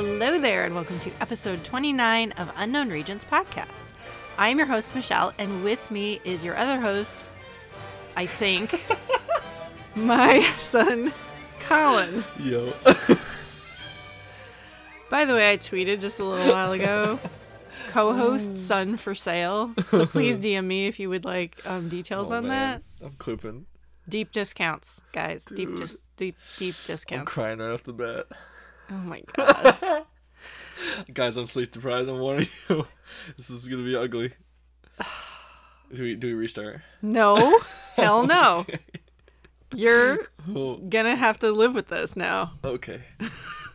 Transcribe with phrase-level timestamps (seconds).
[0.00, 3.86] Hello there, and welcome to episode 29 of Unknown Regions podcast.
[4.36, 7.18] I am your host, Michelle, and with me is your other host,
[8.14, 8.80] I think,
[9.96, 11.12] my son,
[11.66, 12.22] Colin.
[12.38, 12.72] Yo.
[15.10, 17.18] By the way, I tweeted just a little while ago
[17.88, 19.72] co host son for sale.
[19.86, 22.82] So please DM me if you would like um, details Oh, on man.
[23.00, 23.04] that.
[23.04, 23.66] I'm clipping.
[24.08, 25.44] Deep discounts, guys.
[25.44, 27.18] Deep, dis- deep, deep discounts.
[27.20, 28.26] I'm crying right off the bat.
[28.90, 30.04] Oh my god.
[31.14, 32.08] Guys, I'm sleep deprived.
[32.08, 32.86] I'm warning you.
[33.36, 34.32] This is gonna be ugly.
[35.94, 36.82] Do we do we restart?
[37.00, 37.58] No,
[37.96, 38.66] hell no.
[39.74, 42.52] You're Oh, gonna have to live with this now.
[42.64, 43.00] okay.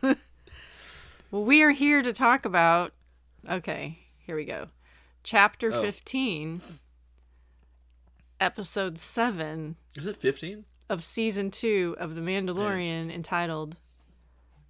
[0.02, 2.92] Well, we are here to talk about.
[3.48, 4.68] Okay, here we go.
[5.24, 5.82] Chapter Oh.
[5.82, 6.60] 15,
[8.40, 10.64] episode 7 Is it 15?
[10.88, 13.76] of season 2 of The Mandalorian entitled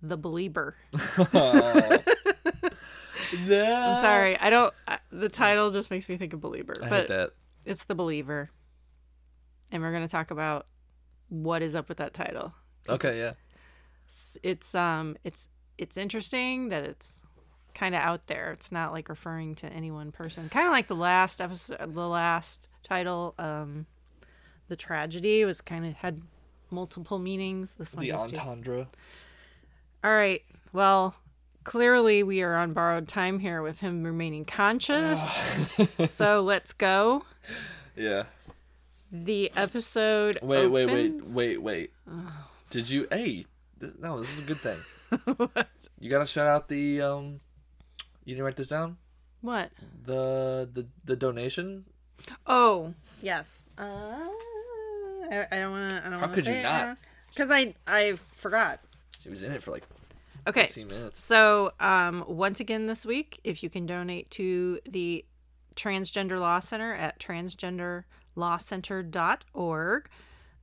[0.09, 0.77] The Believer.
[1.33, 1.99] Oh.
[3.33, 4.73] I'm sorry, I don't.
[4.87, 7.31] I, the title just makes me think of Believer, I hate but that.
[7.65, 8.51] it's The Believer.
[9.73, 10.67] And we're going to talk about
[11.29, 12.53] what is up with that title.
[12.89, 13.33] Okay, yeah.
[14.07, 17.21] It's, it's um it's it's interesting that it's
[17.75, 18.53] kind of out there.
[18.53, 20.49] It's not like referring to any one person.
[20.49, 23.87] Kind of like the last episode, the last title, um,
[24.69, 26.21] the tragedy was kind of had
[26.71, 27.75] multiple meanings.
[27.75, 28.37] This one The does too.
[30.05, 30.43] All right.
[30.73, 31.17] Well,
[31.65, 35.23] clearly we are on borrowed time here with him remaining conscious.
[36.13, 37.25] so let's go.
[37.97, 38.25] Yeah.
[39.11, 40.39] The episode.
[40.43, 41.93] Wait, wait, wait, opens- wait, wait.
[42.71, 43.07] Did you?
[43.11, 43.47] Hey,
[43.81, 44.79] th- no, this is a good thing.
[46.01, 47.41] You gotta shout out the um.
[48.27, 48.99] You didn't write this down.
[49.41, 49.71] What?
[50.05, 51.87] The the the donation.
[52.47, 53.65] Oh, yes.
[53.79, 54.19] Uh,
[55.31, 55.97] I, I don't want to.
[55.97, 56.99] I don't How want to could say you not?
[57.31, 58.81] Because I I forgot.
[59.25, 59.85] She was in it for like
[60.47, 60.67] Okay.
[60.67, 61.19] 15 minutes.
[61.21, 65.25] So, um, once again this week, if you can donate to the
[65.75, 70.09] Transgender Law Center at transgenderlawcenter.org,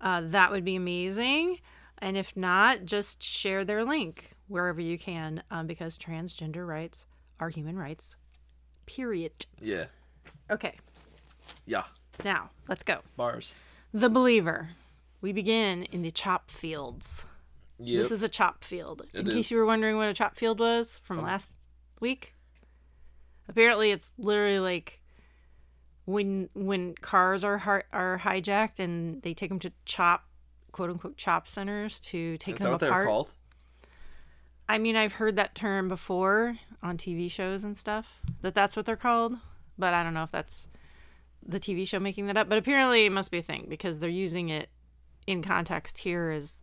[0.02, 1.58] uh, that would be amazing.
[1.98, 7.08] And if not, just share their link wherever you can, um, because transgender rights
[7.40, 8.16] are human rights.
[8.86, 9.32] Period.
[9.60, 9.86] Yeah.
[10.52, 10.78] Okay,
[11.66, 11.86] Yeah.
[12.24, 13.00] now let's go.
[13.16, 13.56] Bars.
[13.94, 14.70] The Believer.
[15.22, 17.26] We begin in the chop fields.
[17.84, 18.04] Yep.
[18.04, 19.02] This is a chop field.
[19.14, 21.56] In It case you were wondering what a chop field was from um, last
[22.00, 22.36] week.
[23.48, 25.02] Apparently it's literally like
[26.06, 30.26] when when cars are hi- are hijacked and they take them to chop
[30.72, 33.08] quote unquote chop centers to take Is them that what they're apart.
[33.08, 33.34] called?
[34.70, 38.22] I mean, I've heard that term before on TV shows and stuff.
[38.42, 39.34] That that's what they're called,
[39.78, 40.68] but I don't know if that's
[41.46, 42.48] the TV show making that up.
[42.48, 44.70] But apparently, it must be a thing because they're using it
[45.28, 46.62] in context here as it-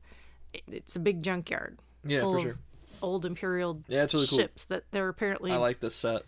[0.52, 2.58] it's a big junkyard Yeah, full for of sure.
[3.02, 4.38] old imperial Yeah, it's really cool.
[4.38, 6.22] ships that they're apparently I like this set.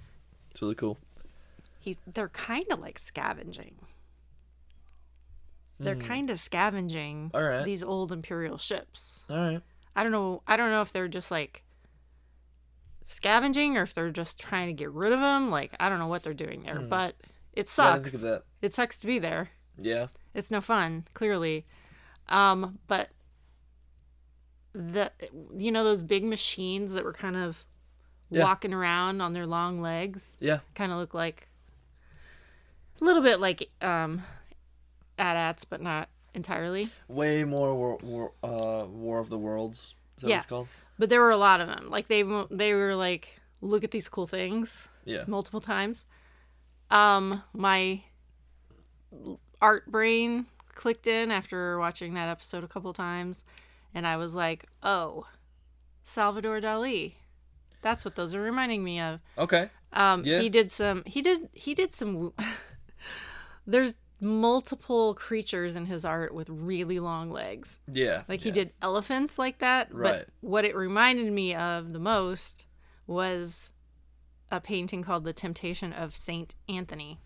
[0.51, 0.99] It's really cool.
[1.79, 3.77] he's they're kind of like scavenging.
[5.79, 6.01] They're Hmm.
[6.03, 7.65] kind of scavenging All right.
[7.65, 9.25] these old imperial ships.
[9.31, 9.63] All right.
[9.97, 10.43] I don't know.
[10.47, 11.63] I don't know if they're just like
[13.07, 15.51] scavenging or if they're just trying to get rid of them.
[15.51, 17.17] Like I don't know what they're doing there, but
[17.55, 17.57] it.
[17.57, 18.13] Yeah, sucks.
[18.21, 18.43] that.
[18.61, 19.51] it sucks to be there.
[19.79, 20.09] Yeah.
[20.35, 21.65] It's no fun, clearly.
[22.29, 23.09] Um, but
[24.73, 25.11] the
[25.57, 27.65] you know those big machines that were kind of
[28.31, 28.45] Yeah.
[28.45, 30.61] walking around on their long legs Yeah.
[30.75, 31.49] kind of look like
[33.01, 34.23] a little bit like um
[35.19, 36.89] AT-ATs, but not entirely.
[37.09, 39.95] Way more war, war, uh, War of the Worlds.
[40.17, 40.35] Is that Yeah.
[40.37, 40.69] what it's called?
[40.99, 41.91] But there were a lot of them.
[41.91, 45.25] Like they they were like, look at these cool things Yeah.
[45.27, 46.05] multiple times.
[46.91, 48.03] Um, my
[49.61, 53.45] art brain clicked in after watching that episode a couple times,
[53.95, 55.27] and I was like, oh,
[56.03, 57.15] Salvador Dali.
[57.83, 59.21] That's what those are reminding me of.
[59.39, 59.71] Okay.
[59.93, 60.41] Um, Yeah.
[60.41, 61.03] he did some.
[61.07, 61.49] He did.
[61.53, 62.33] He did some.
[63.67, 67.79] there's multiple creatures in his art with really long legs.
[67.91, 68.25] Yeah.
[68.29, 69.93] Like he did elephants like that.
[69.95, 70.13] Right.
[70.13, 72.67] But what it reminded me of the most
[73.07, 73.71] was
[74.53, 77.19] a painting called The Temptation of Saint Anthony.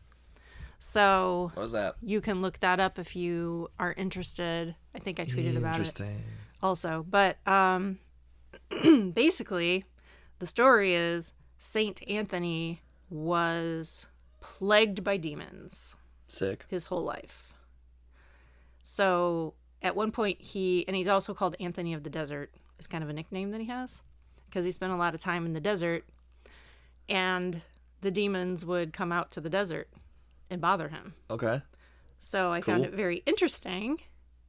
[0.79, 1.97] So What was that?
[2.01, 4.77] you can look that up if you are interested.
[4.95, 6.23] I think I tweeted about it Interesting.
[6.65, 7.07] Also.
[7.09, 7.99] But um
[9.15, 9.85] basically
[10.41, 14.07] the story is Saint Anthony was
[14.41, 15.95] plagued by demons
[16.27, 16.65] Sick.
[16.69, 17.55] his whole life.
[18.83, 23.05] So at one point he and he's also called Anthony of the Desert is kind
[23.05, 24.03] of a nickname that he has
[24.49, 26.05] because he spent a lot of time in the desert
[27.09, 27.63] and
[28.01, 29.89] the demons would come out to the desert
[30.51, 31.15] and bother him.
[31.31, 31.63] Okay.
[32.19, 34.01] So I found it very interesting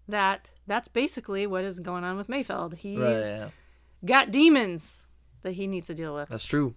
[0.07, 2.75] that that's basically what is going on with Mayfeld.
[2.77, 3.17] He's Right.
[3.19, 3.49] Yeah.
[4.03, 5.05] got demons
[5.43, 6.29] that he needs to deal with.
[6.29, 6.75] That's true.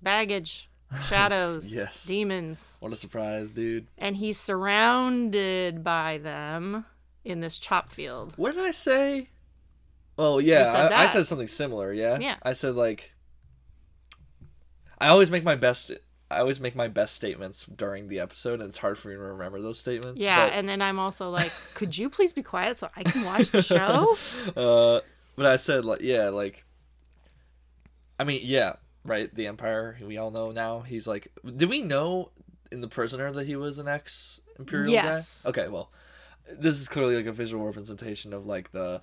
[0.00, 0.68] Baggage,
[1.08, 2.04] shadows, Yes.
[2.06, 2.76] demons.
[2.80, 3.86] What a surprise, dude.
[3.98, 6.84] And he's surrounded by them
[7.24, 8.34] in this chop field.
[8.36, 9.28] What did I say?
[10.18, 11.92] Oh yeah, said I, I said something similar.
[11.92, 12.18] Yeah.
[12.18, 12.36] Yeah.
[12.42, 13.12] I said like.
[14.98, 15.90] I always make my best.
[16.32, 19.20] I always make my best statements during the episode, and it's hard for me to
[19.20, 20.20] remember those statements.
[20.20, 23.24] Yeah, but, and then I'm also like, could you please be quiet so I can
[23.24, 24.16] watch the show?
[24.56, 25.00] uh,
[25.36, 26.64] but I said like yeah, like.
[28.18, 28.74] I mean yeah,
[29.04, 29.34] right.
[29.34, 29.98] The Empire.
[30.00, 30.80] We all know now.
[30.80, 31.28] He's like.
[31.44, 32.30] Did we know
[32.70, 35.42] in the Prisoner that he was an ex Imperial Yes.
[35.42, 35.50] guy?
[35.50, 35.90] Okay, well,
[36.58, 39.02] this is clearly like a visual representation of like the.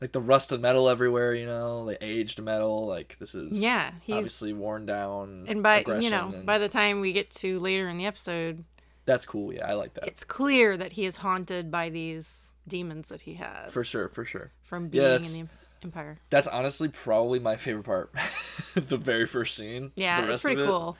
[0.00, 2.86] Like the rusted metal everywhere, you know, the aged metal.
[2.86, 5.46] Like this is Yeah, he's- obviously worn down.
[5.48, 8.64] And by you know, and- by the time we get to later in the episode,
[9.06, 9.52] that's cool.
[9.52, 13.34] Yeah, I like that it's clear that he is haunted by these demons that he
[13.34, 13.72] has.
[13.72, 14.52] for sure, for sure.
[14.62, 15.48] From Yeah, being in the
[15.84, 16.18] Empire.
[16.30, 18.12] That's honestly probably my favorite part.
[18.74, 19.92] the very first scene.
[19.94, 20.96] Yeah, it's pretty it- cool.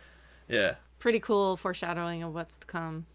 [0.49, 3.06] Yeah, Pretty cool foreshadowing of what's to come.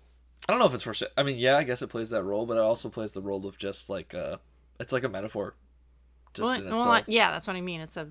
[0.48, 0.94] I don't know if it's for.
[0.94, 3.22] sh- I mean, yeah, I guess it plays that role, but it also plays the
[3.22, 4.38] role of just like uh,
[4.80, 5.56] it's like a metaphor.
[6.34, 7.82] Just Well, well, yeah, that's what I mean.
[7.82, 8.08] It's a,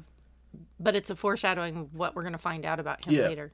[0.78, 3.28] but it's a foreshadowing of what we're gonna find out about him Yeah.
[3.28, 3.52] later.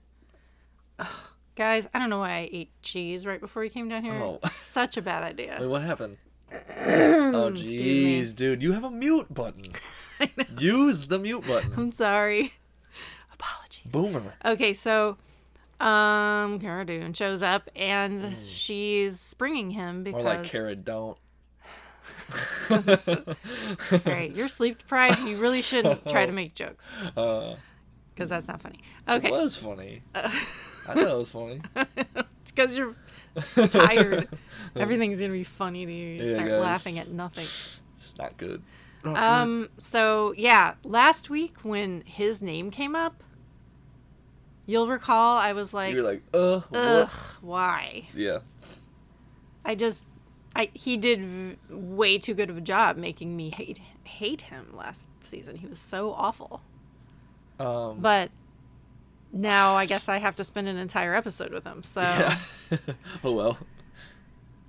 [0.99, 1.07] Ugh,
[1.55, 4.15] guys, I don't know why I ate cheese right before we came down here.
[4.15, 4.41] Oh.
[4.51, 5.57] Such a bad idea.
[5.61, 6.17] Wait, what happened?
[6.53, 9.65] oh jeez, dude, you have a mute button.
[10.59, 11.73] Use the mute button.
[11.77, 12.55] I'm sorry.
[13.33, 13.91] Apologies.
[13.91, 14.35] Boomer.
[14.45, 15.19] Okay, so
[15.81, 18.35] um Cara Dune shows up and Mm.
[18.45, 21.19] she's springing him Or because like Cara, don't.
[22.71, 25.21] all right, you're sleep deprived.
[25.21, 27.55] You really shouldn't try to make jokes Uh,
[28.15, 28.81] because that's not funny.
[29.09, 30.03] Okay, It was funny.
[30.15, 30.29] I
[30.87, 31.61] thought it was funny.
[31.77, 32.95] it's because you're
[33.69, 34.29] tired.
[34.75, 36.09] Everything's gonna be funny to you.
[36.23, 36.61] You Yeah, start guys.
[36.61, 37.47] laughing at nothing.
[37.99, 38.63] It's not good.
[39.05, 39.69] Um.
[39.79, 43.23] So yeah, last week when his name came up,
[44.67, 47.09] you'll recall I was like, You're like, uh, "Ugh, what?
[47.43, 48.39] why?" Yeah.
[49.65, 50.05] I just,
[50.57, 54.75] I he did v- way too good of a job making me hate hate him
[54.75, 55.57] last season.
[55.57, 56.63] He was so awful.
[57.61, 58.31] Um, But
[59.33, 61.83] now I guess I have to spend an entire episode with him.
[61.83, 62.39] So yeah,
[63.25, 63.59] oh well.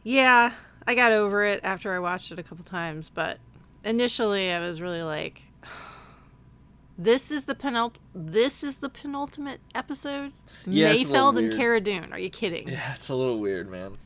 [0.04, 0.52] Yeah,
[0.86, 3.10] I got over it after I watched it a couple times.
[3.14, 3.40] But
[3.84, 5.44] initially, I was really like,
[6.98, 7.96] "This is the penult.
[8.14, 10.34] This is the penultimate episode."
[10.66, 11.54] Yeah, it's a little Mayfeld and.
[11.54, 12.12] Cara Dune.
[12.12, 12.68] Are you kidding?
[12.68, 13.98] Yeah, it's a little weird, man.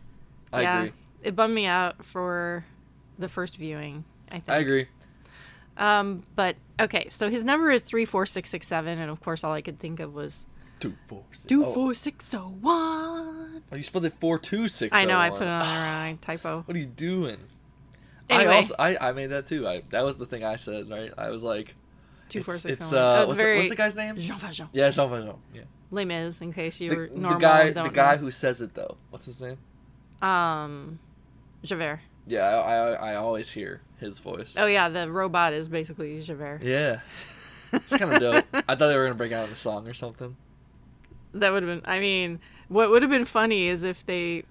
[0.54, 0.94] I yeah, agree.
[1.24, 2.66] It bummed me out for
[3.18, 4.04] the first viewing.
[4.30, 4.50] I think.
[4.50, 4.88] I agree.
[5.78, 9.44] Um, but okay, so his number is three four six six seven, and of course,
[9.44, 10.46] all I could think of was
[10.80, 11.46] Two four six.
[11.46, 11.74] two oh.
[11.74, 13.62] four six oh one.
[13.72, 14.96] Oh, you spelled it four two six.
[14.96, 16.64] I know I oh, put it on the wrong typo.
[16.66, 17.38] What are you doing?
[18.30, 18.54] Anyway.
[18.54, 19.68] I also I, I made that too.
[19.68, 20.90] I that was the thing I said.
[20.90, 21.12] Right.
[21.18, 21.76] I was like,
[22.30, 24.18] Two four it's, six it's oh uh, what's, the, what's the guy's name?
[24.18, 24.70] Jean Valjean.
[24.74, 25.36] Yeah, Jean Valjean.
[25.54, 25.62] Yeah.
[25.92, 27.40] Les Mis, in case you The, were the normal.
[27.40, 28.22] guy, and the guy know.
[28.22, 28.98] who says it though.
[29.10, 29.58] What's his name?
[30.22, 31.00] um,
[31.64, 32.02] Javert.
[32.28, 34.56] Yeah, I, I, I always hear his voice.
[34.58, 36.62] Oh yeah, the robot is basically Javert.
[36.64, 37.02] Yeah.
[37.74, 38.46] It's kind of dope.
[38.54, 40.36] I thought they were gonna break out in a song or something.
[41.34, 41.92] That would have been.
[41.92, 44.44] I mean, what would have been funny is if they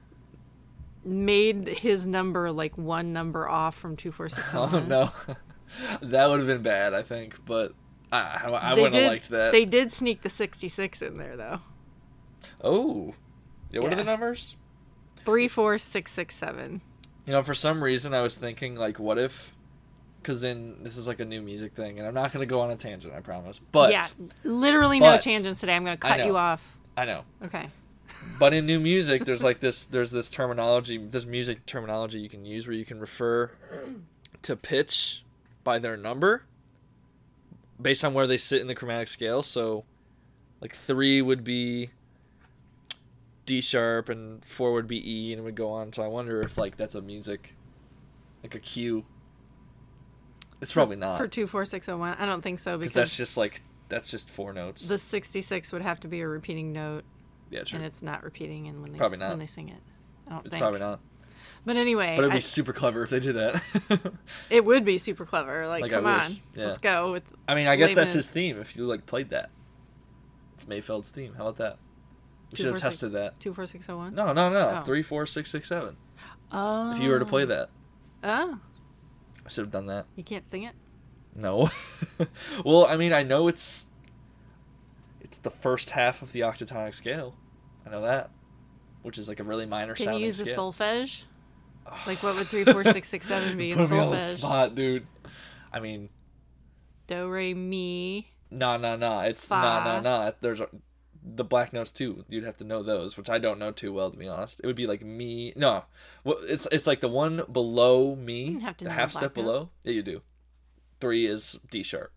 [1.04, 5.12] made his number like one number off from two four six oh no,
[6.02, 6.94] that would have been bad.
[6.94, 7.74] I think, but
[8.12, 9.52] ah, I, I, I wouldn't did- have liked that.
[9.52, 11.60] They did sneak the 66 in there, though.
[12.62, 13.14] Oh,
[13.70, 13.80] yeah.
[13.80, 14.56] What are the numbers?
[15.24, 16.80] 34667.
[17.30, 19.54] You know, for some reason, I was thinking like, what if?
[20.20, 22.72] Because then this is like a new music thing, and I'm not gonna go on
[22.72, 23.14] a tangent.
[23.14, 23.60] I promise.
[23.70, 24.04] But yeah,
[24.42, 25.76] literally no tangents today.
[25.76, 26.76] I'm going to cut you off.
[26.96, 27.22] I know.
[27.44, 27.68] Okay.
[28.40, 29.84] But in new music, there's like this.
[29.84, 30.98] There's this terminology.
[30.98, 33.52] This music terminology you can use where you can refer
[34.42, 35.22] to pitch
[35.62, 36.42] by their number,
[37.80, 39.44] based on where they sit in the chromatic scale.
[39.44, 39.84] So,
[40.60, 41.90] like three would be
[43.50, 45.92] D sharp, and four would be E, and it would go on.
[45.92, 47.54] So I wonder if like that's a music,
[48.44, 49.04] like a cue.
[50.60, 51.18] It's probably not.
[51.18, 52.16] For 24601.
[52.18, 54.86] I don't think so because that's just like that's just four notes.
[54.86, 57.02] the 66 would have to be a repeating note,
[57.50, 57.78] yeah, true.
[57.78, 59.30] and it's not repeating and when they Probably not.
[59.30, 59.82] when they sing it.
[60.28, 60.46] I don't think.
[60.46, 60.60] It's think.
[60.62, 61.00] probably not.
[61.66, 64.12] But anyway, But it'd be I- super clever if they did that.
[64.50, 65.66] it would be super clever.
[65.66, 66.66] Like, Like, come on, Yeah.
[66.66, 67.24] let's go with.
[67.48, 68.60] I mean, I guess that's his theme.
[68.60, 69.50] If you like played that,
[70.54, 71.34] it's Mayfeld's theme.
[71.34, 71.78] How about that?
[72.50, 73.38] We Two, should have four, six- tested that.
[73.40, 74.14] 24601.
[74.14, 74.78] No, no, no.
[74.80, 74.84] Oh.
[74.84, 75.96] Three, four, six, six, seven.
[76.52, 76.92] Oh.
[76.92, 77.46] If you were to play oh.
[77.46, 77.70] that,
[78.22, 78.58] Oh,
[79.46, 80.06] I should have done that.
[80.16, 80.74] you can't sing it.
[81.34, 81.70] No.
[82.64, 83.86] well, I mean, I know it's
[85.20, 87.34] it's the first half of the octatonic scale.
[87.86, 88.30] I know that,
[89.02, 90.72] which is like a really minor Can you use scale.
[90.72, 91.24] solfege?
[92.06, 94.38] Like, what would three, four, six, six, seven be in Put me on the solfege?
[94.38, 95.06] spot, dude.
[95.72, 96.08] I mean,
[97.06, 99.20] Do, re, mi, No, no, no.
[99.20, 100.00] It's no, no.
[100.00, 100.30] nah.
[100.40, 100.68] There's a,
[101.22, 102.24] the black notes too.
[102.28, 104.60] You'd have to know those, which I don't know too well to be honest.
[104.62, 105.52] It would be like me.
[105.56, 105.84] No,
[106.24, 109.18] well, it's it's like the one below me, don't have to the know half the
[109.18, 109.58] step below.
[109.58, 109.70] notes.
[109.84, 110.22] Yeah, you do.
[111.00, 112.12] Three is D sharp.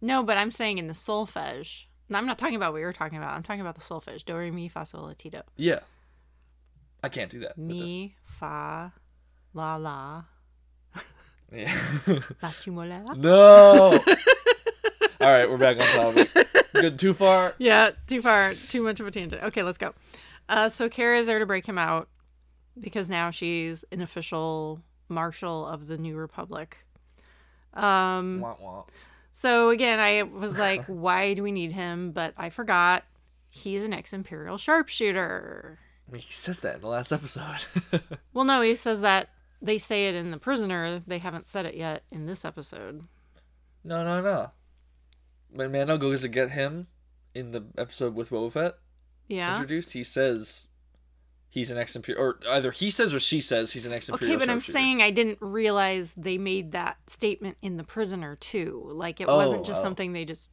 [0.00, 1.86] No, but I'm saying in the solfege.
[2.12, 3.34] I'm not talking about what you're talking about.
[3.34, 4.24] I'm talking about the solfege.
[4.24, 5.40] Do re mi fa sol la ti do.
[5.56, 5.80] Yeah.
[7.02, 7.56] I can't do that.
[7.58, 8.92] Mi fa
[9.54, 10.24] la la
[11.52, 11.74] Yeah.
[12.42, 13.14] la ti mo la la.
[13.16, 14.04] no.
[15.20, 16.30] All right, we're back on topic.
[16.72, 16.98] Good.
[16.98, 17.54] Too far.
[17.58, 19.42] Yeah, too far, too much of a tangent.
[19.44, 19.94] Okay, let's go.
[20.48, 22.08] Uh, so Cara is there to break him out
[22.78, 26.78] because now she's an official marshal of the New Republic.
[27.74, 28.84] Um, Wah, wah.
[29.32, 32.10] so again, I was like, why do we need him?
[32.12, 33.04] But I forgot
[33.50, 35.78] he's an ex-imperial sharpshooter.
[36.08, 37.64] I mean, he says that in the last episode.
[38.34, 39.28] Well, no, he says that
[39.62, 41.02] they say it in the prisoner.
[41.06, 43.04] They haven't said it yet in this episode.
[43.84, 44.50] no, no, no.
[45.54, 46.88] When Mando goes to get him
[47.34, 48.74] in the episode with Boba Fett
[49.28, 49.52] Yeah.
[49.54, 50.66] introduced, he says
[51.48, 54.36] he's an ex-imperial, or either he says or she says he's an ex-imperial.
[54.36, 58.90] Okay, but I'm saying I didn't realize they made that statement in the prisoner too.
[58.92, 59.82] Like it wasn't Oh, just oh.
[59.82, 60.50] something they just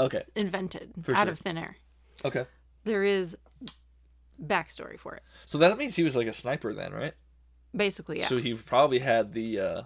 [0.00, 0.24] Okay.
[0.34, 1.32] invented For out sure.
[1.32, 1.76] of thin air.
[2.24, 2.46] Okay.
[2.84, 3.36] There is
[4.42, 5.22] backstory for it.
[5.46, 7.14] So that means he was like a sniper then, right?
[7.74, 8.26] Basically, yeah.
[8.26, 9.82] So he probably had the uh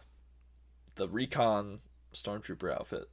[0.95, 1.81] the recon
[2.15, 3.11] stormtrooper outfit.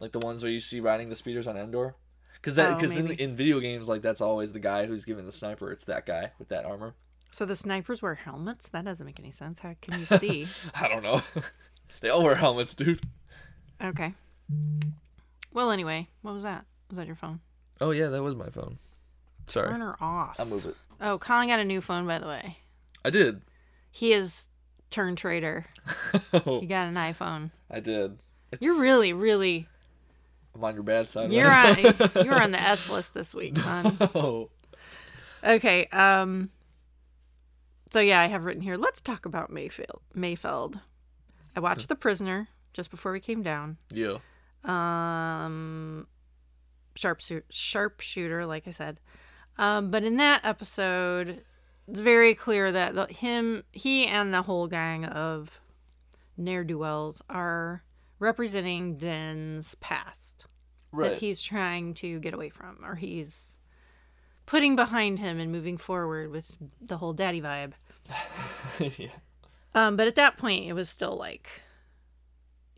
[0.00, 1.94] Like the ones where you see riding the speeders on Endor.
[2.42, 5.26] Cuz that Oh, cuz in, in video games like that's always the guy who's given
[5.26, 5.70] the sniper.
[5.70, 6.94] It's that guy with that armor.
[7.30, 8.68] so the snipers wear helmets?
[8.70, 9.58] That doesn't make any sense.
[9.60, 10.46] How can you see?
[10.74, 11.22] I don't know.
[12.00, 13.00] they all wear helmets, dude.
[13.82, 14.14] okay.
[15.52, 16.64] Well, anyway, what was that?
[16.88, 17.40] Was that your phone?
[17.80, 18.78] Oh yeah, that was my phone.
[19.46, 19.68] Sorry.
[19.68, 20.36] Turn her off.
[20.38, 20.76] I'll move it.
[21.00, 22.58] Oh, Colin got a new phone, by the way.
[23.04, 23.42] I did.
[23.90, 24.48] He is
[24.90, 25.66] turned traitor.
[26.32, 27.50] oh, He got an iPhone.
[27.70, 28.18] I did.
[28.52, 29.66] It's, You're really, really.
[30.54, 31.32] I'm on your bad side.
[31.32, 31.76] You're on.
[32.24, 33.96] You're on the S list this week, son.
[34.14, 34.50] Oh.
[35.44, 35.86] Okay.
[35.86, 36.50] Um.
[37.90, 38.76] So yeah, I have written here.
[38.76, 40.00] Let's talk about Mayfield.
[40.14, 40.80] Mayfeld.
[41.56, 43.78] I watched The Prisoner just before we came down.
[43.90, 44.18] Yeah.
[44.64, 46.06] Um,
[46.94, 49.00] sharpshooter, sharpshooter, like I said.
[49.58, 51.42] Um, but in that episode,
[51.88, 55.60] it's very clear that the, him, he, and the whole gang of
[56.36, 57.82] ne'er do wells are
[58.20, 60.46] representing Din's past
[60.92, 63.58] that he's trying to get away from, or he's
[64.46, 67.72] putting behind him and moving forward with the whole daddy vibe.
[68.98, 69.08] yeah.
[69.74, 71.48] Um, but at that point, it was still like,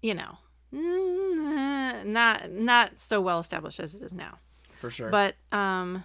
[0.02, 0.38] you know,
[0.72, 4.38] mm, not not so well established as it is now.
[4.80, 5.10] For sure.
[5.10, 6.04] But um,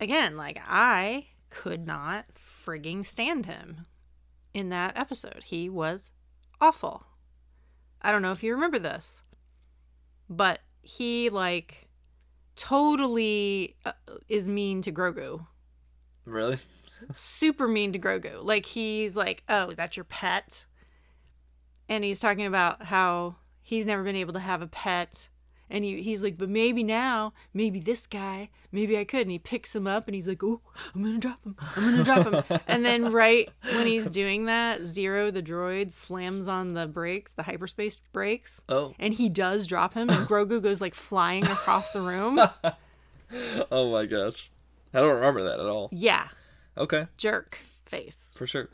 [0.00, 3.86] again, like I could not frigging stand him
[4.52, 5.44] in that episode.
[5.44, 6.10] He was
[6.60, 7.06] awful.
[8.02, 9.22] I don't know if you remember this,
[10.28, 11.88] but he like
[12.56, 13.92] totally uh,
[14.28, 15.46] is mean to Grogu.
[16.26, 16.58] really?
[17.12, 18.44] Super mean to Grogu.
[18.44, 20.64] Like he's like, "Oh, that's your pet?"
[21.88, 25.28] And he's talking about how he's never been able to have a pet.
[25.72, 29.22] And he, he's like, but maybe now, maybe this guy, maybe I could.
[29.22, 30.60] And he picks him up and he's like, oh,
[30.94, 31.56] I'm going to drop him.
[31.74, 32.60] I'm going to drop him.
[32.68, 37.44] and then, right when he's doing that, Zero, the droid, slams on the brakes, the
[37.44, 38.60] hyperspace brakes.
[38.68, 38.94] Oh.
[38.98, 40.10] And he does drop him.
[40.10, 42.38] And Grogu goes like flying across the room.
[43.70, 44.50] Oh my gosh.
[44.92, 45.88] I don't remember that at all.
[45.90, 46.28] Yeah.
[46.76, 47.06] Okay.
[47.16, 48.18] Jerk face.
[48.34, 48.68] For sure.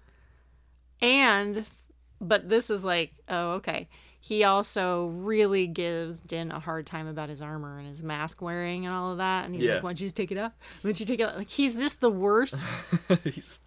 [1.00, 1.64] And,
[2.20, 3.88] but this is like, oh, okay.
[4.28, 8.84] He also really gives Din a hard time about his armor and his mask wearing
[8.84, 9.46] and all of that.
[9.46, 9.74] And he's Yeah.
[9.76, 10.52] like, why don't you just take it off?
[10.82, 11.36] Why don't you take it off?
[11.36, 12.62] Like, he's just the worst.
[13.24, 13.58] he's,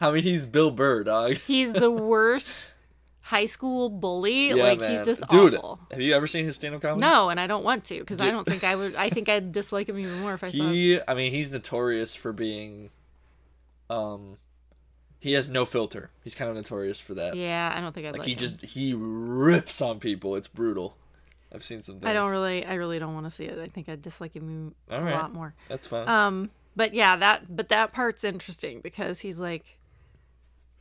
[0.00, 1.34] I mean, he's Bill Burr, dog.
[1.46, 2.66] He's the worst
[3.20, 4.48] high school bully.
[4.48, 4.90] Yeah, like, man.
[4.90, 5.78] he's just Dude, awful.
[5.92, 7.00] have you ever seen his stand-up comedy?
[7.00, 8.96] No, and I don't want to because I don't think I would.
[8.96, 11.52] I think I'd dislike him even more if I saw his He, I mean, he's
[11.52, 12.90] notorious for being,
[13.88, 14.38] um,
[15.20, 16.10] he has no filter.
[16.22, 17.34] He's kind of notorious for that.
[17.34, 18.38] Yeah, I don't think I'd like like he him.
[18.38, 20.36] just he rips on people.
[20.36, 20.96] It's brutal.
[21.52, 22.06] I've seen some things.
[22.06, 23.58] I don't really, I really don't want to see it.
[23.58, 25.14] I think I'd dislike him a All right.
[25.14, 25.54] lot more.
[25.68, 26.06] That's fine.
[26.06, 29.78] Um, but yeah, that but that part's interesting because he's like,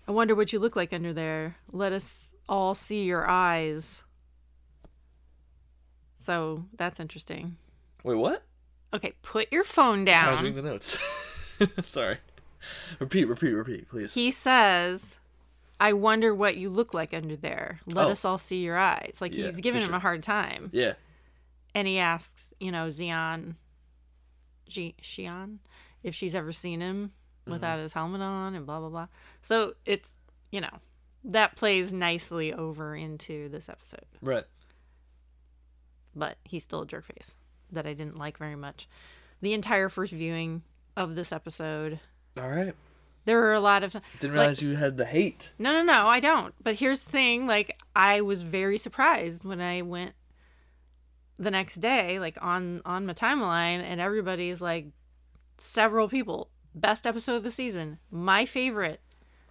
[0.07, 1.55] I wonder what you look like under there.
[1.71, 4.03] Let us all see your eyes.
[6.23, 7.57] So that's interesting.
[8.03, 8.43] Wait, what?
[8.93, 10.25] Okay, put your phone down.
[10.27, 10.97] I was reading the notes.
[11.81, 12.17] Sorry.
[12.99, 14.13] Repeat, repeat, repeat, please.
[14.13, 15.17] He says,
[15.79, 17.79] I wonder what you look like under there.
[17.85, 18.11] Let Oh.
[18.11, 19.17] us all see your eyes.
[19.21, 19.95] Like Yeah, he's giving him sure.
[19.97, 20.69] a hard time.
[20.73, 20.93] yeah.
[21.75, 23.55] And he asks, you know, Xi'an,
[24.67, 25.57] Ji- Xi'an,
[26.01, 27.11] if she's ever seen him
[27.43, 27.51] Mm-hmm.
[27.53, 29.07] without his helmet on and blah, blah, blah.
[29.41, 30.15] So it's,
[30.51, 30.79] you know,
[31.23, 34.05] that plays nicely over into this episode.
[34.21, 34.43] Right.
[36.15, 37.31] but he's still a jerk face
[37.71, 38.87] that I didn't like very much.
[39.41, 40.63] The entire first viewing
[40.95, 41.99] of this episode,
[42.39, 42.73] All right.
[43.25, 45.51] there were a lot of Didn't Like- realize you had the hate.
[45.59, 46.53] no, no, no, I don't.
[46.63, 50.13] But here's the thing: like, I was very surprised when I went
[51.39, 54.87] the next day, like on on my timeline, and everybody's like,
[55.57, 59.01] several people, best episode of the season, my favorite,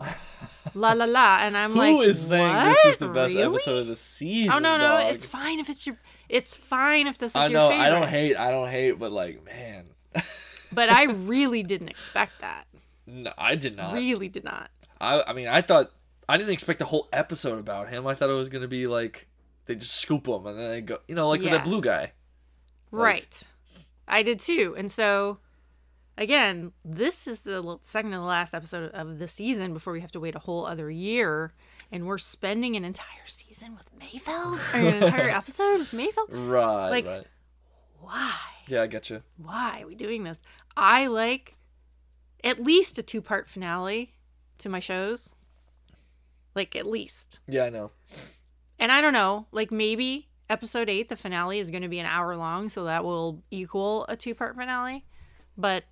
[0.75, 3.55] la la la, and I'm like, Who is saying this is the best Really?
[3.55, 4.53] episode of the season?
[4.53, 5.15] Oh no, no, dog?
[5.15, 5.97] it's fine if it's your,
[6.29, 7.69] it's fine if this is I your know.
[7.71, 7.85] favorite.
[7.87, 8.37] I don't hate.
[8.37, 8.93] I don't hate.
[8.93, 9.85] But like, man,
[10.73, 12.67] but I really didn't expect that.
[13.07, 13.95] No, I did not.
[13.95, 14.71] Really did not.
[15.01, 15.23] I.
[15.29, 15.91] I mean, I thought
[16.29, 18.07] I didn't expect a whole episode about him.
[18.07, 19.29] I thought it was gonna be like
[19.67, 21.57] they just scoop him and then they go, you know, like with Yeah.
[21.59, 22.13] that blue guy.
[22.93, 23.43] Like- Right.
[24.09, 24.75] I did too.
[24.79, 25.39] And so,
[26.17, 30.13] again, this is the second to the last episode of the season before we have
[30.13, 31.53] to wait a whole other year.
[31.91, 34.75] And we're spending an entire season with Mayfeld?
[34.75, 36.29] Or an entire episode with Mayfeld?
[36.31, 36.91] Right.
[36.91, 37.27] Like- right.
[38.01, 38.33] Why?
[38.69, 39.23] Yeah, I get you.
[39.37, 40.41] Why are we doing this?
[40.77, 41.56] I like
[42.47, 44.15] at least a two part finale
[44.59, 45.35] to my shows.
[46.55, 47.41] Like, at least.
[47.47, 47.91] Yeah, I know.
[48.79, 52.07] And I don't know, like maybe episode eight, the finale is going to be an
[52.07, 55.05] hour long, so that will equal a two part finale.
[55.57, 55.85] But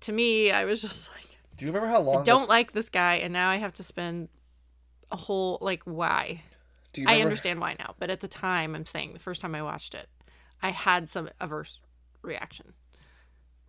[0.00, 2.20] to me, I was just like, Do you remember how long?
[2.20, 4.28] I don't like this guy, and now I have to spend
[5.10, 6.42] a whole like why?
[6.92, 9.54] Do you I understand why now, but at the time, I'm saying the first time
[9.54, 10.08] I watched it,
[10.62, 11.78] I had some averse
[12.22, 12.74] reaction.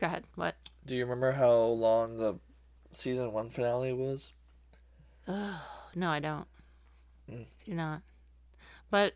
[0.01, 0.23] Go ahead.
[0.35, 0.55] What?
[0.85, 2.39] Do you remember how long the
[2.91, 4.33] season one finale was?
[5.27, 6.47] No, I don't.
[7.31, 7.43] Mm.
[7.43, 8.01] I do not.
[8.89, 9.13] But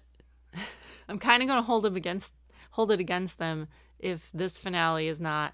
[1.09, 2.33] I'm kind of going to hold him against
[2.71, 3.67] hold it against them
[3.99, 5.53] if this finale is not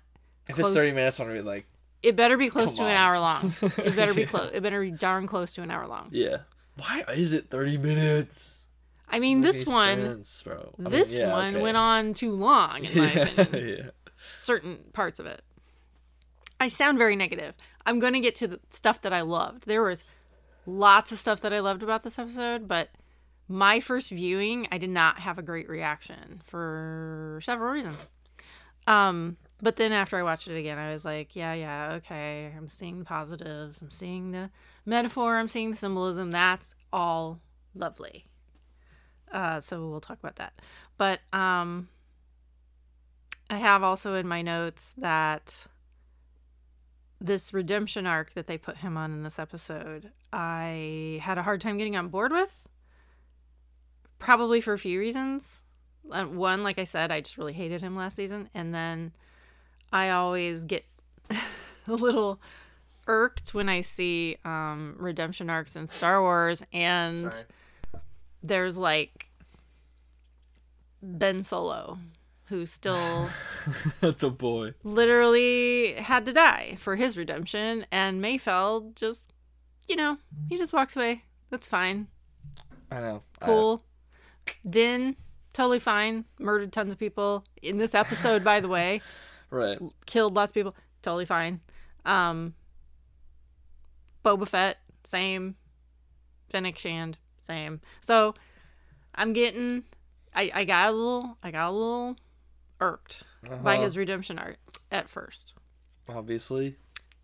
[0.50, 0.68] If Close.
[0.68, 1.66] it's thirty minutes, I'm gonna be like,
[2.04, 3.54] It better be close to an hour long.
[3.78, 4.28] It better be Yeah.
[4.28, 4.52] close.
[4.54, 6.10] It better be darn close to an hour long.
[6.12, 6.38] yeah.
[6.78, 8.66] Why is it thirty minutes?
[9.08, 10.74] I mean, Doesn't this one, sense, bro.
[10.80, 11.62] I mean, this yeah, one okay.
[11.62, 13.92] went on too long, in my yeah, opinion.
[14.38, 15.42] Certain parts of it.
[16.60, 17.56] I sound very negative.
[17.86, 19.66] I'm going to get to the stuff that I loved.
[19.66, 20.04] There was
[20.66, 22.90] lots of stuff that I loved about this episode, but
[23.48, 28.12] my first viewing, I did not have a great reaction for several reasons.
[28.88, 32.52] Um, but then after I watched it again, I was like, yeah, yeah, okay.
[32.56, 33.82] I'm seeing the positives.
[33.82, 34.50] I'm seeing the
[34.86, 35.38] metaphor.
[35.38, 36.32] I'm seeing the symbolism.
[36.32, 37.42] That's all
[37.76, 38.26] lovely.
[39.32, 40.54] Uh, so we'll talk about that.
[40.98, 41.90] But um,
[43.52, 45.68] I have also in my notes that
[47.20, 51.60] this redemption arc that they put him on in this episode, I had a hard
[51.60, 52.66] time getting on board with.
[54.20, 55.64] Probably for a few reasons.
[56.04, 58.50] One, like I said, I just really hated him last season.
[58.54, 59.12] And then
[59.92, 60.86] I always get
[61.30, 62.40] a little
[63.06, 67.46] irked when I see um, redemption arcs in Star Wars and Sorry.
[68.42, 69.30] there's like
[71.02, 71.98] Ben Solo,
[72.52, 73.28] who still
[74.02, 74.76] the boy.
[74.84, 79.34] literally had to die for his redemption, and Mayfeld just,
[79.88, 80.18] you know,
[80.50, 81.24] he just walks away.
[81.50, 82.08] That's fine.
[82.92, 83.24] I know.
[83.42, 83.84] I- Cool.
[84.70, 85.16] Din,
[85.54, 86.26] totally fine.
[86.40, 89.02] Murdered tons of people in this episode, by the way.
[89.50, 89.80] right.
[90.06, 90.76] Killed lots of people.
[91.02, 91.62] Totally fine.
[92.06, 92.54] Um,
[94.26, 95.56] Boba Fett, same.
[96.50, 97.82] Fennec Shand, same.
[98.02, 98.36] So
[99.16, 99.84] I'm getting,
[100.36, 102.18] I, I got a little, I got a little
[102.82, 103.24] irked
[103.64, 103.84] by Uh-huh.
[103.84, 104.58] his redemption arc
[104.92, 105.54] at first.
[106.10, 106.76] Obviously.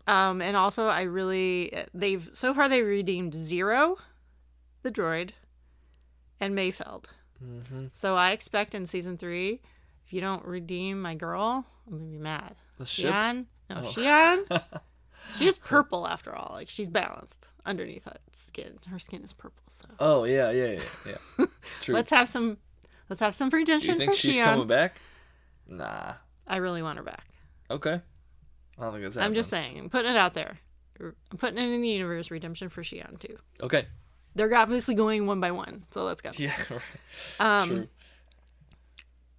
[0.06, 3.96] Um, and also I really they've so far they've redeemed Zero,
[4.82, 5.30] the droid,
[6.40, 7.04] and Mayfeld.
[7.44, 7.86] Mm-hmm.
[7.92, 9.60] So I expect in season three,
[10.06, 12.54] if you don't redeem my girl, I'm gonna be mad.
[12.78, 13.12] The ship.
[13.12, 13.82] Xi'an, no, Oh.
[13.82, 14.62] Xi'an.
[15.36, 16.52] She's purple after all.
[16.54, 18.78] Like she's balanced underneath that skin.
[18.88, 19.64] Her skin is purple.
[19.68, 20.70] So Oh yeah, yeah,
[21.04, 21.46] yeah, yeah.
[21.82, 21.94] True.
[21.96, 22.56] let's have some,
[23.10, 23.94] let's have some redemption.
[23.94, 24.44] Do you think she's Xi'an.
[24.44, 24.94] coming back?
[25.68, 26.14] Nah.
[26.46, 27.26] I really want her back.
[27.70, 28.00] Okay.
[28.78, 30.58] I don't think that's I'm just saying, I'm putting it out there.
[31.00, 32.30] I'm putting it in the universe.
[32.30, 33.36] Redemption for Xi'an too.
[33.62, 33.86] Okay.
[34.34, 36.30] They're obviously going one by one, so let's go.
[36.36, 36.54] Yeah.
[37.40, 37.88] Um, True.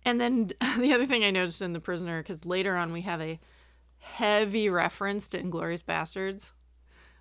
[0.05, 3.21] and then the other thing I noticed in The Prisoner, because later on we have
[3.21, 3.39] a
[3.99, 6.51] heavy reference to Inglourious Basterds,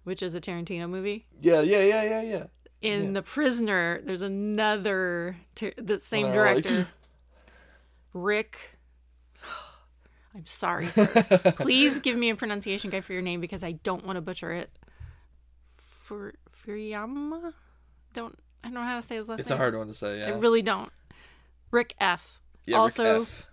[0.05, 1.27] which is a Tarantino movie.
[1.41, 2.45] Yeah, yeah, yeah, yeah, yeah.
[2.81, 3.13] In Yeah.
[3.15, 6.89] The Prisoner, there's another, ter- the same Well, like- director,
[8.13, 8.78] Rick.
[10.35, 11.07] I'm sorry, sir.
[11.57, 14.53] Please give me a pronunciation guide for your name because I don't want to butcher
[14.53, 14.71] it.
[16.05, 16.33] Fur
[16.65, 17.53] Furiyama?
[18.13, 20.21] Don't I don't know how to say his last It's a hard one to say.
[20.21, 20.29] Yeah.
[20.29, 20.91] I really don't.
[21.71, 22.41] Rick F.
[22.67, 23.47] yeah Rick also- F.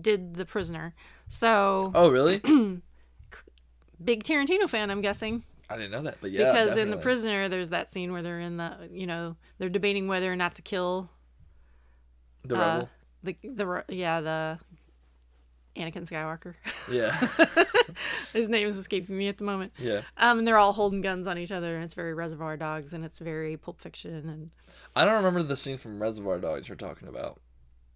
[0.00, 0.94] did The Prisoner.
[1.28, 2.38] So, Oh really?
[4.04, 5.44] big Tarantino fan, I'm guessing.
[5.68, 6.52] I didn't know that, but yeah.
[6.52, 6.96] because in The.
[6.96, 10.54] Prisoner, there's that scene where they're in the, you know, they're debating whether or not
[10.56, 11.10] to kill
[12.44, 12.88] the uh, rebel.
[13.24, 14.58] the the yeah the
[15.76, 16.54] Anakin Skywalker.
[16.90, 17.14] Yeah.
[18.32, 19.72] His name is escaping me at the moment.
[19.78, 20.02] yeah.
[20.16, 23.04] Um, and they're all holding guns on each other, and it's very Reservoir Dogs, and
[23.04, 24.50] it's very Pulp Fiction, and
[24.94, 27.38] I don't remember the scene from Reservoir Dogs you're talking about.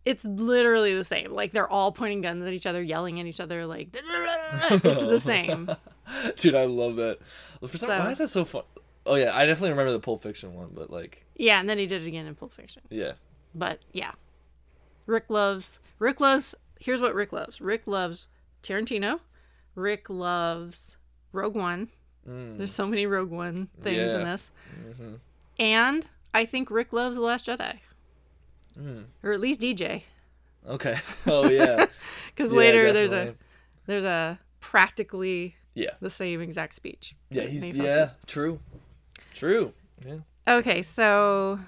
[0.05, 1.33] it's literally the same.
[1.33, 5.21] Like they're all pointing guns at each other, yelling at each other, like it's the
[5.21, 5.71] same.
[6.39, 7.19] Dude, I love that.
[7.61, 8.63] For some, So- why is that so fun?
[9.07, 11.87] Oh yeah, I definitely remember the Pulp Fiction one, but like, Yeah, and then he
[11.87, 12.83] did it again in Pulp Fiction.
[12.91, 13.13] yeah.
[13.55, 14.13] But yeah,
[15.07, 16.55] Rick loves Rick loves.
[16.81, 17.61] Here's what Rick loves.
[17.61, 18.27] Rick loves
[18.63, 19.21] Tarantino.
[19.77, 20.97] Rick loves
[21.33, 21.89] Rogue One.
[22.27, 24.25] There's so many Rogue One things in Mm.
[24.25, 24.33] Yeah.
[24.33, 24.51] this,
[25.59, 27.79] and I think Rick loves The Last Jedi,
[28.79, 29.05] Mm.
[29.23, 30.03] or at least DJ,
[30.69, 30.99] Okay.
[31.27, 31.87] Oh yeah.
[32.35, 33.35] because Yeah, later there's a
[33.87, 35.91] there's a practically Yeah.
[36.01, 37.15] the same exact speech.
[37.31, 37.45] Yeah.
[37.45, 38.11] He's yeah.
[38.27, 38.61] True.
[39.35, 39.73] True.
[40.07, 40.19] Yeah.
[40.47, 41.59] Okay, so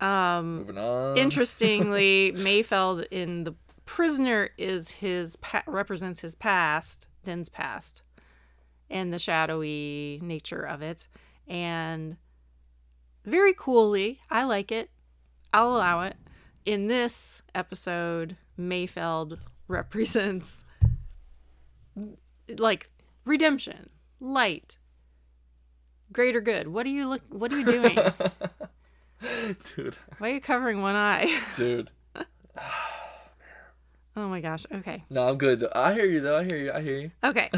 [0.00, 1.16] um Moving on.
[1.16, 3.54] interestingly, Mayfeld in the
[3.86, 8.02] prisoner is his pa- represents his past, Din's past,
[8.90, 11.06] and the shadowy nature of it,
[11.46, 12.16] and
[13.24, 14.90] very coolly, I like it.
[15.52, 16.16] I'll allow it.
[16.66, 20.64] In this episode, Mayfeld represents
[22.58, 22.90] like
[23.24, 23.88] redemption,
[24.20, 24.78] light,
[26.12, 26.68] greater good.
[26.68, 27.22] What are you look?
[27.30, 27.98] What are you doing?
[29.76, 29.96] dude.
[30.18, 31.40] Why are you covering one eye?
[31.56, 31.90] Dude.
[34.16, 34.64] Oh my gosh.
[34.72, 35.02] Okay.
[35.10, 35.66] No, I'm good.
[35.74, 36.38] I hear you though.
[36.38, 36.72] I hear you.
[36.72, 37.10] I hear you.
[37.24, 37.50] Okay.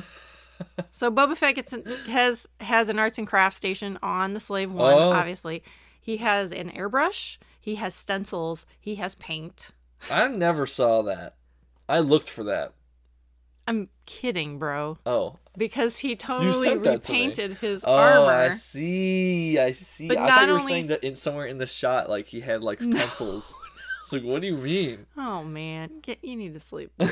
[0.91, 4.73] so Boba Fett gets an, has has an arts and crafts station on the Slave
[4.73, 4.95] One.
[4.95, 5.13] Oh.
[5.13, 5.63] Obviously,
[6.01, 7.37] he has an airbrush.
[7.61, 8.65] He has stencils.
[8.81, 9.73] He has paint.
[10.11, 11.35] I never saw that.
[11.91, 12.73] I looked for that.
[13.67, 14.99] I'm kidding, bro.
[15.05, 15.39] Oh.
[15.59, 19.59] Because he totally that to repainted his Oh, I see.
[19.59, 20.07] I see.
[20.09, 22.27] But I not thought you were only- saying that in somewhere in the shot, like
[22.27, 23.55] he had like pencils.
[24.03, 25.07] It's like, what do you mean?
[25.17, 27.11] Oh man, get you need to sleep, dude.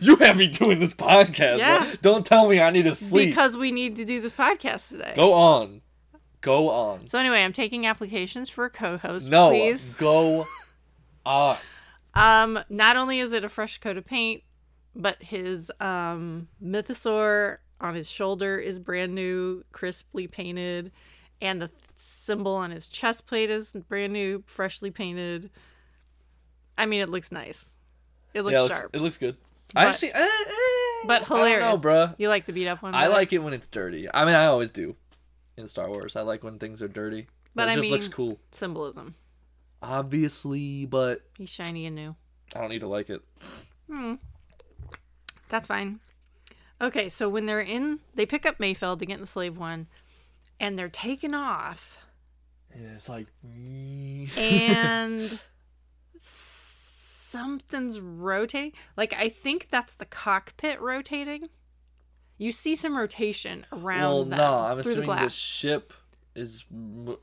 [0.00, 1.58] you have me doing this podcast.
[1.58, 1.80] Yeah.
[1.84, 1.92] bro.
[2.00, 3.28] Don't tell me I need to sleep.
[3.30, 5.12] because we need to do this podcast today.
[5.14, 5.82] Go on.
[6.40, 7.06] Go on.
[7.08, 9.28] So anyway, I'm taking applications for a co-host.
[9.28, 9.50] No.
[9.50, 9.92] please.
[9.94, 10.46] Go
[11.26, 11.58] on.
[12.14, 14.42] Um, not only is it a fresh coat of paint,
[14.94, 20.92] but his um mythosaur on his shoulder is brand new, crisply painted,
[21.40, 25.50] and the symbol on his chest plate is brand new, freshly painted.
[26.78, 27.74] I mean, it looks nice.
[28.34, 28.90] It looks yeah, it looks, sharp.
[28.96, 29.36] it looks good.
[29.74, 31.60] I But- actually, eh, eh, but I don't hilarious.
[31.60, 32.14] know, bruh.
[32.18, 32.94] You like the beat up one?
[32.94, 34.08] I like it when it's dirty.
[34.12, 34.96] I mean, I always do
[35.56, 36.14] in Star Wars.
[36.16, 37.26] I like when things are dirty.
[37.54, 38.38] But it I just looks cool.
[38.52, 39.14] symbolism.
[39.82, 42.14] Obviously, but He's shiny and new.
[42.54, 43.20] I don't need to like it.
[45.52, 46.00] That's fine.
[46.80, 49.86] Okay, so when they're in, they pick up Mayfeld to get in the slave one,
[50.58, 51.98] and they're taken off.
[52.74, 53.26] Yeah, it's like.
[54.38, 55.38] and
[56.18, 58.72] something's rotating.
[58.96, 61.50] Like I think that's the cockpit rotating.
[62.38, 65.92] You see some rotation around well, them no, I'm through the assuming the, ship
[66.34, 66.64] is.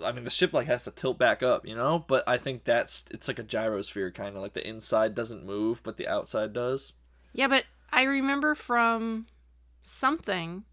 [0.05, 2.05] I mean, the ship like has to tilt back up, you know.
[2.07, 5.81] But I think that's it's like a gyrosphere kind of like the inside doesn't move,
[5.81, 6.93] but the outside does.
[7.33, 9.27] yeah, but I remember from
[9.81, 10.63] something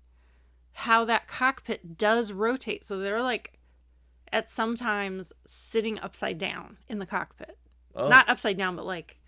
[0.72, 2.84] how that cockpit does rotate.
[2.84, 3.58] So they're like
[4.32, 7.56] at sometimes sitting upside down in the cockpit.
[7.94, 9.18] Oh, Not upside down, but like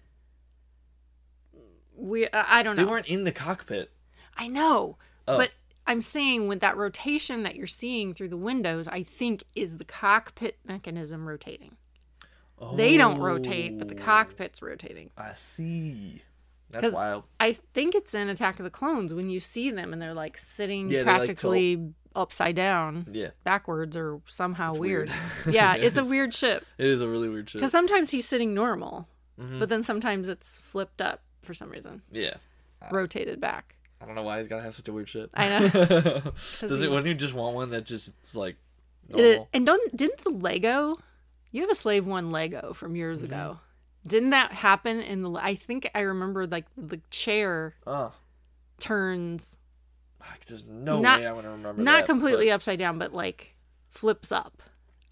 [1.96, 2.84] we I I don't know.
[2.84, 3.90] they weren't in the cockpit.
[4.36, 4.98] I know.
[5.26, 5.36] Oh.
[5.36, 5.50] But
[5.86, 9.84] I'm saying with that rotation that you're seeing through the windows, I think is the
[9.84, 11.76] cockpit mechanism rotating.
[12.74, 15.10] They don't rotate, but the Oh, cockpit's rotating.
[15.16, 16.22] I see.
[16.70, 17.24] That's 'Cause wild.
[17.40, 20.36] I think it's in Attack of the Clones when you see them and they're like
[20.36, 25.08] sitting Yeah, they, like, practically upside down, Yeah, backwards or somehow weird.
[25.08, 25.54] weird.
[25.54, 26.66] yeah, it's a weird ship.
[26.76, 27.60] it is a really weird ship.
[27.60, 29.08] Because sometimes he's sitting normal,
[29.40, 29.60] Mhm.
[29.60, 32.34] but then sometimes it's flipped up for some reason, Yeah,
[32.90, 33.76] rotated back.
[34.00, 35.30] I don't know why he's gotta have such a weird ship.
[35.34, 35.68] I know.
[35.70, 36.68] Does it?
[36.70, 38.56] he's- Wouldn't you just want one that just it's like
[39.08, 39.48] It, normal?
[39.52, 40.98] and don't didn't the Lego?
[41.50, 43.32] You have a Slave One Lego from years Mm-hmm.
[43.32, 43.60] ago.
[44.06, 45.32] Didn't that happen in the?
[45.32, 48.12] I think I remember like the chair Oh,
[48.78, 49.56] turns
[50.48, 51.82] there's no Not- way I'm gonna remember.
[51.82, 53.54] not that, completely upside down, but like
[53.88, 54.62] flips up.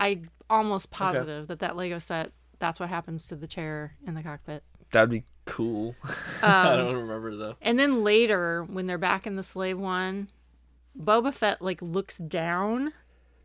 [0.00, 2.32] I almost positive that that Lego set.
[2.58, 4.62] That's what happens to the chair in the cockpit.
[4.90, 5.94] That'd be cool.
[6.42, 7.56] I Um, don't remember though.
[7.62, 10.28] And then later, when they're back in the Slave One,
[10.98, 12.92] Boba Fett like looks down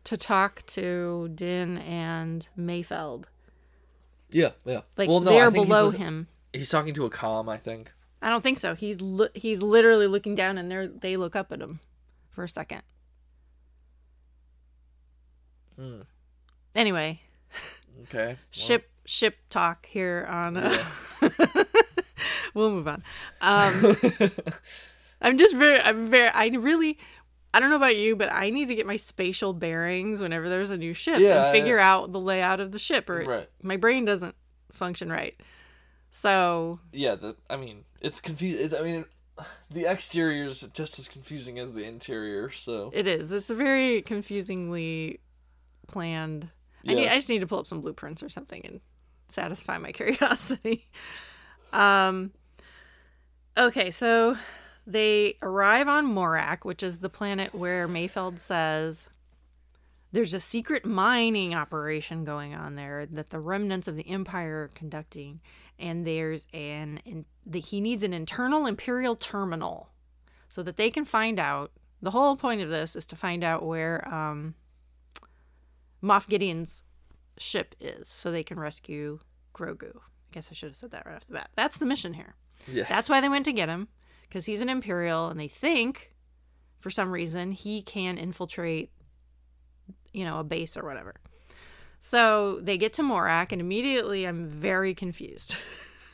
[0.04, 3.24] to talk to Din and Mayfeld.
[4.32, 4.80] Yeah, yeah.
[4.96, 6.28] Like well, no, they're think he's below him.
[6.52, 7.92] He's talking to a comm, I think.
[8.20, 8.74] I don't think so.
[8.74, 11.80] He's li- he's literally looking down, and they they look up at him
[12.30, 12.82] for a second.
[15.76, 16.00] Hmm.
[16.74, 17.20] Anyway,
[18.04, 18.26] Okay.
[18.26, 20.56] well, ship ship talk here on.
[20.56, 20.78] Uh,
[22.54, 23.02] we'll move on.
[23.40, 23.96] Um,
[25.20, 26.98] I'm just very, I'm very, I really,
[27.54, 30.70] I don't know about you, but I need to get my spatial bearings whenever there's
[30.70, 33.50] a new ship Yeah, and figure out the layout of the ship, or Right.
[33.62, 34.34] my brain doesn't
[34.72, 35.38] function right.
[36.10, 38.78] So yeah, the I mean, it's confusing.
[38.78, 39.04] I mean,
[39.70, 42.50] the exterior is just as confusing as the interior.
[42.50, 43.32] So it is.
[43.32, 45.20] It's a very confusingly
[45.88, 46.48] planned.
[46.82, 46.92] Yeah.
[46.92, 48.80] I, need, I just need to pull up some blueprints or something and
[49.28, 50.88] satisfy my curiosity.
[51.72, 52.32] um.
[53.58, 54.36] Okay, so
[54.86, 59.08] they arrive on Morak, which is the planet where Mayfeld says
[60.12, 64.70] there's a secret mining operation going on there that the remnants of the Empire are
[64.74, 65.40] conducting,
[65.78, 69.90] and there's an in, the, he needs an internal Imperial terminal
[70.48, 71.72] so that they can find out.
[72.02, 74.54] The whole point of this is to find out where um,
[76.02, 76.82] Moff Gideon's
[77.38, 79.20] ship is, so they can rescue
[79.54, 79.96] Grogu.
[79.96, 81.50] I guess I should have said that right off the bat.
[81.54, 82.34] That's the mission here.
[82.66, 83.88] yeah, That's why they went to get him,
[84.32, 86.14] because he's an Imperial, and they think,
[86.80, 88.90] for some reason, he can infiltrate,
[90.14, 91.16] you know, a base or whatever.
[92.00, 95.56] So they get to Morak, and immediately I'm very confused.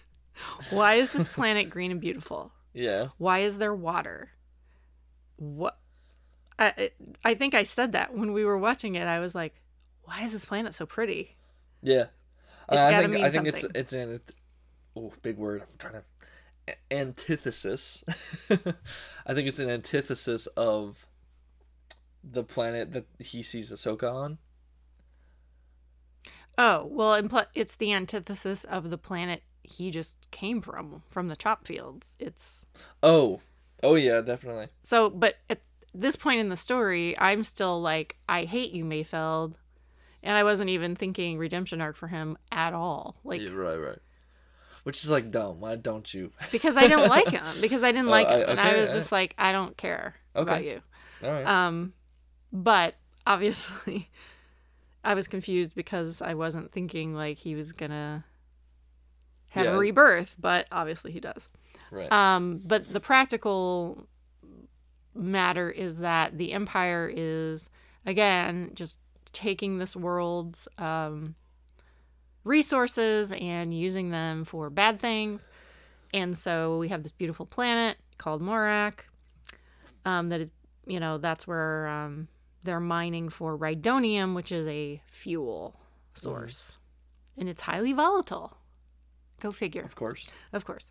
[0.71, 2.53] why is this planet green and beautiful?
[2.75, 4.31] yeah, Why is there water?
[5.37, 5.79] What?
[6.59, 6.91] I
[7.25, 9.07] I- think I said that when we were watching it.
[9.07, 9.55] I was like,
[10.03, 11.37] "Why is this planet so pretty?"
[11.83, 12.07] yeah.
[12.71, 13.81] It's I gotta think mean I think it's something.
[13.81, 14.21] it's an
[14.97, 15.63] oh big word.
[15.63, 16.03] I'm trying to
[16.91, 18.05] antithesis.
[19.27, 21.07] I think it's an antithesis of
[22.23, 24.39] the planet that he sees Ahsoka on.
[26.57, 31.37] Oh well, and it's the antithesis of the planet he just came from, from the
[31.37, 32.17] chop fields.
[32.19, 32.67] It's
[33.03, 33.41] Oh,
[33.83, 34.69] oh yeah, definitely.
[34.83, 35.61] so, but at
[35.95, 39.55] this point in the story, I'm still like, I hate you, Mayfeld,
[40.23, 43.17] and I wasn't even thinking redemption arc for him at all.
[43.25, 43.99] Like Yeah, right, right.
[44.85, 45.61] Which is like dumb.
[45.61, 46.33] Why don't you?
[46.53, 48.91] because I didn't like him, because I didn't Oh, like I- him, and I was
[48.91, 50.81] I- just like, I don't care about you.
[51.23, 51.47] All right.
[51.47, 51.93] Um,
[52.53, 52.95] but
[53.27, 54.09] obviously,
[55.05, 58.25] I was confused because I wasn't thinking like he was gonna
[59.51, 59.75] have Yeah.
[59.75, 61.49] a rebirth, but obviously he does.
[61.91, 62.11] right.
[62.13, 64.07] Um, but the practical
[65.15, 67.69] matter is that the Empire is
[68.07, 68.99] again just
[69.33, 71.35] taking this world's um,
[72.49, 75.47] resources and using them for bad things.
[76.13, 79.01] And so we have this beautiful planet called Morak.
[80.05, 80.51] Um, that is,
[80.87, 82.29] you know, that's where um,
[82.65, 85.79] they're mining for rhydonium, which is a fuel
[86.15, 86.79] source,
[87.37, 88.57] and it's highly volatile.
[89.41, 90.31] Go figure of course.
[90.53, 90.91] of course.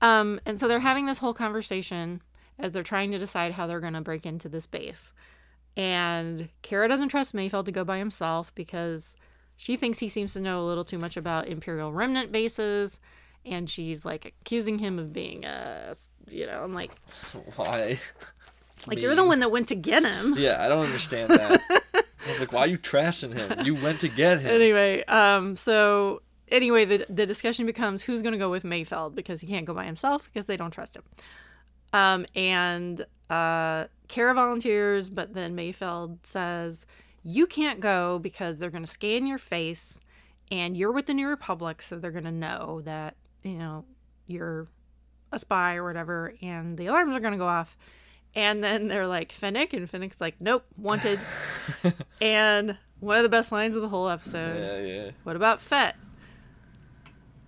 [0.00, 2.22] Um, and so they're having this whole conversation
[2.58, 5.12] as they're trying to decide how they're going to break into this base.
[5.76, 9.16] And Cara doesn't trust Mayfeld to go by himself because
[9.60, 12.98] she thinks he seems to know a little too much about Imperial remnant bases.
[13.44, 15.94] And she's like accusing him of being a,
[16.30, 16.92] you know, I'm like,
[17.56, 17.98] Why?
[18.86, 20.34] like you're the one that went to get him.
[20.38, 21.60] Yeah, I don't understand that.
[21.94, 23.66] I was like, why are you trashing him?
[23.66, 24.50] You went to get him.
[24.50, 29.42] Anyway, um, so anyway, the the discussion becomes who's going to go with Mayfeld because
[29.42, 31.02] he can't go by himself because they don't trust him.
[31.92, 36.86] Um, and uh, Cara volunteers, but then Mayfeld says
[37.22, 40.00] you can't go because they're going to scan your face,
[40.50, 43.84] and you're with the New Republic, so they're going to know that you know
[44.26, 44.68] you're
[45.32, 47.76] a spy or whatever, and the alarms are going to go off.
[48.32, 51.18] And then they're like Fennec, and Fennec's like, "Nope, wanted."
[52.20, 54.58] and one of the best lines of the whole episode.
[54.58, 55.10] Yeah, yeah.
[55.24, 55.96] What about Fett?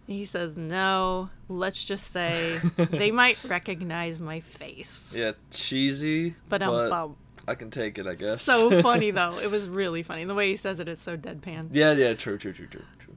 [0.07, 5.13] He says, no, let's just say they might recognize my face.
[5.15, 7.11] Yeah, cheesy, But but.
[7.49, 8.43] I can take it, I guess.
[8.45, 9.39] So funny, though.
[9.39, 10.25] It was really funny.
[10.25, 11.69] The way he says it, it is so deadpan.
[11.73, 13.17] yeah, yeah, true, true, true, true, true.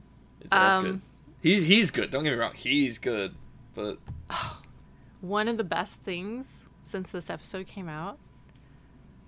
[0.50, 1.00] That's Um, good.
[1.42, 2.10] He's he's good.
[2.10, 2.54] Don't get me wrong.
[2.54, 3.34] He's good,
[3.74, 3.98] but
[5.20, 8.18] One of the best things since this episode came out,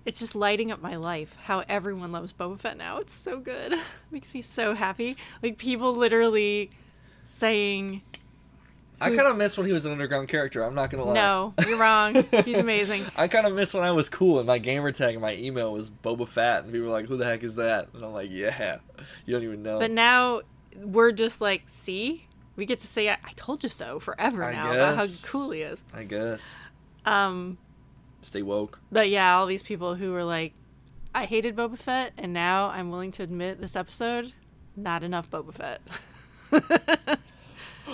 [0.05, 2.97] it's just lighting up my life how everyone loves Boba Fett now.
[2.97, 3.73] It's so good.
[4.11, 5.17] makes me so happy.
[5.43, 6.71] Like, people literally
[7.25, 8.01] saying,
[9.01, 10.63] I kind of miss when he was an underground character.
[10.63, 11.13] I'm not gonna lie.
[11.13, 12.23] no, you're wrong.
[12.45, 13.03] He's amazing.
[13.15, 15.71] I kind of miss when I was cool and my gamer tag and my email
[15.71, 18.29] was Boba Fett, and people were like, "Who the heck is that?" And I'm like,
[18.31, 18.77] "Yeah,
[19.25, 20.41] you don't even know." But now
[20.75, 24.51] we're just like, see, we get to say, "I, I told you so" forever I
[24.53, 25.81] now about how cool he is.
[25.93, 26.43] I guess
[27.05, 27.57] Um,
[28.21, 28.79] stay woke.
[28.91, 30.53] but yeah, all these people who were like,
[31.15, 34.33] "I hated Boba Fett," and now I'm willing to admit this episode,
[34.75, 35.81] not enough Boba Fett,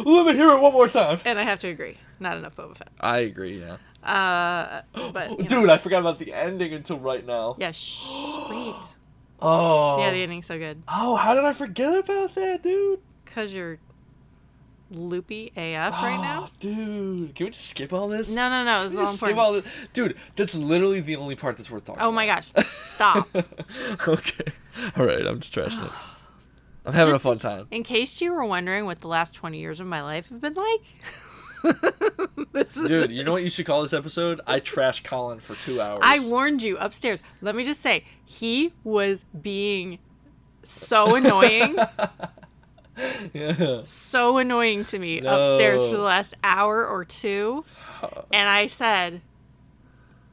[0.03, 1.19] Let me hear it one more time.
[1.25, 2.89] and I have to agree, not enough Boba Fett.
[2.99, 3.59] I agree.
[3.61, 3.77] Yeah.
[4.03, 4.81] Uh,
[5.13, 7.55] but you know, Dude, I forgot about the ending until right now.
[7.57, 8.07] yeah, shh,
[8.49, 8.75] wait,
[9.41, 9.99] Oh.
[9.99, 12.99] yeah, the ending's so good Oh, how did I forget about that, dude?
[13.25, 13.79] because you're
[14.91, 16.45] loopy AF right now.
[16.47, 17.35] Oh, dude.
[17.35, 18.33] Can we just skip all this?
[18.33, 18.83] No, no, no.
[18.83, 19.39] Is all just skip important.
[19.39, 19.87] all this?
[19.93, 22.47] Dude, that's literally the only part that's worth talking Oh my gosh.
[22.67, 23.27] Stop.
[24.07, 24.45] okay.
[24.95, 25.91] All right, I'm just trashing it.
[26.85, 27.67] I'm having Just- a fun time.
[27.71, 30.53] In case you were wondering what the last 20 years of my life have been
[30.53, 30.81] like,
[32.53, 32.87] this is.
[32.87, 34.39] Dude, you know what you should call this episode?
[34.45, 35.99] I trash Colin for two hours.
[36.03, 37.21] I warned you upstairs.
[37.41, 39.97] Let me just say, he was being
[40.61, 41.75] so annoying,
[43.33, 43.81] yeah.
[43.83, 47.65] so annoying to me upstairs for the last hour or two.
[48.31, 49.21] And I said,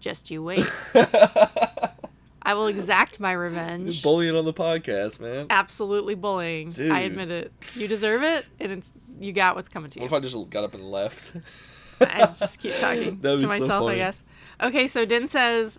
[0.00, 0.66] just you wait.
[2.42, 4.02] I will exact my revenge.
[4.02, 5.46] Bullying on the podcast, man.
[5.50, 6.74] Absolutely bullying.
[6.78, 7.52] I admit it.
[7.74, 10.02] You deserve it, and it's you got what's coming to you.
[10.02, 11.36] What if I just got up and left?
[12.00, 14.22] I just keep talking to so myself, I guess.
[14.60, 15.78] Okay, so Din says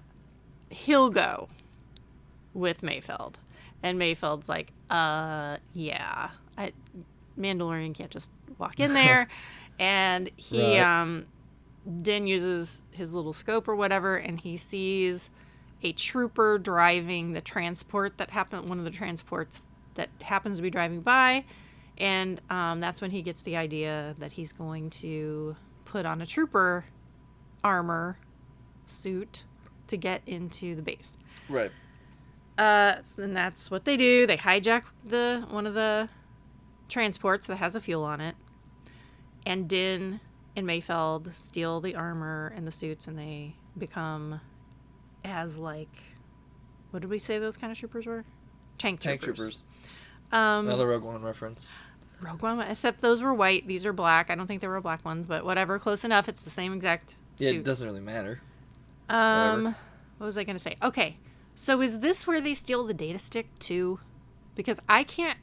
[0.69, 1.49] he'll go
[2.53, 3.35] with Mayfeld.
[3.81, 6.29] And Mayfeld's like, uh, yeah.
[6.57, 6.71] I,
[7.37, 9.27] Mandalorian can't just walk in there.
[9.79, 11.01] and he, Right.
[11.01, 11.25] um,
[12.01, 15.29] Din uses his little scope or whatever, and he sees
[15.83, 19.65] a trooper driving the transport that happened, one of the transports
[19.95, 21.45] that happens to be driving by.
[21.97, 26.25] And um, that's when he gets the idea that he's going to put on a
[26.25, 26.85] trooper
[27.63, 28.17] armor
[28.87, 29.43] suit
[29.87, 31.17] to get into the base.
[31.49, 31.71] right.
[32.57, 34.27] Uh, and that's what they do.
[34.27, 36.07] They hijack the one of the
[36.87, 38.35] transports that has a fuel on it,
[39.43, 40.19] and Din
[40.55, 44.39] and Mayfeld steal the armor and the suits, and they become
[45.23, 45.95] as like,
[46.91, 48.25] what did we say those kind of troopers were?
[48.77, 49.25] Tank troopers.
[49.25, 49.63] Tank troopers.
[50.31, 51.67] Um, Another Rogue One reference.
[52.21, 53.67] Rogue One, except those were white.
[53.67, 54.29] These are black.
[54.29, 55.77] I don't think they were black ones, but whatever.
[55.79, 56.27] Close enough.
[56.29, 58.41] It's the same exact Yeah, it doesn't really matter.
[59.09, 59.75] Um,
[60.17, 60.77] what was I going to say?
[60.81, 61.17] Okay,
[61.53, 63.99] so is this where they steal the data stick too?
[64.55, 65.37] Because I can't.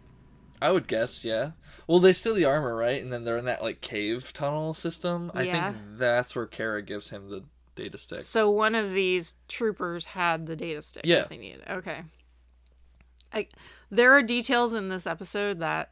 [0.63, 1.53] I would guess, yeah.
[1.87, 3.03] Well, they steal the armor, right?
[3.03, 5.31] And then they're in that like cave tunnel system.
[5.35, 8.21] I think that's where Cara gives him the data stick.
[8.21, 11.03] So one of these troopers had the data stick.
[11.05, 11.21] Yeah.
[11.21, 11.63] that they needed.
[11.69, 12.03] Okay.
[13.33, 13.49] I
[13.91, 15.91] there are details in this episode that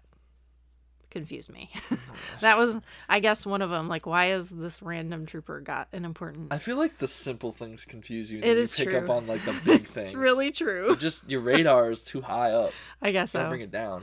[1.11, 1.71] confuse me.
[2.41, 3.89] that was, I guess, one of them.
[3.89, 6.53] Like, why is this random trooper got an important?
[6.53, 8.39] I feel like the simple things confuse you.
[8.39, 8.99] And It then you pick true.
[8.99, 10.09] up on like the big things.
[10.11, 10.97] It's really true.
[10.97, 12.73] just your radar is too high up.
[13.03, 13.49] I guess so.
[13.49, 14.03] bring it down.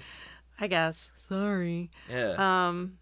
[0.60, 1.12] I guess.
[1.18, 1.92] Sorry.
[2.10, 2.68] Yeah.
[2.70, 2.98] Um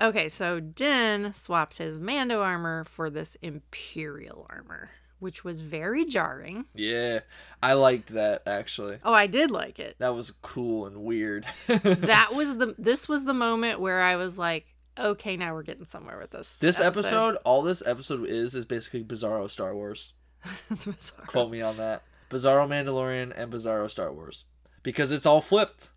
[0.00, 6.64] okay, so Din swaps his Mando armor for this Imperial armor, which was very jarring.
[6.74, 7.20] yeah.
[7.62, 8.98] I liked that actually.
[9.04, 9.96] Oh, I did like it.
[9.98, 11.44] That was cool and weird.
[11.66, 14.66] That was the this was the moment where I was like,
[14.98, 16.56] okay, now we're getting somewhere with this.
[16.56, 20.12] this episode, all this episode is, is basically Bizarro Star Wars.
[20.70, 21.26] It's bizarre.
[21.26, 22.02] Quote me on that.
[22.30, 24.44] Bizarro Mandalorian and Bizarro Star Wars.
[24.82, 25.90] Because it's all flipped.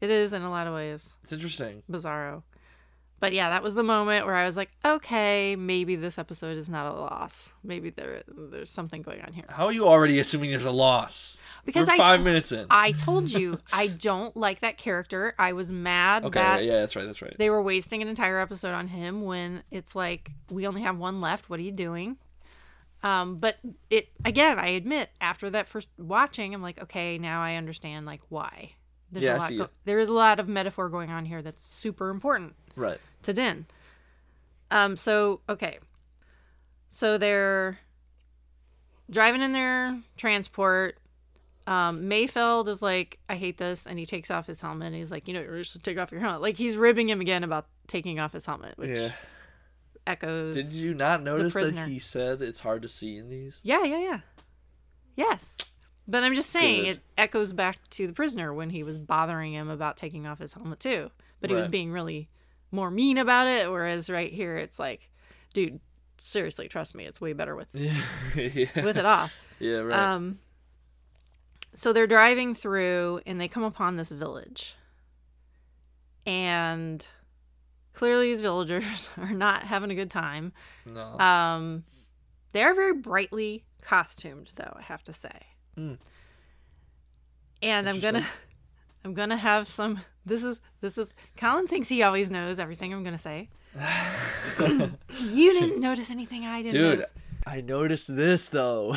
[0.00, 1.82] It is in a lot of ways It's interesting.
[1.90, 2.42] bizarro.
[3.20, 6.68] But yeah, that was the moment where I was like, okay, maybe this episode is
[6.68, 7.52] not a loss.
[7.64, 9.44] Maybe there there's something going on here.
[9.48, 11.40] How are you already assuming there's a loss?
[11.64, 12.66] Because We're I five minutes in.
[12.70, 15.34] I told you I don't like that character.
[15.38, 17.36] I was mad okay, that yeah, that's right, that's right.
[17.38, 21.20] they were wasting an entire episode on him when it's like we only have one
[21.20, 21.50] left.
[21.50, 22.18] What are you doing?
[23.02, 23.58] Um, but
[23.90, 28.20] it again, I admit, after that first watching, I'm like, okay, now I understand like
[28.28, 28.72] why.
[29.10, 31.64] There's Yeah, a lot go- there is a lot of metaphor going on here that's
[31.64, 32.98] super important Right.
[33.24, 33.66] to Din.
[34.70, 35.78] Um, so okay.
[36.90, 37.78] So they're
[39.10, 40.98] driving in their transport.
[41.66, 44.86] Um, Mayfeld is like, I hate this, and he takes off his helmet.
[44.88, 46.40] And he's like, you know, you should take off your helmet.
[46.40, 49.12] Like he's ribbing him again about taking off his helmet, which Yeah.
[50.06, 50.54] echoes.
[50.54, 53.60] Did you not notice that he said it's hard to see in these?
[53.62, 54.20] Yeah, yeah, yeah.
[55.16, 55.58] Yes,
[56.06, 56.96] but I'm just saying Good.
[56.96, 60.52] it echoes back to the prisoner when he was bothering him about taking off his
[60.52, 61.10] helmet too.
[61.40, 62.28] But he was being really
[62.70, 63.70] more mean about it.
[63.70, 65.10] Whereas right here, it's like,
[65.52, 65.80] dude,
[66.18, 68.02] seriously, trust me, it's way better with Yeah.
[68.34, 68.84] yeah.
[68.84, 69.36] with it off.
[69.58, 69.98] Yeah, right.
[69.98, 70.38] Um,
[71.74, 74.76] so they're driving through and they come upon this village.
[76.26, 77.06] And
[77.92, 80.52] clearly these villagers are not having a good time.
[80.84, 81.18] no.
[81.18, 81.84] Um,
[82.52, 85.46] they're very brightly costumed, though I have to say.
[85.76, 85.98] Mm.
[87.62, 88.26] And I'm gonna,
[89.04, 90.00] I'm gonna have some.
[90.28, 91.14] This is this is.
[91.36, 93.48] Colin thinks he always knows everything I'm gonna say.
[94.58, 96.74] You didn't notice anything I didn't.
[96.74, 97.12] Dude, notice.
[97.46, 98.96] I noticed this though.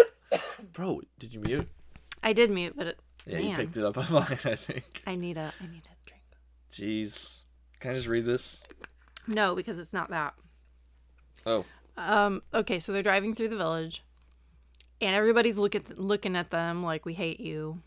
[0.72, 1.68] Bro, did you mute?
[2.22, 5.02] I did mute, but it, Yeah, you picked it up on mine, I think.
[5.06, 6.22] I need a, I need a drink.
[6.70, 7.42] Jeez.
[7.80, 8.62] Can I just read this?
[9.26, 10.34] No, because it's not that.
[11.46, 11.64] Oh.
[11.96, 12.42] Um.
[12.54, 14.02] Okay, so they're driving through the village,
[15.00, 17.82] and everybody's looking looking at them like we hate you.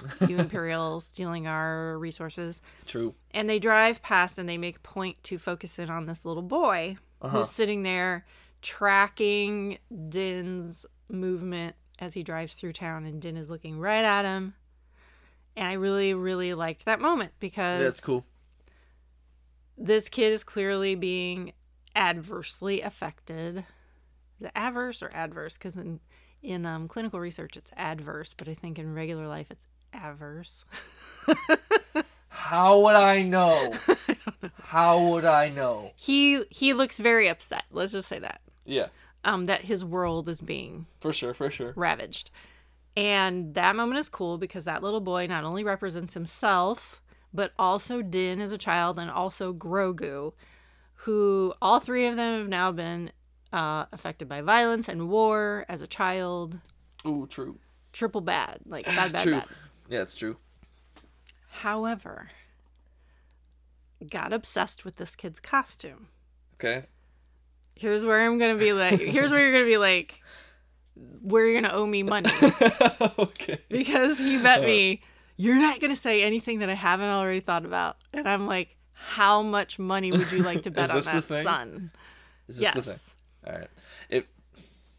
[0.28, 2.60] you Imperial stealing our resources.
[2.86, 3.14] True.
[3.32, 6.42] And they drive past and they make a point to focus in on this little
[6.42, 7.38] boy Uh-huh.
[7.38, 8.24] who's sitting there
[8.62, 9.78] tracking
[10.08, 14.54] Din's movement as he drives through town, and Din is looking right at him.
[15.56, 18.24] And I really, really liked that moment because Yeah, cool.
[19.76, 21.52] this kid is clearly being
[21.96, 23.58] adversely affected.
[24.38, 25.54] Is it adverse or adverse?
[25.54, 26.00] Because in
[26.40, 30.64] in um, clinical research, it's adverse, but I think in regular life, it's adverse.
[32.28, 33.72] How would I know?
[34.62, 35.92] How would I know?
[35.96, 37.64] He he looks very upset.
[37.70, 38.40] Let's just say that.
[38.64, 38.88] Yeah,
[39.24, 41.72] Um, that his world is being for sure, for sure.
[41.74, 42.30] ravaged.
[42.96, 47.00] And that moment is cool because that little boy not only represents himself,
[47.32, 50.32] but also Din as a child and also Grogu,
[51.02, 53.10] who all three of them have now been
[53.52, 56.58] uh, affected by violence and war as a child.
[57.06, 57.58] Ooh, true.
[57.92, 58.58] Triple bad.
[58.66, 59.34] Like bad, bad, true.
[59.34, 59.46] bad.
[59.88, 60.36] Yeah, it's true.
[61.50, 62.30] However,
[64.08, 66.08] got obsessed with this kid's costume.
[66.54, 66.84] Okay.
[67.74, 70.20] Here's where I'm gonna be like here's where you're gonna be like
[71.22, 72.30] where you're gonna owe me money.
[73.18, 73.58] okay.
[73.68, 75.06] because he bet me uh-huh.
[75.36, 77.96] you're not going to say anything that I haven't already thought about.
[78.12, 81.92] And I'm like, how much money would you like to bet on that son?
[82.48, 82.74] Is this Yes.
[82.74, 82.98] the thing?
[83.46, 83.70] All right.
[84.08, 84.26] It.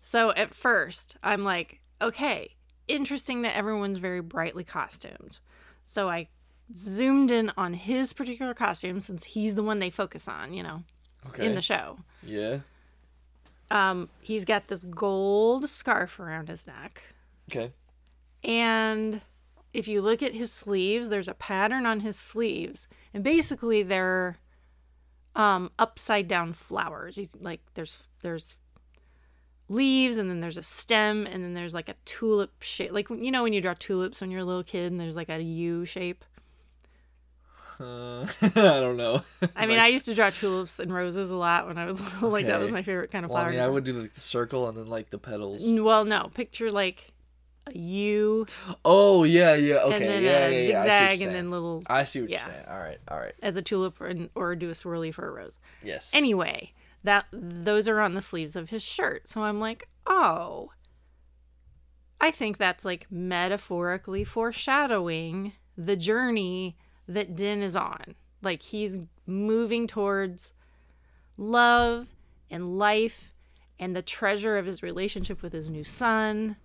[0.02, 2.56] So at first, I'm like, okay,
[2.90, 5.40] interesting that everyone's very brightly costumed.
[5.86, 6.28] So I
[6.76, 10.84] zoomed in on his particular costume since he's the one they focus on, you know,
[11.28, 11.46] Okay.
[11.46, 12.00] in the show.
[12.24, 12.60] yeah.
[13.72, 17.02] Um, he's got this gold scarf around his neck.
[17.52, 17.72] Okay.
[18.44, 19.22] And
[19.74, 24.38] if you look at his sleeves, there's a pattern on his sleeves, and basically they're
[25.36, 27.18] um, upside down flowers.
[27.18, 28.56] You like there's there's
[29.70, 32.92] leaves, and then there's a stem, and then there's like a tulip shape.
[32.92, 35.30] Like you know when you draw tulips when you're a little kid, and there's like
[35.30, 36.26] a U shape.
[37.80, 38.50] Uh, I
[38.82, 39.22] don't know.
[39.56, 42.30] I mean, I used to draw tulips and roses a lot when I was little.
[42.30, 43.50] Like that was my favorite kind of Well, flower.
[43.50, 45.62] I mean, I would do like the circle and then like the petals.
[45.64, 47.14] Well, no, picture like
[47.68, 48.48] a U,
[48.84, 49.76] Oh yeah, yeah.
[49.76, 49.96] Okay.
[49.96, 50.58] and then yeah, a yeah, yeah.
[50.58, 52.46] I see what zigzag, you're and then little I see what yeah.
[52.46, 52.66] you're saying.
[52.68, 52.98] All right.
[53.08, 53.34] All right.
[53.42, 55.60] as a tulip or, or do a swirly for a rose.
[55.84, 56.12] Yes.
[56.14, 59.28] Anyway, that those are on the sleeves of his shirt.
[59.28, 60.72] So I'm like, oh,
[62.22, 66.78] I think that's like metaphorically foreshadowing the journey
[67.08, 68.16] that Din is on.
[68.42, 70.54] Like he's moving towards
[71.38, 72.08] love
[72.52, 73.34] and life
[73.80, 76.58] and the treasure of his relationship with his new son.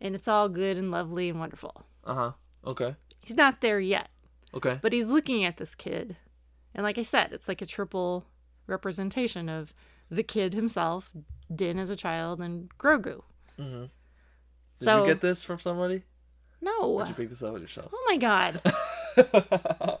[0.00, 1.84] And it's all good and lovely and wonderful.
[2.04, 2.32] Uh huh.
[2.64, 2.94] Okay.
[3.24, 4.08] He's not there yet.
[4.54, 4.78] Okay.
[4.80, 6.16] But he's looking at this kid.
[6.74, 8.26] And like I said, it's like a triple
[8.70, 9.74] representation of
[10.10, 11.10] the kid himself,
[11.54, 13.22] Din as a child, and Grogu.
[13.58, 13.82] Mm-hmm.
[13.82, 13.90] Did
[14.74, 16.02] So you get this from somebody?
[16.62, 16.98] no.
[17.00, 17.90] Did you pick this up on yourself?
[17.92, 18.60] Oh my god.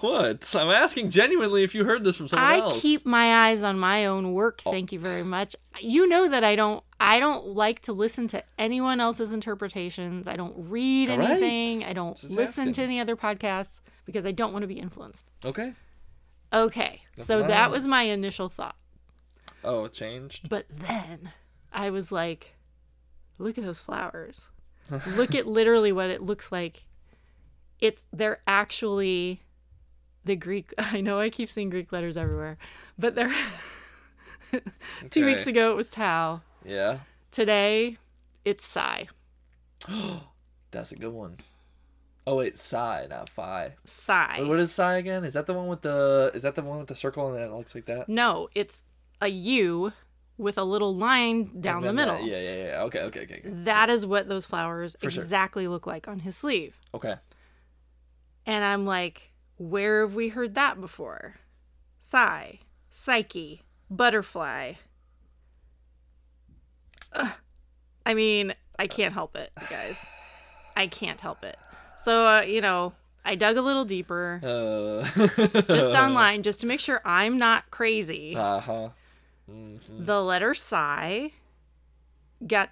[0.00, 0.54] what?
[0.56, 2.78] I'm asking genuinely if you heard this from someone I else.
[2.78, 4.72] I keep my eyes on my own work, Oh.
[4.72, 5.54] thank you very much.
[5.80, 10.26] You know that I don't I don't like to listen to anyone else's interpretations.
[10.26, 11.30] I don't read All right.
[11.30, 11.84] anything.
[11.84, 15.26] I don't Just listen to any other podcasts because I don't want to be influenced.
[15.44, 15.74] Okay.
[16.52, 17.02] Okay.
[17.16, 17.70] So Nothing that wrong.
[17.72, 18.76] was my initial thought.
[19.64, 20.48] Oh, it changed.
[20.48, 21.30] But then
[21.72, 22.56] I was like,
[23.38, 24.40] look at those flowers.
[25.16, 26.84] look at literally what it looks like.
[27.80, 29.42] It's they're actually
[30.24, 32.58] the Greek I know I keep seeing Greek letters everywhere,
[32.98, 33.34] but they're
[35.10, 36.42] two weeks ago it was Tau.
[36.64, 37.00] Yeah.
[37.30, 37.98] Today
[38.44, 39.08] it's Psi.
[40.70, 41.38] That's a good one.
[42.28, 43.74] Oh wait, Psi, not Phi.
[43.84, 44.36] Psi.
[44.40, 45.24] Wait, what is Psi again?
[45.24, 46.30] Is that the one with the?
[46.34, 48.08] Is that the one with the circle and then it looks like that?
[48.08, 48.82] No, it's
[49.20, 49.92] a U
[50.38, 52.16] with a little line down the middle.
[52.16, 52.82] that- yeah, yeah, yeah.
[52.82, 53.48] Okay, okay, okay, okay.
[53.64, 55.22] That is what those flowers For sure.
[55.22, 56.76] exactly look like on his sleeve.
[56.92, 57.14] Okay.
[58.44, 61.36] And I'm like, where have we heard that before?
[62.00, 62.58] Psi,
[62.90, 64.74] psyche, butterfly.
[67.12, 67.32] Ugh.
[68.04, 70.04] I mean, I can't help it, you guys.
[70.76, 71.56] I can't help it.
[71.98, 72.92] So, uh, you know,
[73.24, 75.04] I dug a little deeper, Uh.
[75.62, 78.36] just online, just to make sure I'm not crazy.
[78.36, 78.88] Uh huh.
[79.48, 81.32] the letter psi
[82.46, 82.70] got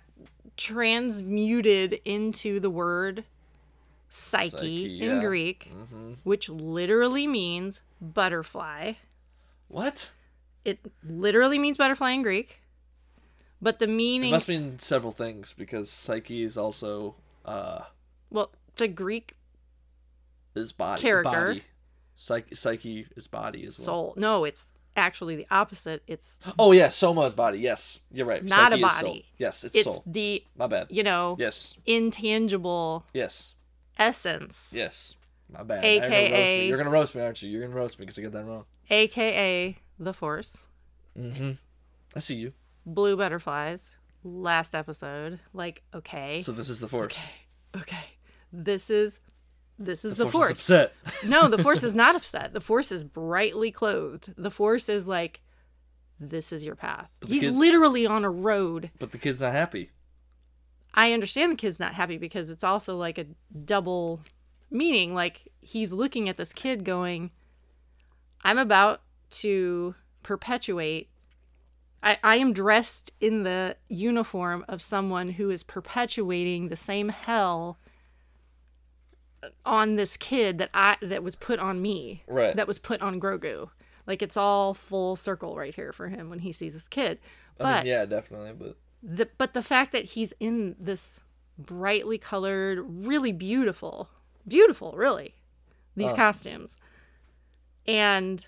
[0.57, 3.25] transmuted into the word
[4.09, 5.21] psyche, Psyche, in yeah.
[5.21, 6.13] Greek, Mm-hmm.
[6.23, 8.93] which literally means butterfly.
[9.69, 10.13] What?
[10.65, 12.61] It literally means butterfly in Greek.
[13.61, 17.83] But the It meaning, must mean several things because psyche is also uh
[18.31, 19.35] well, it's a Greek
[20.55, 21.31] is body Character.
[21.49, 21.63] Body.
[22.17, 23.85] Psyche, psyche is body as well.
[23.87, 24.15] soul.
[24.17, 26.03] No, it's actually the opposite.
[26.07, 27.59] It's Oh yeah, soma is body.
[27.59, 28.45] Yes, you're right.
[28.45, 29.09] Not a Psyche soul.
[29.09, 29.25] body.
[29.39, 30.03] Yes, it's, it's soul.
[30.07, 30.87] the My bad.
[30.91, 33.55] you know Yes, intangible yes.
[33.99, 35.15] essence, Yes.
[35.53, 35.83] My bad.
[35.83, 36.31] Now you're gonna roast me.
[36.31, 37.51] AKA You're gonna roast me, aren't you?
[37.51, 38.65] You're gonna roast me because I get that wrong.
[38.91, 40.67] aka the Force,
[41.19, 41.53] Mm-hmm.
[42.17, 42.53] I see you.
[42.87, 43.91] blue butterflies,
[44.25, 45.39] last episode.
[45.53, 47.13] Like, okay, So this is the force.
[47.13, 47.31] Okay.
[47.83, 48.05] Okay,
[48.63, 49.21] this is
[49.79, 50.51] this is the, Force Force.
[50.51, 50.93] is upset.
[51.27, 52.53] no, the Force is not upset.
[52.53, 54.33] The Force is brightly clothed.
[54.37, 55.41] The Force is like,
[56.21, 57.11] this is your path.
[57.27, 58.91] He's kid- literally on a road.
[58.99, 59.91] but the kid's not happy.
[60.95, 63.27] I understand the kid's not happy because it's also like a
[63.65, 64.21] double
[64.71, 65.13] meaning.
[65.13, 67.33] Like he's looking at this kid going,
[68.45, 71.11] I'm about to perpetuate.
[72.01, 77.79] I, I am dressed in the uniform of someone who is perpetuating the same hell
[79.65, 82.23] on this kid that I that was put on me.
[82.27, 82.55] Right.
[82.57, 83.71] That was put on Grogu.
[84.07, 87.19] Like it's all full circle right here for him when he sees this kid.
[87.59, 88.53] But I mean, yeah, definitely.
[88.53, 91.21] But the but the fact that he's in this
[91.59, 94.11] brightly colored, really beautiful,
[94.47, 95.37] beautiful, really,
[95.97, 96.17] these Oh.
[96.17, 96.77] costumes,
[97.87, 98.47] and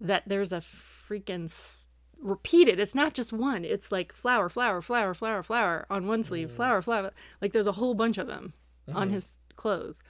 [0.00, 1.86] that there's a freaking s-
[2.18, 2.80] repeated.
[2.80, 3.64] It's not just one.
[3.64, 6.56] It's like flower, flower, flower, flower, flower on one sleeve, mm.
[6.56, 7.12] flower, flower.
[7.40, 8.54] Like there's a whole bunch of them
[8.92, 9.14] on mm-hmm.
[9.14, 10.02] his clothes.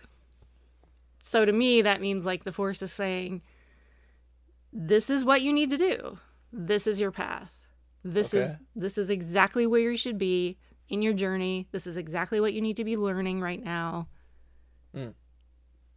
[1.20, 3.42] So to me, that means like the force is saying,
[4.72, 6.18] "This is what you need to do.
[6.52, 7.54] This is your path."
[8.04, 10.56] This is this is exactly where you should be
[10.88, 11.66] in your journey.
[11.72, 14.08] This is exactly what you need to be learning right now.
[14.96, 15.14] Mm.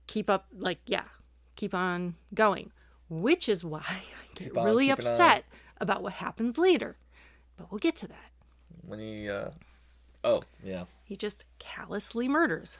[0.07, 1.05] Keep up like yeah,
[1.55, 2.72] keep on going.
[3.09, 4.01] Which is why I
[4.36, 5.45] get on really upset
[5.80, 6.97] about what happens later.
[7.57, 8.32] But we'll get to that.
[8.86, 9.51] when he, uh,
[10.24, 12.78] oh yeah, He just callously murders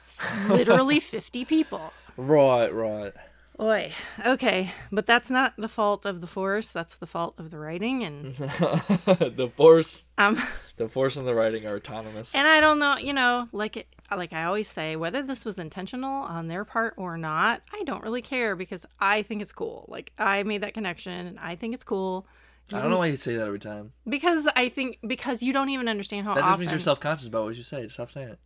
[0.48, 1.92] literally 50 people.
[2.16, 3.12] Right, right.
[3.60, 3.92] Oi.
[4.26, 6.72] Okay, but that's not the fault of the force.
[6.72, 10.40] That's the fault of the writing and the force, um
[10.76, 12.34] the force and the writing are autonomous.
[12.34, 15.58] And I don't know, you know, like it, like I always say, whether this was
[15.58, 19.84] intentional on their part or not, I don't really care because I think it's cool.
[19.88, 22.26] Like I made that connection and I think it's cool
[22.72, 23.92] I don't know why you say that every time.
[24.08, 27.00] because I think because you don't even understand how That just often means you're self
[27.00, 27.82] conscious about what you say.
[27.82, 28.38] Just stop saying it.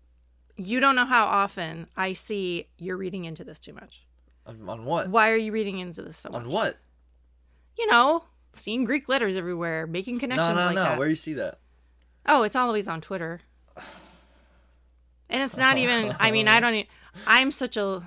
[0.56, 4.06] You don't know how often I see you're reading into this too much.
[4.46, 5.10] On, on what?
[5.10, 6.42] Why are you reading into this so much?
[6.42, 6.76] On what?
[7.78, 10.82] You know, seeing Greek letters everywhere, making connections No, no, like no.
[10.82, 10.98] that.
[10.98, 11.58] Where you see that?
[12.26, 13.40] Oh, it's always on Twitter.
[15.28, 15.80] And it's not oh.
[15.80, 16.86] even I mean, I don't
[17.26, 18.02] I'm such a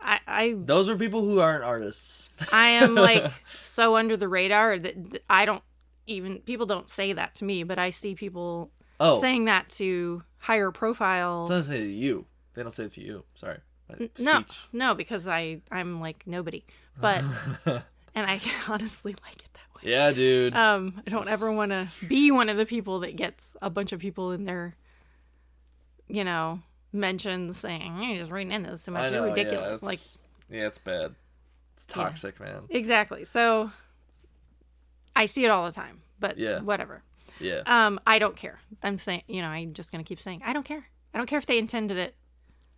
[0.00, 2.28] I I Those are people who aren't artists.
[2.52, 5.62] I am like so under the radar that that I don't
[6.06, 10.24] even people don't say that to me, but I see people Oh, saying that to
[10.38, 11.46] higher profile.
[11.46, 12.26] it doesn't say it to you.
[12.54, 13.24] They don't say it to you.
[13.34, 13.58] Sorry.
[14.18, 16.64] No, no, because I I'm like nobody,
[17.00, 17.24] but
[17.66, 19.90] and I honestly like it that way.
[19.90, 20.54] Yeah, dude.
[20.54, 23.92] Um, I don't ever want to be one of the people that gets a bunch
[23.92, 24.76] of people in their,
[26.06, 26.60] you know,
[26.92, 29.10] mentions saying you're just reading into this too much.
[29.10, 29.24] Know.
[29.24, 29.80] You're ridiculous.
[29.82, 30.00] Yeah, like
[30.50, 31.14] yeah, it's bad.
[31.74, 32.64] It's toxic, man.
[32.68, 33.24] exactly.
[33.24, 33.70] So
[35.16, 36.60] I see it all the time, but Yeah.
[36.60, 37.02] whatever.
[37.40, 37.62] Yeah.
[37.66, 38.58] Um, I don't care.
[38.82, 40.86] I'm saying, you know, I'm just gonna keep saying, I don't care.
[41.14, 42.16] I don't care if they intended it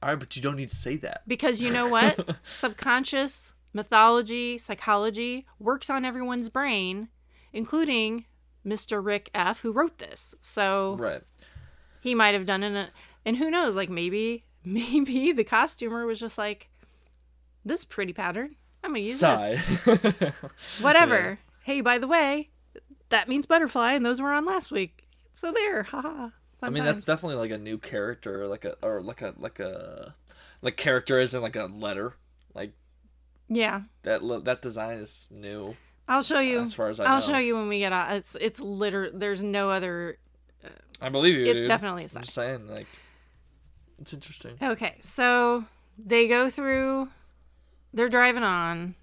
[0.02, 1.22] All right, but you don't need to say that.
[1.26, 2.36] because you know what?
[2.44, 7.08] Subconscious mythology, psychology works on everyone's brain,
[7.52, 8.24] including
[8.66, 9.04] Mr.
[9.04, 10.34] Rick F, who wrote this.
[10.42, 11.22] So Right.
[12.00, 12.90] he might have done it,
[13.24, 13.74] and who knows?
[13.76, 16.68] Like maybe, maybe the costumer was just like,
[17.64, 18.56] "This pretty pattern.
[18.82, 19.56] I'm gonna use Sigh.
[19.84, 20.32] this.
[20.80, 21.38] Whatever.
[21.64, 22.50] Hey, by the way,
[23.10, 25.08] that means butterfly, and those were on last week.
[25.34, 26.30] So there, haha.
[26.62, 30.14] I mean, that's definitely like a new character, like a or like a like a
[30.62, 32.14] like character in like a letter.
[32.54, 32.72] Like
[33.48, 33.82] yeah.
[34.02, 35.76] that that design is new
[36.10, 36.58] I'll show you.
[36.58, 37.26] as far as I I'll know.
[37.34, 38.12] show you when we get out.
[38.16, 39.10] It's it's liter.
[39.12, 40.18] There's no other.
[41.00, 41.44] I believe you.
[41.46, 41.68] It's dude.
[41.68, 42.22] definitely a I'm sign.
[42.24, 42.88] just saying, like,
[43.98, 44.58] it's interesting.
[44.60, 45.64] Okay, so
[45.96, 47.08] they go through.
[47.94, 48.96] They're driving on,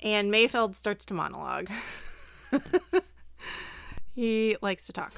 [0.00, 1.70] and Mayfeld starts to monologue.
[4.14, 5.12] he likes to talk.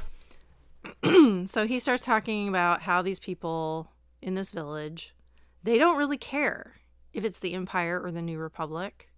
[1.46, 5.14] so he starts talking about how these people in this village,
[5.62, 6.74] they don't really care
[7.12, 9.10] if it's the Empire or the New Republic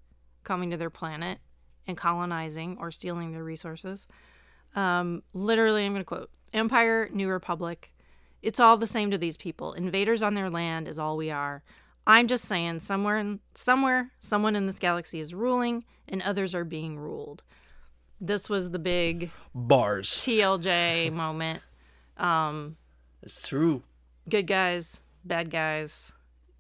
[0.45, 1.39] coming to their planet
[1.87, 4.07] and colonizing or stealing their resources.
[4.77, 7.93] Um, literally, I'm going to quote Empire, New Republic.
[8.43, 9.73] It's all the same to these people.
[9.73, 11.63] Invaders on their land is all we are.
[12.07, 16.65] I'm just saying, somewhere, in, somewhere, someone in this galaxy is ruling, and others are
[16.65, 17.43] being ruled.
[18.21, 20.09] This was the big Bars.
[20.11, 21.63] TLJ moment.
[22.17, 22.77] Um,
[23.23, 23.83] It's true.
[24.29, 26.13] good guys, bad guys,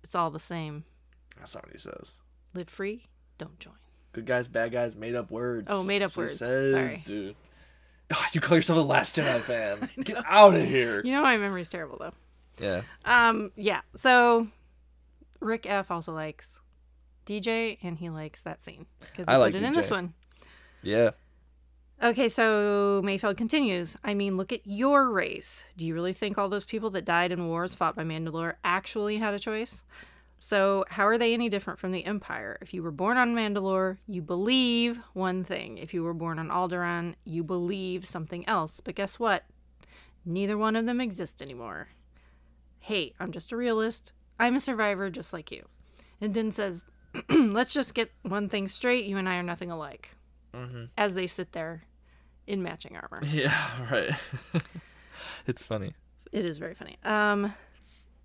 [0.05, 0.85] it's all the same.
[1.39, 2.21] That's not what he says.
[2.55, 3.07] Live free,
[3.39, 3.75] don't join.
[4.13, 5.67] Good guys, bad guys, made up words.
[5.71, 6.39] Oh, made up That's what he words.
[6.39, 7.03] says, Sorry.
[7.05, 7.37] dude.
[8.15, 9.89] Oh, you call yourself a Last Jedi fan?
[10.03, 11.03] Get out of here.
[11.05, 12.15] You know my memory's terrible though.
[12.65, 12.83] Yeah.
[13.05, 13.83] Um, yeah.
[13.97, 14.49] So
[15.41, 16.59] Rick F also likes
[17.27, 20.15] DJ, and he likes that scene because I he like put it in this one.
[20.83, 21.11] Yeah.
[22.01, 23.97] Okay, so Mayfeld continues.
[24.05, 25.65] I mean, look at your race.
[25.77, 29.17] Do you really think all those people that died in wars fought by Mandalore actually
[29.19, 29.83] had a choice?
[30.39, 32.57] So, how are they any different from the Empire?
[32.61, 35.79] If you were born on Mandalore, you believe one thing.
[35.79, 38.79] If you were born on Alderaan, you believe something else.
[38.79, 39.45] But guess what?
[40.25, 41.89] Neither one of them exist anymore.
[42.79, 44.13] Hey, I'm just a realist.
[44.39, 45.67] I'm a survivor just like you.
[46.21, 46.87] And Din says,
[47.29, 49.07] Let's just get one thing straight.
[49.07, 50.11] You and I are nothing alike.
[50.55, 50.85] Mm-hmm.
[50.97, 51.83] As they sit there
[52.47, 53.23] in matching armor.
[53.27, 54.11] Yeah, right.
[55.47, 55.93] it's funny.
[56.33, 56.97] It is very funny.
[57.05, 57.53] Um,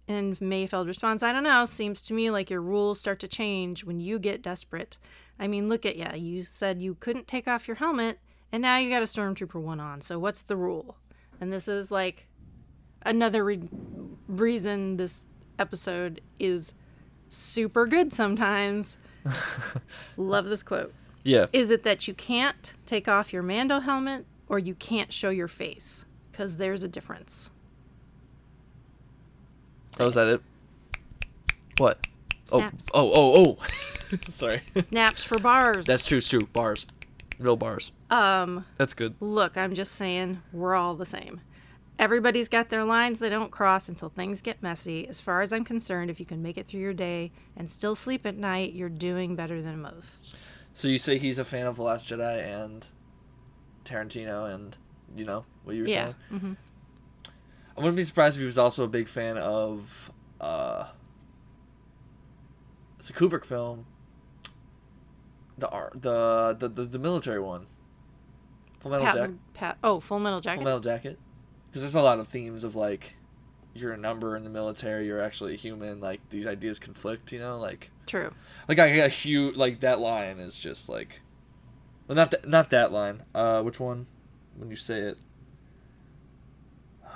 [0.07, 1.65] and Mayfeld responds, I don't know.
[1.65, 4.97] Seems to me like your rules start to change when you get desperate.
[5.39, 6.13] I mean, look at ya.
[6.13, 8.19] You said you couldn't take off your helmet,
[8.51, 10.01] and now you got a stormtrooper one on.
[10.01, 10.97] So what's the rule?
[11.39, 12.27] And this is like
[13.05, 13.69] another re-
[14.27, 15.27] reason this
[15.59, 16.73] episode is
[17.29, 18.97] super good sometimes.
[20.17, 20.93] Love this quote.
[21.23, 21.45] Yeah.
[21.53, 25.47] Is it that you can't take off your Mando helmet or you can't show your
[25.47, 26.05] face?
[26.31, 27.49] Because there's a difference.
[29.99, 30.41] Oh, is that it?
[31.77, 32.05] What?
[32.45, 32.87] Snaps.
[32.93, 34.17] Oh, oh, oh, oh.
[34.29, 34.61] Sorry.
[34.79, 35.85] Snaps for bars.
[35.85, 36.17] That's true.
[36.17, 36.47] It's true.
[36.51, 36.85] Bars.
[37.39, 37.91] Real bars.
[38.11, 39.15] um That's good.
[39.19, 41.41] look, I'm just saying we're all the same.
[41.99, 45.07] Everybody's got their lines they don't cross until things get messy.
[45.07, 47.95] As far as I'm concerned, if you can make it through your day and still
[47.95, 50.35] sleep at night, you're doing better than most.
[50.73, 52.87] So you say he's a fan of The Last Jedi and
[53.85, 54.75] Tarantino and,
[55.15, 56.13] you know, what you were Yeah.
[56.31, 56.39] saying?
[56.41, 56.53] hmm
[57.75, 60.87] I wouldn't be surprised if he was also a big fan of, uh,
[62.99, 63.85] it's a Kubrick film.
[65.57, 67.65] The art, the, the, the, the military one.
[68.79, 69.77] Full Metal Jacket.
[69.83, 70.57] Oh, Full Metal Jacket.
[70.57, 71.17] Full Metal Jacket.
[71.69, 73.15] Because there's a lot of themes of like,
[73.73, 75.99] you're a number in the military, you're actually a human.
[75.99, 77.57] Like these ideas conflict, you know.
[77.59, 78.31] Like, True.
[78.67, 81.21] like I got a huge like that line is just like,
[82.07, 83.23] well, not that not that line.
[83.33, 84.07] Uh, which one?
[84.57, 85.17] When you say it.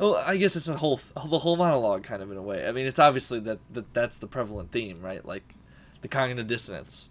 [0.00, 2.68] Oh, I guess it's a whole the whole monologue kind of in a way.
[2.68, 5.24] I mean, it's obviously that, that that's the prevalent theme, right?
[5.26, 5.54] Like
[6.02, 7.08] the cognitive dissonance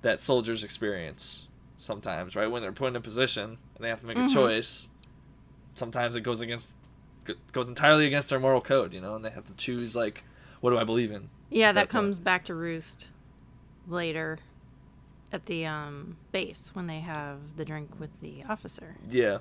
[0.00, 1.46] that soldiers experience
[1.76, 2.46] sometimes, right?
[2.50, 4.30] When they're put in a position and they have to make Mhm.
[4.30, 4.88] a choice,
[5.74, 6.70] sometimes it goes against
[7.52, 10.24] goes entirely against their moral code, you know, and they have to choose like
[10.60, 11.28] what do I believe in?
[11.50, 11.90] Yeah, that that point.
[11.90, 13.08] comes back to roost
[13.88, 14.38] later
[15.32, 18.96] at the um, base when they have the drink with the officer.
[19.08, 19.38] Yeah.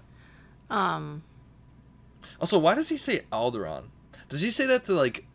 [0.69, 1.23] Um,
[2.39, 3.85] Also, why does he say Alderaan?
[4.27, 5.25] Does he say that to like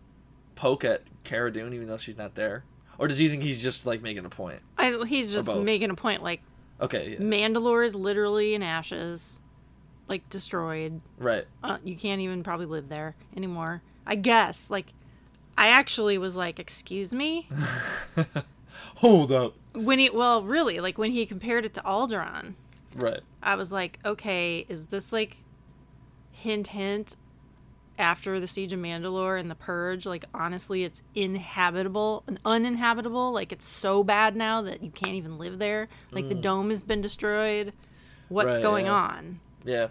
[0.55, 2.65] poke at Cara Dune even though she's not there?
[2.99, 4.61] Or does he think he's just like making a point?
[4.79, 6.23] I, he's just making a point.
[6.23, 6.41] Like
[6.81, 7.19] Okay, yeah.
[7.19, 9.41] Mandalore is literally in ashes,
[10.09, 11.01] like destroyed.
[11.19, 11.47] Right.
[11.63, 13.83] Uh, you can't even probably live there anymore.
[14.07, 14.71] I guess.
[14.71, 14.93] Like,
[15.57, 17.49] I actually was like, "Excuse me."
[18.97, 19.55] Hold up.
[19.75, 22.55] When he, well, really, like when he compared it to Alderaan,
[22.95, 23.21] Right.
[23.43, 25.39] I was like, "Okay, is this like
[26.31, 27.17] hint, hint?"
[27.97, 33.33] After the siege of Mandalore and the purge, like honestly, it's inhabitable and uninhabitable.
[33.33, 35.89] Like it's so bad now that you can't even live there.
[36.11, 37.73] Like the dome has been destroyed.
[38.29, 38.53] What's Mm.
[38.55, 38.93] Right, going yeah.
[38.93, 39.41] on?
[39.65, 39.87] Yeah.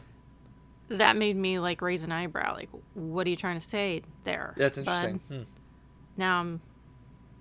[0.97, 2.53] That made me like raise an eyebrow.
[2.55, 4.53] Like, what are you trying to say there?
[4.57, 5.03] That's bud?
[5.05, 5.19] interesting.
[5.37, 5.43] Hmm.
[6.17, 6.61] Now I'm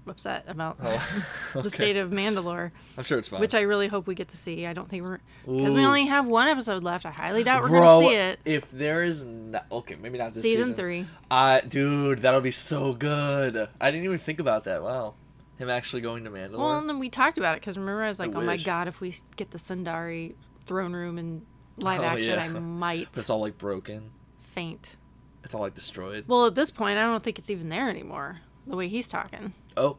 [0.07, 1.23] upset about Oh,
[1.63, 3.41] the state of Mandalore, I'm sure it's fine.
[3.41, 4.67] which I really hope we get to see.
[4.67, 7.07] I don't think we're because we only have one episode left.
[7.07, 8.41] I highly doubt we're Bro, gonna see it.
[8.45, 11.07] If there is not okay, maybe not this Season, season, three.
[11.31, 13.69] Uh, dude, that'll be so good.
[13.81, 14.83] I didn't even think about that.
[14.83, 15.15] Wow,
[15.59, 16.59] him actually going to Mandalore.
[16.59, 18.89] Well, and then we talked about it because remember I was like, oh my god,
[18.89, 20.35] if we get the Sundari
[20.67, 21.43] throne room in
[21.79, 24.11] live Oh, action, I might it's all like broken.
[24.51, 24.97] faint.
[25.45, 26.25] It's all like destroyed.
[26.29, 28.39] Well, at this point, I don't think it's even there anymore.
[28.67, 29.97] The way he's talking, Oh,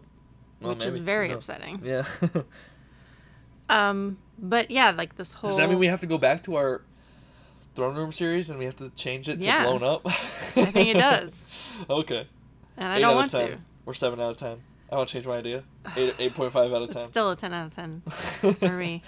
[0.62, 1.38] well, which is very knows?
[1.38, 1.82] upsetting.
[1.84, 2.06] Yeah.
[3.70, 5.50] Um, but yeah, like this whole.
[5.50, 6.82] Does that mean we have to go back to our
[7.76, 9.64] throne room series and we have to change it to Yeah.
[9.64, 10.02] blown up?
[10.06, 10.12] I
[10.66, 11.48] think it does.
[11.90, 12.28] okay.
[12.78, 13.50] And I Eight don't want of 10.
[13.52, 13.58] to.
[13.86, 14.62] Or seven out of ten.
[14.92, 15.64] I want to change my idea.
[15.96, 17.08] Eight eight point five out of It's ten.
[17.08, 18.02] still a 10 out of 10
[18.60, 19.02] for me.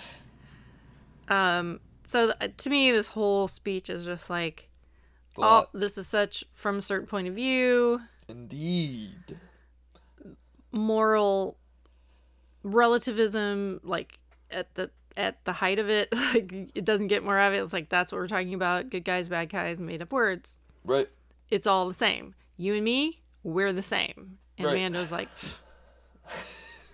[1.28, 4.70] Um, so th- to me, this whole speech is just like,
[5.38, 9.38] oh, this is such from a certain point of view, Indeed.
[10.72, 11.58] moral
[12.64, 14.20] relativism, like
[14.52, 17.58] at the at the height of it, like it doesn't get more of it.
[17.64, 20.58] It's like that's what we're talking about: good guys, bad guys, made up words.
[20.84, 21.08] Right.
[21.50, 22.36] It's all the same.
[22.58, 24.38] You and me, we're the same.
[24.58, 24.76] And Right.
[24.76, 25.30] Mando's like,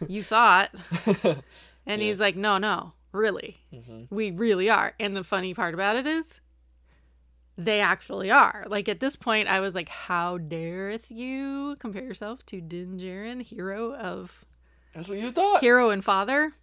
[0.07, 0.71] you thought.
[1.83, 2.09] And Yeah.
[2.09, 3.61] he's like, no, no, really.
[3.73, 4.07] Mhm.
[4.09, 4.93] We really are.
[4.99, 6.39] And the funny part about it is,
[7.57, 8.65] they actually are.
[8.67, 13.41] Like at this point, I was like, "How dareth you compare yourself to Din Djarin,
[13.41, 14.45] hero of
[14.93, 15.61] That's what you thought.
[15.61, 16.53] hero and father?"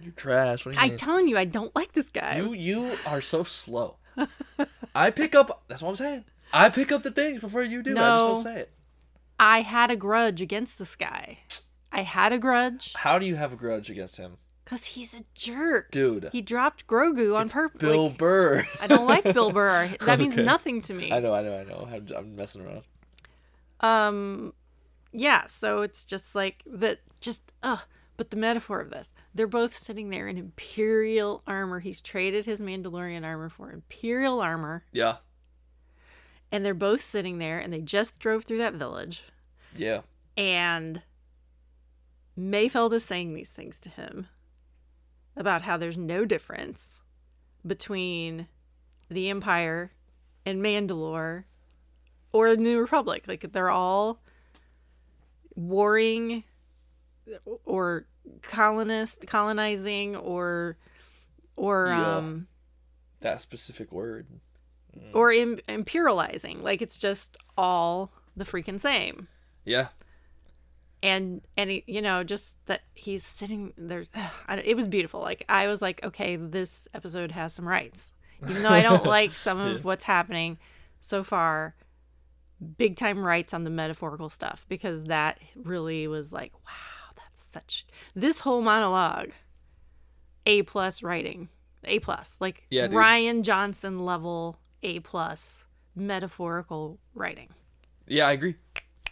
[0.00, 0.66] You're trash.
[0.66, 0.96] What you I mean?
[0.98, 2.36] telling you, I don't like this guy.
[2.38, 3.96] you you are so slow.
[4.94, 5.64] I pick up.
[5.68, 6.24] That's what I'm saying.
[6.52, 7.92] I pick up the things before you do.
[7.92, 8.26] I just No.
[8.34, 8.72] don't say it.
[9.38, 11.38] I had a grudge against this guy.
[11.90, 15.20] I had a grudge How do you have a grudge against him, because he's a
[15.34, 15.90] jerk.
[15.90, 16.28] dude?
[16.32, 17.80] He dropped Grogu on purpose.
[17.80, 18.64] Bill Burr.
[18.80, 19.94] I don't like Bill Burr.
[20.00, 20.42] That means Okay.
[20.44, 21.12] nothing to me.
[21.12, 21.88] I know, I know, I know.
[21.92, 22.82] I'm, I'm messing around.
[23.80, 24.52] Um,
[25.12, 25.46] yeah.
[25.46, 27.00] So it's just like that.
[27.20, 27.80] Just ugh.
[28.16, 31.80] But the metaphor of this, they're both sitting there in Imperial armor.
[31.80, 35.16] He's traded his Mandalorian armor for Imperial armor, Yeah,
[36.52, 39.24] and they're both sitting there, and they just drove through that village,
[39.76, 40.02] yeah,
[40.36, 41.02] and
[42.38, 44.28] Mayfeld is saying these things to him
[45.36, 47.00] about how there's no difference
[47.66, 48.46] between
[49.10, 49.92] the Empire
[50.46, 51.44] and Mandalore
[52.32, 53.24] or New Republic.
[53.26, 54.20] Like they're all
[55.54, 56.44] warring
[57.64, 58.06] or
[58.42, 60.76] colonist colonizing or
[61.56, 62.16] or Yeah.
[62.16, 62.48] um
[63.20, 64.26] that specific word.
[65.12, 66.62] or Im- imperializing.
[66.62, 69.26] Like it's just all the freaking same.
[69.64, 69.88] Yeah,
[71.04, 74.04] and and he, you know just that he's sitting there
[74.48, 75.20] I, it was beautiful.
[75.20, 78.14] Like i was like okay this episode has some rights.
[78.48, 80.58] Even though i don't like some of what's happening
[81.00, 81.74] so far
[82.78, 87.86] big time rights on the metaphorical stuff because that really was like wow that's such
[88.14, 89.30] this whole monologue
[90.46, 91.48] a plus writing
[91.84, 97.48] a plus like Yeah, rian johnson level a plus metaphorical writing.
[98.06, 98.56] Yeah, I agree.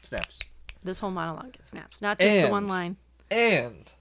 [0.03, 0.40] Snaps.
[0.84, 2.96] This whole monologue gets snaps not just the one line
[3.30, 3.92] And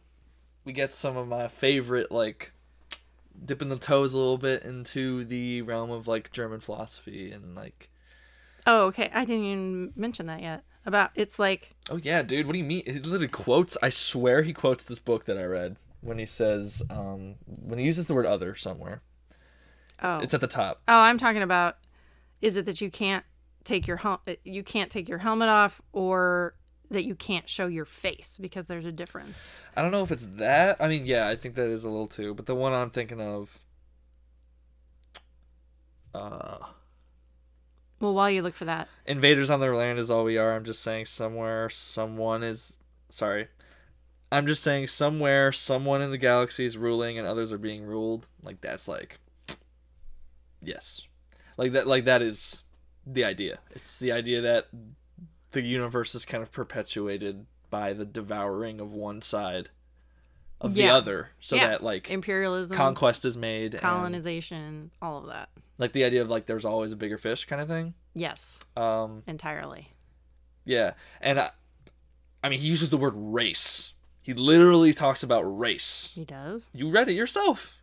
[0.66, 2.52] we get some of my favorite, like,
[3.44, 7.90] dipping the toes a little bit into the realm of, like, German philosophy and, like,
[8.68, 9.10] Oh, okay.
[9.14, 10.64] I didn't even mention that yet.
[10.86, 12.84] About it's like oh, yeah, dude, what do you mean?
[12.86, 16.82] He literally quotes, I swear he quotes this book that I read when he says,
[16.90, 19.02] um, when he uses the word other somewhere.
[20.02, 20.82] oh It's at the top.
[20.88, 21.78] oh I'm talking about
[22.42, 23.24] is it that you can't
[23.64, 26.56] take your hel- you can't take your helmet off or
[26.92, 29.56] that you can't show your face because there's a difference.
[29.76, 30.76] I don't know if it's that.
[30.82, 32.34] I mean, yeah, I think that is a little too.
[32.34, 33.60] But the one I'm thinking of,
[36.14, 36.58] uh,
[38.02, 40.54] Well, while you look for that, invaders on their land is all we are.
[40.54, 42.78] I'm just saying somewhere someone is.
[43.10, 43.48] Sorry,
[44.30, 48.28] I'm just saying somewhere someone in the galaxy is ruling and others are being ruled.
[48.44, 49.20] Like that's like,
[50.62, 51.08] yes,
[51.56, 51.88] like that.
[51.88, 52.64] Like that is
[53.08, 53.60] the idea.
[53.72, 54.68] It's the idea that
[55.52, 59.70] the universe is kind of perpetuated by the devouring of one side
[60.60, 61.70] of the other, so Yeah.
[61.70, 65.50] that like imperialism, conquest is made and, colonization, all of that.
[65.80, 69.24] like the idea of like there's always a bigger fish kind of thing Yes, um
[69.26, 69.90] entirely.
[70.66, 71.50] yeah and I,
[72.44, 76.70] I mean he uses the word race he literally talks about race He does.
[76.74, 77.78] you read it yourself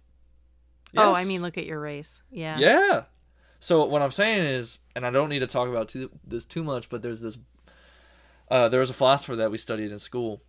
[0.97, 2.23] Oh, I mean, look at your race.
[2.31, 2.59] Yeah.
[2.59, 3.03] yeah
[3.61, 6.63] so what i'm saying is and i don't need to talk about too, this too
[6.63, 7.37] much but there's this
[8.51, 10.41] uh, there was a philosopher that we studied in school.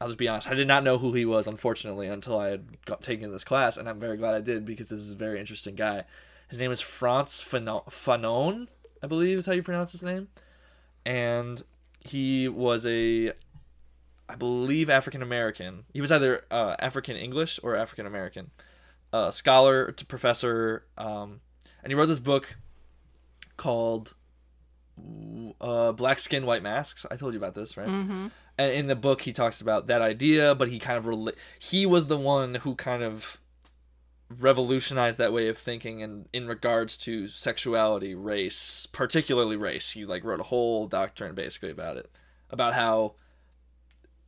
[0.00, 2.84] I'll just be honest i did not know who he was unfortunately until i had
[2.84, 5.40] got taken this class and i'm very glad i did because this is a very
[5.40, 6.04] interesting guy.
[6.48, 8.68] His name is frantz fanon
[9.02, 10.28] i believe is how you pronounce his name.
[11.04, 11.60] And
[12.00, 13.32] he was a
[14.28, 15.84] i believe african american.
[15.92, 18.50] He was either uh, african english or african american.
[19.12, 21.40] Uh, scholar to professor um,
[21.82, 22.56] and he wrote this book
[23.56, 24.14] called
[25.60, 27.06] uh, black skin white masks.
[27.10, 27.88] I told you about this right?
[27.88, 28.28] Mm-hmm.
[28.58, 31.86] and in the book he talks about that idea but he kind of rela- he
[31.86, 33.38] was the one who kind of
[34.36, 39.90] revolutionized that way of thinking and in regards to sexuality race particularly race.
[39.90, 42.10] He like wrote a whole doctrine basically about it
[42.50, 43.14] about how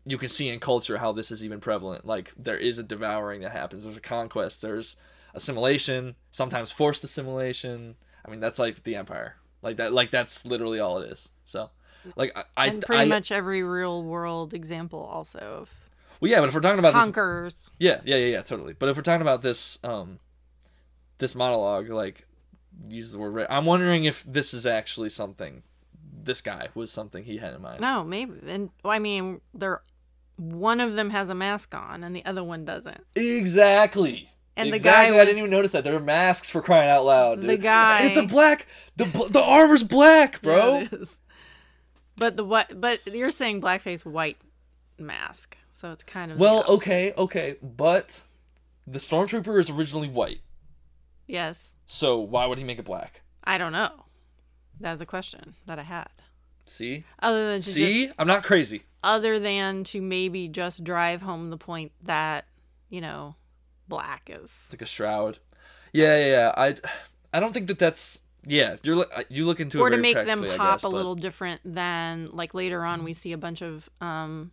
[0.07, 2.07] you can see in culture how this is even prevalent.
[2.07, 3.85] Like there is a devouring that happens.
[3.85, 4.63] There's a conquest.
[4.63, 4.97] There's
[5.35, 7.97] assimilation sometimes forced assimilation.
[8.25, 11.71] I mean that's like the empire like that like that's literally all it is so
[12.17, 15.71] like i I, and pretty I- much every real world example also of
[16.21, 17.71] well yeah but if we're talking about this conquerors.
[17.79, 18.75] Yeah, yeah, yeah, yeah, totally.
[18.75, 20.19] But if we're talking about this, um,
[21.17, 22.27] this monologue, like,
[22.91, 23.35] use the word.
[23.35, 25.63] Ra- I'm wondering if this is actually something.
[26.23, 27.81] This guy was something he had in mind.
[27.81, 28.35] No, maybe.
[28.47, 29.81] And well, I mean, they're
[30.37, 33.05] one of them has a mask on and the other one doesn't.
[33.17, 34.31] Exactly.
[34.61, 35.17] And the exactly.
[35.17, 35.85] guy I didn't even notice that.
[35.85, 37.43] There are masks for crying out loud.
[37.43, 38.67] The guy- It's a black.
[38.97, 40.79] The the armor's black, bro.
[40.79, 41.17] Yeah, it is.
[42.17, 42.81] But the what?
[42.81, 44.37] But you're saying blackface white
[44.99, 48.23] mask, so it's kind of well, okay, okay, but
[48.87, 50.41] the stormtrooper is originally white.
[51.27, 53.23] Yes, So why would he make it black?
[53.45, 54.05] I don't know.
[54.81, 56.09] That was a question that I had.
[56.67, 58.83] See, Other than to see, just, I'm not crazy.
[59.03, 62.47] other than to maybe just drive home the point that
[62.89, 63.37] you know,
[63.91, 64.69] black is.
[64.73, 65.39] Like a shroud.
[65.93, 66.53] Yeah, yeah, yeah.
[66.57, 66.77] I,
[67.35, 68.23] I don't think that that's.
[68.47, 70.87] Yeah, you're uh, you look into it or to very make them pop guess, a
[70.89, 74.51] but- little different than like later on we see a bunch of um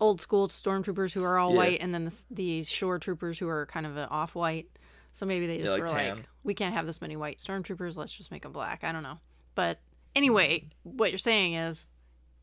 [0.00, 1.56] old school stormtroopers who are all Yeah.
[1.58, 4.66] white and then the, these shore troopers who are kind of off white
[5.12, 6.16] so maybe they just like were tan.
[6.16, 9.02] like we can't have this many white stormtroopers let's just make them black i don't
[9.02, 9.18] know
[9.54, 9.78] but
[10.16, 11.90] anyway what you're saying is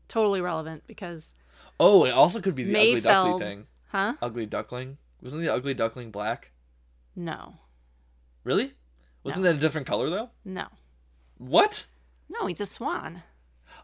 [0.06, 1.32] totally relevant because
[1.80, 3.66] Oh, it also could be the ugly Mayfeld- duckling thing.
[3.88, 6.52] huh Ugly duckling wasn't the ugly duckling black?
[7.16, 7.54] no
[8.44, 8.72] Really?
[9.24, 10.30] Wasn't that a different color though?
[10.44, 10.66] no
[11.36, 11.86] What?
[12.28, 13.22] no he's a swan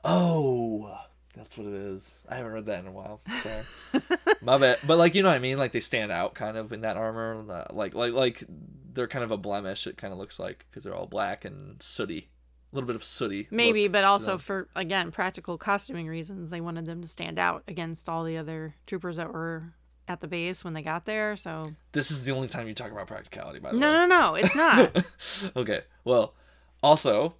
[0.05, 0.99] Oh,
[1.35, 2.25] that's what it is.
[2.29, 3.21] I haven't read that in a while.
[3.43, 3.63] Sorry,
[4.43, 4.79] my bad.
[4.87, 5.59] But like you know what I mean?
[5.59, 7.45] Like they stand out kind of in that armor.
[7.51, 8.45] uh, Like like like
[8.93, 9.87] they're kind of a blemish.
[9.87, 12.29] It kind of looks like because they're all black and sooty,
[12.73, 13.49] a little bit of sooty.
[13.51, 18.09] Maybe, but also for again practical costuming reasons, they wanted them to stand out against
[18.09, 19.75] all the other troopers that were
[20.09, 21.37] at the base when they got there.
[21.37, 23.59] So this is the only time you talk about practicality.
[23.61, 23.97] By the no, way.
[23.99, 25.05] no, no, no, it's not.
[25.57, 25.83] okay.
[26.05, 26.35] Well,
[26.83, 27.35] also,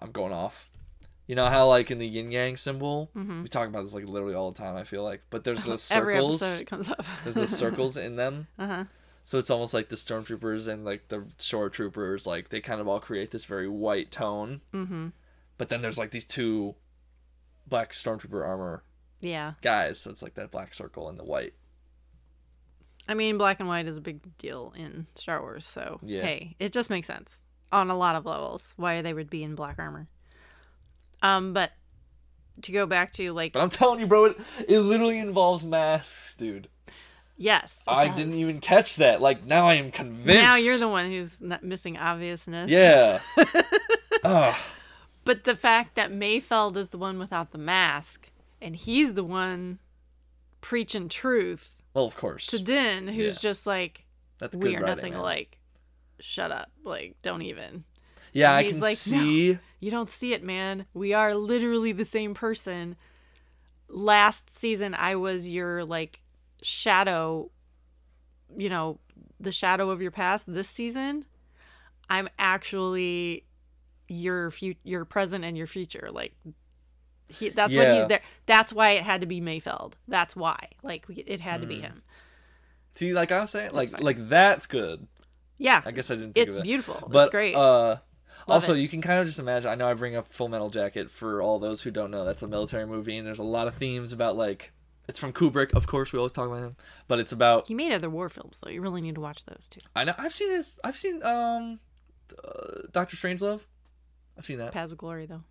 [0.00, 0.68] I'm going off.
[1.26, 4.34] You know how like in the yin yang symbol, we talk about this like literally
[4.34, 4.74] all the time.
[4.76, 5.96] I feel like, but there's the Mm-hmm.
[5.98, 6.42] Every circles.
[6.42, 7.04] episode it comes up.
[7.22, 8.48] There's the circles in them.
[8.58, 8.84] uh huh.
[9.22, 12.88] So it's almost like the stormtroopers and like the shore troopers, like they kind of
[12.88, 14.60] all create this very white tone.
[14.74, 15.08] Mm-hmm.
[15.56, 16.74] But then there's like these two
[17.68, 18.82] black stormtrooper armor
[19.20, 21.52] Yeah, guys, so it's like that black circle and the white.
[23.10, 25.66] I mean, black and white is a big deal in Star Wars.
[25.66, 26.22] So Yeah.
[26.22, 27.40] hey, it just makes sense
[27.72, 30.06] on a lot of levels why they would be in black armor.
[31.22, 31.72] Um, but
[32.62, 34.36] to go back to like But I'm telling you, bro, it,
[34.68, 36.68] it literally involves masks, dude.
[37.36, 38.16] yes, I does.
[38.16, 39.20] didn't even catch that.
[39.20, 40.42] Like now I am convinced.
[40.42, 42.70] Now you're the one who's missing obviousness.
[42.70, 43.20] Yeah.
[44.24, 44.54] Ugh.
[45.22, 48.30] But the fact that Mayfeld is the one without the mask,
[48.60, 49.78] and he's the one
[50.60, 52.46] preaching truth Well, of course.
[52.48, 53.50] to Din, who's Yeah.
[53.50, 54.06] just like,
[54.38, 55.20] That's we are writing, nothing man.
[55.20, 55.58] alike.
[56.20, 56.70] Shut up.
[56.84, 57.84] Like, don't even.
[58.32, 59.58] Yeah, I he's can like, "No." see.
[59.80, 60.86] You don't see it, man.
[60.94, 62.96] We are literally the same person.
[63.88, 66.22] Last season, I was your, like,
[66.62, 67.50] shadow,
[68.56, 69.00] you know,
[69.40, 70.52] the shadow of your past.
[70.52, 71.24] This season,
[72.08, 73.46] I'm actually
[74.08, 76.10] your future, your present and your future.
[76.12, 76.34] Like,
[77.30, 78.20] he, that's what he's there.
[78.46, 79.94] That's why it had to be Mayfeld.
[80.08, 80.68] That's why.
[80.82, 81.70] Like, it had to Mm.
[81.70, 82.02] be him.
[82.94, 84.02] See, like I'm saying, like fine.
[84.02, 85.06] like that's good.
[85.58, 85.80] Yeah.
[85.84, 86.64] I guess I didn't think It's of it.
[86.64, 87.08] beautiful.
[87.10, 87.54] But it's great.
[87.54, 87.96] uh
[88.48, 88.78] also it.
[88.78, 91.40] you can kind of just imagine I know I bring up Full Metal Jacket for
[91.40, 92.24] all those who don't know.
[92.24, 94.72] That's a military movie and there's a lot of themes about like
[95.08, 96.76] it's from Kubrick, of course, we always talk about him.
[97.08, 98.70] But it's about he made other war films, though.
[98.70, 99.80] You really need to watch those too.
[99.94, 101.78] I know I've seen his I've seen um
[102.44, 103.60] uh, Doctor Strangelove.
[104.38, 104.72] I've seen that.
[104.72, 105.42] Paths of Glory, though.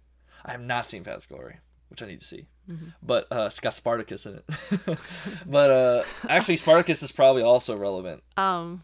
[0.45, 1.57] I have not seen Fast Glory,
[1.89, 2.47] which I need to see.
[2.69, 2.89] Mm-hmm.
[3.01, 4.99] But uh, it's got Spartacus in it.
[5.45, 8.23] but uh, actually, Spartacus is probably also relevant.
[8.37, 8.81] Um,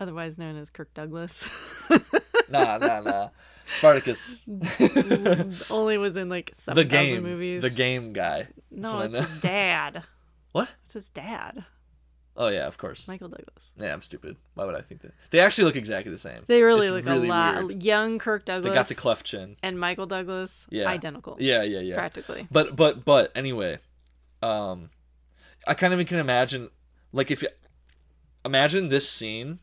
[0.00, 1.48] otherwise known as Kirk Douglas.
[2.50, 3.28] Nah, nah, nah.
[3.76, 4.46] Spartacus,
[5.70, 7.60] Only was in like the 7,000 game, movies.
[7.60, 8.48] the game guy.
[8.70, 10.04] No, it's his dad.
[10.52, 10.70] What?
[10.86, 11.66] It's his dad,
[12.40, 13.08] Oh yeah, of course.
[13.08, 13.70] Michael Douglas.
[13.76, 14.36] Yeah, I'm stupid.
[14.54, 15.12] Why would I think that?
[15.30, 16.42] They actually look exactly the same.
[16.46, 17.64] They really It's look really a lot.
[17.66, 17.82] weird.
[17.82, 19.56] Young Kirk Douglas They got the cleft chin.
[19.62, 20.88] and Michael Douglas, Yeah.
[20.88, 21.94] identical, Yeah, yeah, yeah.
[21.96, 22.46] practically.
[22.50, 23.78] But but but anyway,
[24.40, 24.90] um,
[25.66, 26.70] I kind of can imagine,
[27.12, 27.48] like if you
[28.44, 29.58] imagine this scene,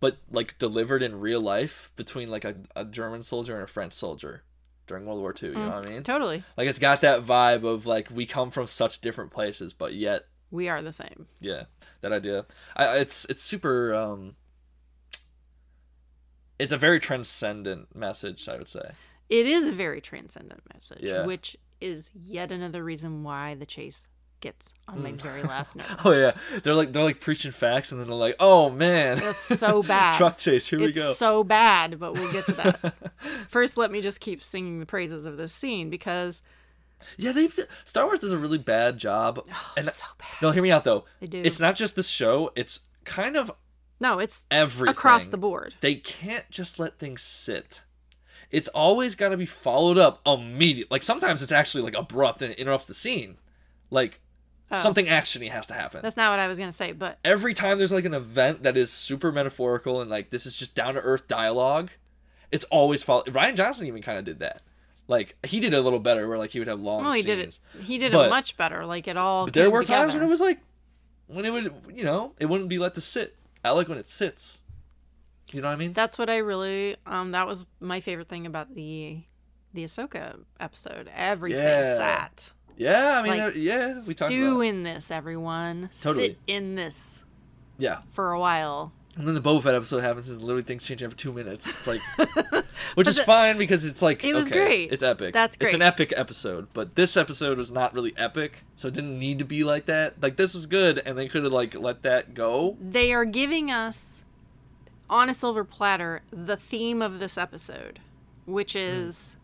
[0.00, 3.92] but like delivered in real life between like a, a German soldier and a French
[3.94, 4.42] soldier
[4.86, 5.48] during World War II.
[5.50, 6.02] You know what I mean?
[6.02, 9.94] Totally, Like it's got that vibe of like we come from such different places, but
[9.94, 11.26] yet we are the same.
[11.40, 11.64] yeah,
[12.02, 12.46] that idea.
[12.76, 13.94] I it's it's super.
[13.94, 14.36] um
[16.58, 18.92] It's a very transcendent message, I would say.
[19.28, 21.24] It is a very transcendent message, Yeah.
[21.26, 24.06] which is yet another reason why the chase
[24.40, 25.02] gets on Mm.
[25.02, 25.96] my very last nerve.
[26.04, 26.32] Oh yeah,
[26.62, 30.14] they're like they're like preaching facts, and then they're like, "Oh man, That's so bad.
[30.18, 30.66] truck chase.
[30.66, 31.00] Here we go.
[31.00, 33.08] it's go." so bad, but we'll get to that.
[33.48, 36.42] First, let me just keep singing the praises of this scene because
[37.16, 37.48] Yeah, they
[37.84, 39.44] Star Wars does a really bad job.
[39.52, 40.28] Oh, and so bad.
[40.40, 41.04] no, hear me out though.
[41.20, 41.42] They do.
[41.44, 43.50] It's not just this show; it's kind of
[44.00, 45.74] No, it's everything across the board.
[45.80, 47.82] They can't just let things sit.
[48.50, 50.88] It's always got to be followed up immediately.
[50.90, 53.38] Like sometimes it's actually like abrupt and it interrupts the scene.
[53.90, 54.20] Like
[54.70, 54.76] oh.
[54.76, 56.00] something actiony has to happen.
[56.00, 56.02] Oh.
[56.02, 58.76] That's not what I was gonna say, but Every time there's like an event that
[58.76, 61.90] is super metaphorical and like this is just down to earth dialogue,
[62.50, 63.26] it's always followed.
[63.26, 64.60] Rian Johnson even kind of did that.
[65.08, 67.04] Like he did it a little better, where like he would have long.
[67.06, 67.26] oh, he scenes.
[67.26, 67.60] did it.
[67.84, 68.86] He did But- it much better.
[68.86, 69.46] Like it all.
[69.46, 70.60] But there were times when it was like,
[71.26, 73.36] when it would, you know, it wouldn't be let to sit.
[73.64, 74.60] I like when it sits.
[75.52, 75.92] You know what I mean?
[75.92, 79.20] That's what I really um that was my favorite thing about the
[79.74, 81.10] the Ahsoka episode.
[81.14, 81.96] Everything Yeah.
[81.96, 82.52] sat.
[82.76, 84.60] yeah, I mean, like, yeah, we talked Stew about.
[84.60, 84.68] it.
[84.68, 85.90] in this, everyone.
[86.00, 86.28] Totally.
[86.28, 87.24] Sit in this
[87.78, 88.92] Yeah, for a while.
[89.16, 91.68] And then the Boba Fett episode happens, and literally things change every two minutes.
[91.68, 92.00] It's like,
[92.94, 94.92] which is the- fine because it's like It was okay, great.
[94.92, 95.34] It's epic.
[95.34, 99.18] That's It's an epic episode, but this episode was not really epic, so it didn't
[99.18, 100.22] need to be like that.
[100.22, 102.78] Like this was good, and they could have like let that go.
[102.80, 104.24] They are giving us
[105.10, 108.00] on a silver platter the theme of this episode,
[108.46, 108.78] which hmm.
[108.78, 109.36] is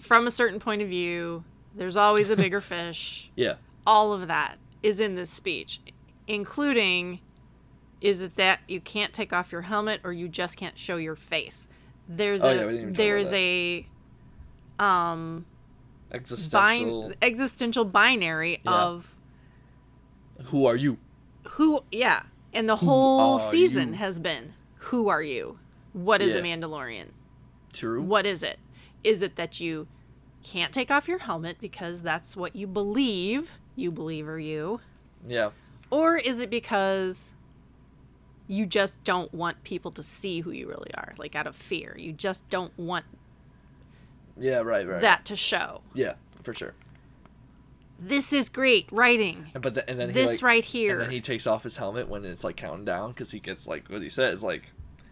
[0.00, 3.30] from a certain point of view, there's always a bigger fish.
[3.36, 5.80] Yeah, all of that is in this speech,
[6.26, 7.20] including
[8.02, 11.16] is it that you can't take off your helmet or you just can't show your
[11.16, 11.68] face.
[12.08, 13.86] There's Oh, a yeah, we didn't even talk about there's a
[14.78, 15.46] um
[16.12, 17.08] existential.
[17.08, 18.72] bin- existential binary Yeah.
[18.72, 19.14] of
[20.46, 20.98] Who are you?
[21.50, 22.22] who yeah,
[22.52, 23.94] and the whole season you?
[23.94, 25.58] has been who are you?
[25.92, 27.08] What is a Mandalorian?
[27.72, 28.02] True.
[28.02, 28.58] What is it?
[29.04, 29.86] Is it that you
[30.42, 33.52] can't take off your helmet because that's what you believe?
[33.76, 34.80] You believe are you?
[35.26, 35.50] Yeah.
[35.90, 37.32] Or is it because
[38.48, 41.94] you just don't want people to see who you really are, like out of fear?
[41.98, 43.04] You just don't want
[44.38, 44.58] Yeah.
[44.58, 44.86] Right.
[44.86, 45.00] Right.
[45.00, 45.82] that to show.
[45.94, 46.74] Yeah, for sure.
[48.04, 49.46] This is great writing.
[49.54, 50.92] And but the, and then he, This like, right here.
[50.94, 53.66] And then he takes off his helmet when it's like counting down because he gets
[53.68, 54.64] like what he says like.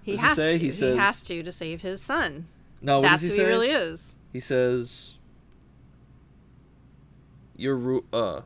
[0.02, 0.52] He does has he say?
[0.54, 0.58] to.
[0.58, 2.48] He He, says- has to to save his son.
[2.82, 4.14] No, what That's does who he he really is.
[4.32, 5.18] He says,
[7.56, 8.40] "Your ru- uh,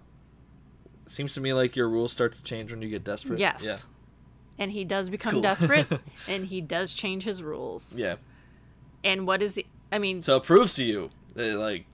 [1.07, 3.63] seems to me like your rules start to change when you get desperate." Yes.
[3.65, 3.79] Yeah.
[4.59, 5.43] And he does become cool.
[5.43, 5.87] desperate,
[6.29, 7.93] and he does change his rules.
[7.97, 8.17] Yeah.
[9.03, 9.67] And what is he?
[9.91, 11.87] I mean, So it proves to you that like,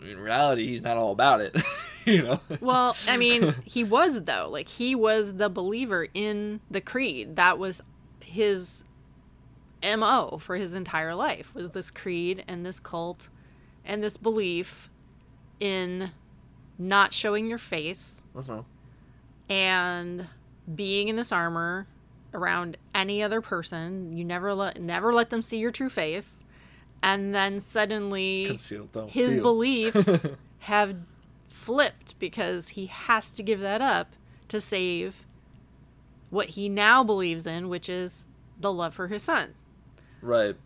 [0.00, 1.56] in reality, he's not all about it.
[2.04, 2.40] you know.
[2.60, 4.48] Well, I mean, he was though.
[4.50, 7.36] Like he was the believer in the creed.
[7.36, 7.80] That was
[8.24, 8.84] his
[9.84, 11.54] MO for his entire life.
[11.54, 13.28] Was this creed and this cult
[13.84, 14.88] and this belief
[15.60, 16.10] in
[16.78, 18.62] not showing your face Uh-huh.
[19.48, 20.26] and
[20.72, 21.86] being in this armor
[22.34, 24.16] around any other person.
[24.16, 26.42] You never let never let them see your true face.
[27.02, 28.58] And then suddenly
[29.08, 30.26] his beliefs
[30.60, 30.96] have
[31.48, 34.12] flipped because he has to give that up
[34.48, 35.26] to save
[36.30, 38.24] what he now believes in, which is
[38.58, 39.54] the love for his son.
[40.20, 40.56] Right.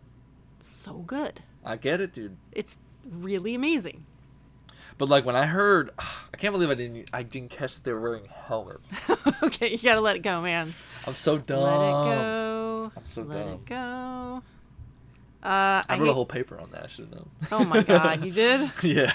[0.59, 1.41] So good.
[1.65, 2.37] I get it, dude.
[2.51, 4.05] It's really amazing.
[4.97, 7.09] But like when I heard, I can't believe I didn't.
[7.13, 8.93] I didn't catch that they were wearing helmets.
[9.43, 10.73] okay, you gotta let it go, man.
[11.05, 11.61] I'm so dumb.
[11.61, 12.91] Let it go.
[12.95, 13.53] I'm so let dumb.
[13.53, 14.43] it go.
[15.43, 16.83] Uh, I, I wrote hate- a whole paper on that.
[16.83, 17.29] I should have known.
[17.51, 18.71] Oh my god, you did?
[18.83, 19.13] yeah.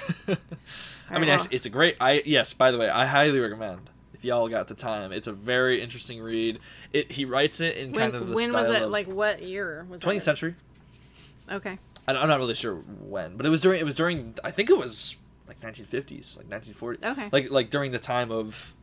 [1.10, 1.34] I mean, well.
[1.34, 1.96] actually, it's a great.
[2.00, 2.52] I yes.
[2.52, 5.12] By the way, I highly recommend if y'all got the time.
[5.12, 6.60] It's a very interesting read.
[6.92, 8.88] It he writes it in When, kind of the when was it?
[8.88, 10.20] Like what year was 20th it?
[10.22, 10.54] century.
[11.50, 11.78] Okay.
[12.06, 13.80] I, I'm not really sure when, but it was during.
[13.80, 14.34] It was during.
[14.44, 15.16] I think it was
[15.60, 17.06] like 1950s, like 1940.
[17.06, 17.28] Okay.
[17.32, 18.74] Like like during the time of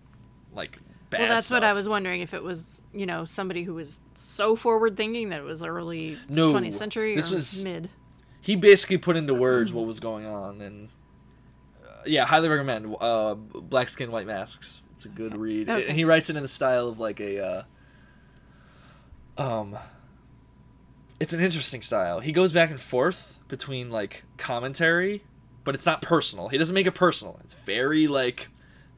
[0.53, 0.78] like
[1.09, 1.22] bad.
[1.22, 4.55] well, that's what I was wondering if it was, you know, somebody who was so
[4.55, 7.89] forward thinking that it was early No, 20th century this or was- mid.
[8.41, 10.89] he basically put into words what was going on and
[11.86, 15.88] uh, yeah highly recommend uh black skin white masks it's a good read Okay.
[15.88, 17.63] and he writes it in the style of like a
[19.38, 19.78] uh, um
[21.20, 25.24] it's an interesting style he goes back and forth between like commentary
[25.70, 28.47] but it's not personal he doesn't make it personal it's very like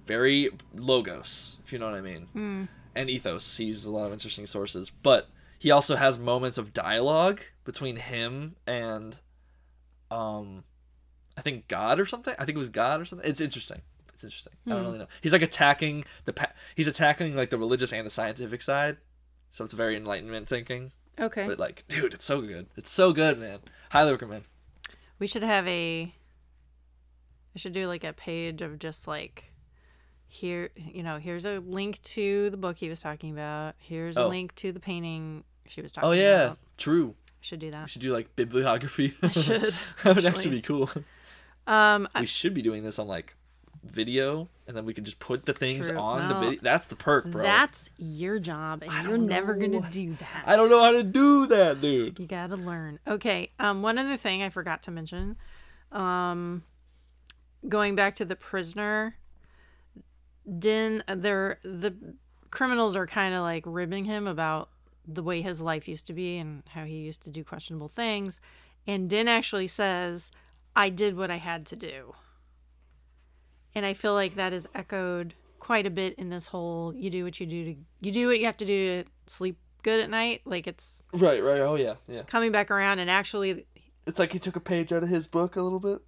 [0.05, 2.63] very logos if you know what i mean Hmm.
[2.95, 3.57] and ethos.
[3.57, 5.27] He uses a lot of interesting sources, but
[5.59, 9.17] he also has moments of dialogue between him and,
[10.09, 10.63] um,
[11.37, 12.33] I think God or something.
[12.37, 13.27] I think it was God or something.
[13.29, 13.81] It's interesting.
[14.13, 14.53] It's interesting.
[14.67, 15.07] I don't really know.
[15.21, 18.97] He's like attacking the pa- he's attacking like the religious and the scientific side,
[19.51, 20.91] so it's very enlightenment thinking.
[21.19, 21.47] Okay.
[21.47, 22.67] But like, dude, it's so good.
[22.75, 23.59] It's so good, man.
[23.91, 24.43] Highly recommend.
[25.19, 26.13] we should have a.
[27.55, 29.45] I should do like a page of just like.
[30.33, 33.75] Here, you know, here's a link to the book he was talking about.
[33.79, 34.27] Here's a Oh.
[34.29, 36.15] link to the painting she was talking about.
[36.17, 36.57] Oh yeah, about.
[36.77, 37.15] true.
[37.27, 37.89] I should do We that.
[37.89, 39.13] should do like bibliography.
[39.21, 39.61] I should.
[39.61, 39.75] that
[40.05, 40.27] would actually.
[40.29, 40.89] actually be cool.
[41.67, 43.35] Um, I- we should be doing this on like
[43.83, 45.97] video and then we can just put the things True.
[45.97, 49.81] on the video that's the perk bro that's your job, and you're don't never gonna
[49.89, 50.43] do that.
[50.45, 52.99] i don't know how to do that dude You gotta learn.
[53.07, 53.49] Okay.
[53.59, 55.35] Um, one other thing I forgot to mention.
[55.91, 56.63] Um,
[57.67, 59.17] going back to the prisoner,
[60.57, 61.95] Din, they're the
[62.49, 64.69] criminals are kind of like ribbing him about
[65.07, 68.39] the way his life used to be and how he used to do questionable things,
[68.87, 70.31] and Din actually says,
[70.75, 72.15] "I did what I had to do,"
[73.73, 77.23] and I feel like that is echoed quite a bit in this whole you do
[77.23, 80.09] what you do to you do what you have to do to sleep good at
[80.09, 80.41] night.
[80.45, 81.59] Like it's Right, right.
[81.61, 82.23] Oh yeah, yeah.
[82.23, 83.65] coming back around and actually
[84.07, 86.01] It's like he took a page out of his book a little bit.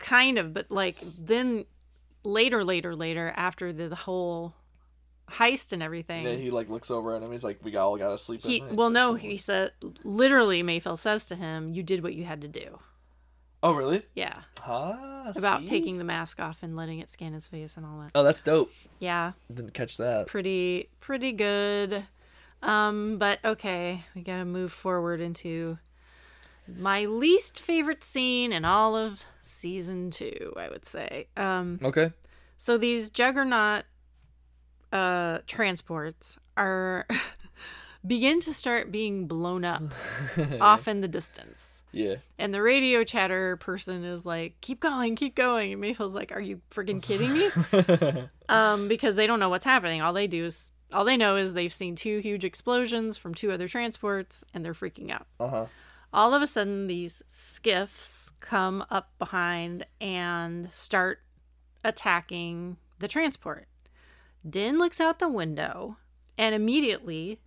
[0.00, 1.64] Kind of, but like then
[2.24, 4.54] later, later, later after the, the whole
[5.30, 6.26] heist and everything.
[6.26, 7.30] And then he like looks over at him.
[7.30, 9.30] He's like, "We all gotta sleep." he at night," well no something.
[9.30, 9.70] he said
[10.02, 12.80] literally Mayfeld says to him you did what you had to do
[13.62, 14.02] Oh really?
[14.14, 15.66] yeah Ah, about see?
[15.66, 18.42] taking the mask off and letting it scan his face and all that Oh, that's
[18.42, 18.72] dope.
[18.98, 20.26] yeah Didn't catch that.
[20.26, 22.04] pretty pretty good
[22.62, 25.78] um but okay we gotta move forward into
[26.66, 32.12] my least favorite scene in all of season two i would say um Okay.
[32.56, 33.84] so these juggernaut
[34.92, 37.06] uh transports are
[38.06, 39.82] begin to start being blown up
[40.60, 42.16] off in the distance Yeah.
[42.38, 46.40] and the radio chatter person is like keep going keep going and mayfeld's like are
[46.40, 47.50] you freaking kidding me
[48.48, 51.52] um because they don't know what's happening all they do is all they know is
[51.52, 55.66] they've seen two huge explosions from two other transports and they're freaking out Uh huh.
[56.12, 61.20] All of a sudden these skiffs come up behind and start
[61.84, 63.66] attacking the transport.
[64.48, 65.96] Din looks out the window
[66.38, 67.40] and immediately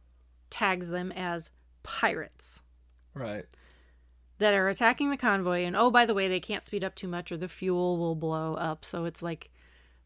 [0.50, 1.50] tags them as
[1.82, 2.62] pirates
[3.16, 3.46] Right.
[4.38, 5.64] that are attacking the convoy.
[5.64, 8.16] And oh, by the way, they can't speed up too much or the fuel will
[8.16, 8.86] blow up.
[8.86, 9.50] So it's like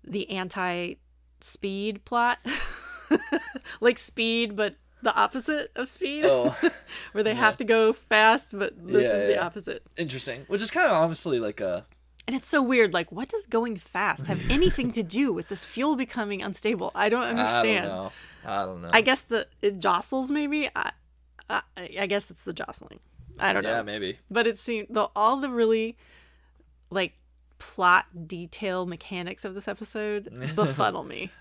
[0.03, 0.95] the anti
[1.41, 2.39] speed plot.
[3.81, 6.25] like speed, but the opposite of speed.
[6.25, 6.57] Oh,
[7.11, 9.83] where they have to go fast, but this Yeah, is the opposite.
[9.97, 10.45] interesting.
[10.47, 11.85] Which is kind of honestly like a.
[12.27, 12.93] And it's so weird.
[12.93, 16.91] Like, what does going fast have anything to do with this fuel becoming unstable?
[16.93, 17.85] I don't I understand.
[17.85, 18.11] don't know.
[18.45, 18.89] I don't know.
[18.91, 20.69] I guess the it jostles maybe.
[20.75, 20.91] I,
[21.49, 21.61] I,
[22.01, 22.99] I guess it's the jostling.
[23.39, 23.69] I don't know.
[23.69, 24.17] yeah, maybe.
[24.31, 25.95] But it seemed the all the really
[26.89, 27.13] like
[27.59, 30.25] plot detail mechanics of this episode
[30.55, 31.31] befuddle me.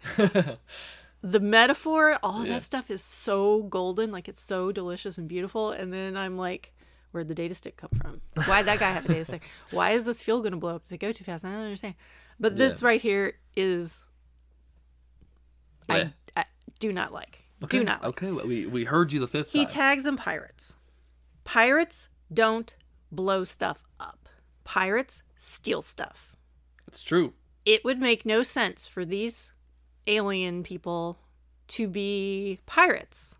[1.23, 2.55] The metaphor, all of Yeah.
[2.55, 5.71] that stuff is so golden, like it's so delicious and beautiful.
[5.71, 6.73] And then I'm like,
[7.11, 8.21] where'd the data stick come from?
[8.47, 9.43] Why did that guy have a data stick?
[9.71, 11.45] Why is this fuel gonna blow up if they go too fast?
[11.45, 11.95] I don't understand.
[12.39, 12.87] But this Yeah.
[12.89, 14.03] right here is
[15.89, 16.11] Yeah.
[16.37, 16.45] I, I
[16.79, 17.45] do not like.
[17.65, 18.09] Okay, Do not like.
[18.11, 19.73] Okay, well, we we heard you the fifth He time.
[19.73, 20.75] tags them pirates.
[21.45, 22.75] Pirates don't
[23.11, 24.29] blow stuff up.
[24.65, 26.37] Pirates steal stuff.
[26.87, 27.33] it's true.
[27.65, 29.53] It would make no sense for these
[30.07, 31.19] alien people
[31.69, 33.35] to be pirates.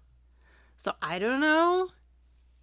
[0.77, 1.89] So I don't know.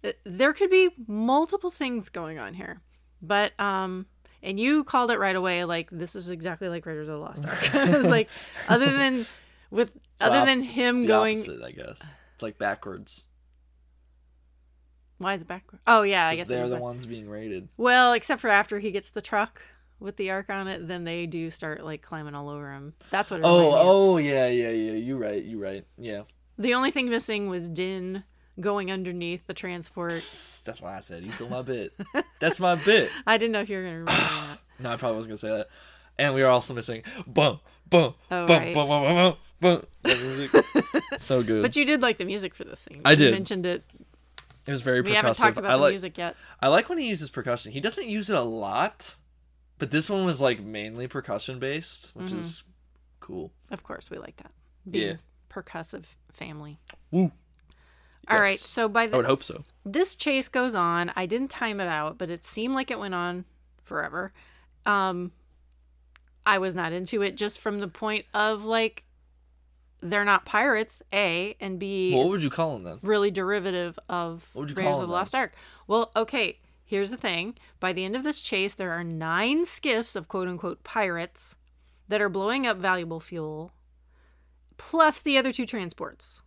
[0.04, 2.82] Uh, There could be multiple things going on here.
[3.22, 4.06] But um
[4.42, 7.46] and you called it right away like this is exactly like Raiders of the Lost
[7.46, 7.58] Ark.
[7.74, 8.28] it's like
[8.68, 9.24] other than
[9.70, 12.02] with other Op- than him going opposite, I guess
[12.34, 13.26] it's like backwards.
[15.18, 15.82] why is it backwards?
[15.86, 17.68] Oh yeah, I guess they're the ones being raided.
[17.78, 19.62] Well, except for after he gets the truck
[20.00, 22.94] with the ark on it, then they do start like climbing all over him.
[23.10, 23.40] That's what.
[23.44, 24.92] Oh, oh yeah, yeah, yeah.
[24.92, 25.84] You right, you right.
[25.98, 26.22] Yeah,
[26.58, 28.24] The only thing missing was Din
[28.60, 30.12] going underneath the transport.
[30.64, 31.92] that's why I said he stole my bit.
[32.40, 33.10] That's my bit.
[33.26, 34.58] I didn't know if you were gonna remember that.
[34.80, 35.68] No, I probably wasn't gonna say that.
[36.18, 38.74] And we are also missing bum bum Oh, bum, right.
[38.74, 39.86] bum bum bum bum bum.
[40.02, 40.64] That music.
[41.18, 41.62] so good.
[41.62, 43.00] But you did like the music for this thing.
[43.04, 43.32] I You did.
[43.34, 43.84] mentioned it.
[44.66, 45.14] it was very We percussive.
[45.14, 46.34] haven't talked about I the music yet.
[46.60, 47.70] I like when he uses percussion.
[47.72, 49.14] He doesn't use it a lot,
[49.78, 52.40] but this one was like mainly percussion based, which Mm-hmm.
[52.40, 52.64] is
[53.20, 53.52] cool.
[53.70, 54.52] Of course, we like that.
[54.90, 55.14] Being Yeah.
[55.50, 56.78] percussive family.
[57.10, 57.32] Woo.
[58.28, 58.52] All right.
[58.60, 58.66] Yes.
[58.66, 59.64] So by the I would hope so.
[59.84, 61.12] this chase goes on.
[61.14, 63.44] I didn't time it out, but it seemed like it went on
[63.82, 64.32] forever.
[64.86, 65.32] Um
[66.46, 69.04] I was not into it just from the point of like
[70.00, 72.98] they're not pirates, A, and B Well, what would you call them then?
[73.02, 75.54] really derivative of What would you Raiders call of them the Lost Ark.
[75.86, 76.58] Well, okay,
[76.94, 77.56] here's the thing.
[77.80, 81.56] By the end of this chase, there are nine skiffs of quote unquote pirates
[82.06, 83.72] that are blowing up valuable fuel,
[84.76, 86.40] plus the other two transports.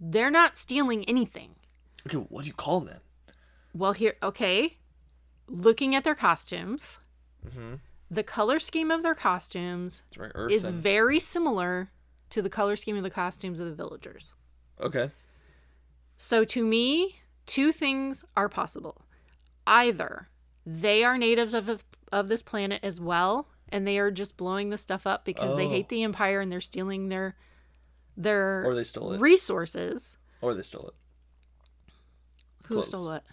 [0.00, 1.56] They're not stealing anything.
[2.06, 3.00] Okay, what do you call them?
[3.74, 4.78] Well, here, okay.
[5.46, 6.98] Looking at their costumes,
[7.46, 7.74] Mm-hmm.
[8.10, 11.90] the color scheme of their costumes very is very similar
[12.30, 14.34] to the color scheme of the costumes of the villagers.
[14.80, 15.10] okay.
[16.16, 17.16] So to me,
[17.46, 19.00] two things are possible.
[19.70, 20.28] Either
[20.66, 21.80] they are natives of the,
[22.12, 25.66] of this planet as well, and they are just blowing the stuff up because they
[25.66, 25.70] Oh.
[25.70, 27.36] hate the empire and they're stealing their
[28.16, 29.20] their Or they stole it.
[29.20, 30.18] resources.
[30.42, 30.94] Or they stole it.
[32.66, 32.88] Who Clothes.
[32.88, 33.24] stole what?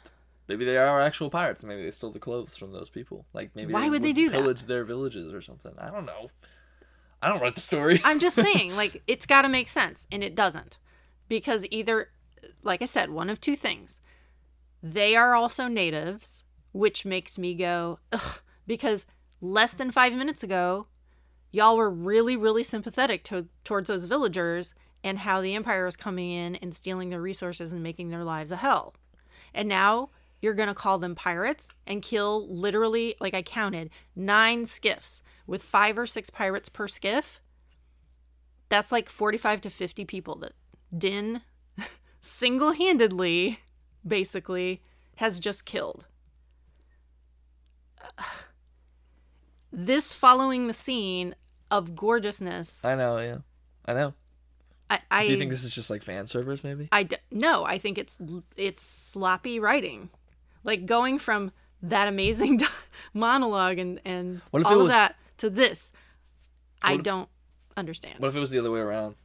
[0.47, 1.63] Maybe they are actual pirates.
[1.63, 3.25] Maybe they stole the clothes from those people.
[3.33, 4.37] Like maybe Why would they do that?
[4.39, 5.73] Pillage their villages or something.
[5.77, 6.29] I don't know.
[7.21, 7.99] I don't write the story.
[8.05, 10.77] I'm just saying, like, it's got to make sense, and it doesn't.
[11.27, 12.11] Because either,
[12.63, 13.99] like I said, one of two things.
[14.81, 19.05] They are also natives, which makes me go, ugh, because
[19.41, 20.87] less than five minutes ago,
[21.51, 24.73] y'all were really, really sympathetic to, towards those villagers
[25.03, 28.51] and how the Empire is coming in and stealing their resources and making their lives
[28.51, 28.95] a hell.
[29.53, 30.09] And now
[30.41, 35.63] you're going to call them pirates and kill literally, like I counted, nine skiffs with
[35.63, 37.41] five or six pirates per skiff.
[38.69, 40.53] That's like 45 to 50 people that
[40.95, 41.41] Din
[42.21, 43.59] single handedly,
[44.07, 44.81] basically,
[45.17, 46.05] has just killed.
[49.71, 51.35] This following the scene
[51.69, 52.83] of gorgeousness.
[52.85, 53.37] I know, yeah.
[53.85, 54.13] I know.
[54.89, 56.87] I, I Do you think this is just like fan service, maybe?
[56.91, 58.17] I d- no, I think it's
[58.55, 60.09] it's sloppy writing,
[60.63, 61.51] like going from
[61.81, 62.61] that amazing
[63.13, 65.91] monologue and and all of was- that to this.
[66.81, 67.27] I if- don't
[67.75, 68.19] understand.
[68.19, 69.15] What if it was the other way around?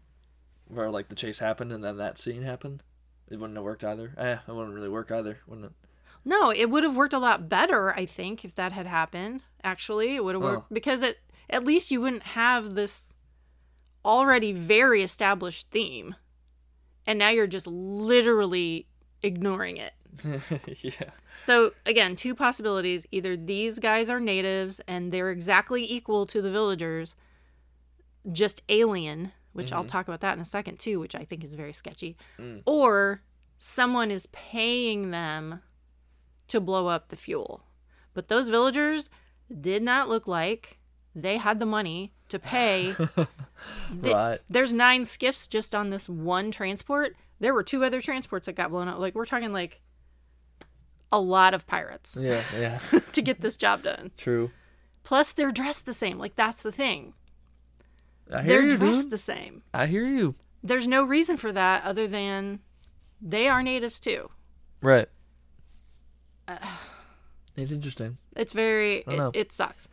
[0.66, 2.82] Where like the chase happened and then that scene happened?
[3.32, 4.12] It wouldn't have worked either.
[4.18, 5.72] Eh, it wouldn't really work either, wouldn't it?
[6.24, 9.42] No, it would have worked a lot better, I think, if that had happened.
[9.64, 10.74] Actually, it would have worked Oh.
[10.74, 11.18] because it
[11.50, 13.12] at least you wouldn't have this
[14.04, 16.14] already very established theme,
[17.06, 18.86] and now you're just literally
[19.22, 19.92] ignoring it.
[20.82, 21.10] yeah.
[21.40, 26.50] So again, two possibilities: either these guys are natives and they're exactly equal to the
[26.50, 27.16] villagers,
[28.30, 29.88] just alien, which I'll mm-hmm.
[29.88, 32.62] talk about that in a second too, which I think is very sketchy, mm.
[32.66, 33.22] or
[33.58, 35.60] someone is paying them
[36.48, 37.64] to blow up the fuel.
[38.14, 39.08] But those villagers
[39.60, 40.78] did not look like
[41.14, 42.94] they had the money to pay.
[43.92, 44.40] They- Right.
[44.50, 47.14] There's nine skiffs just on this one transport.
[47.38, 48.98] There were two other transports that got blown up.
[48.98, 49.80] Like we're talking like
[51.12, 52.78] a lot of pirates Yeah, yeah.
[53.12, 54.10] to get this job done.
[54.16, 54.50] True.
[55.04, 56.18] Plus, they're dressed the same.
[56.18, 57.14] Like that's the thing.
[58.30, 59.10] I hear They're you, dressed dude.
[59.10, 59.62] the same.
[59.72, 60.34] I hear you.
[60.62, 62.60] There's no reason for that other than
[63.20, 64.30] they are natives too.
[64.80, 65.08] Right.
[66.46, 66.58] Uh,
[67.56, 68.18] it's interesting.
[68.36, 69.88] It's very it, it sucks.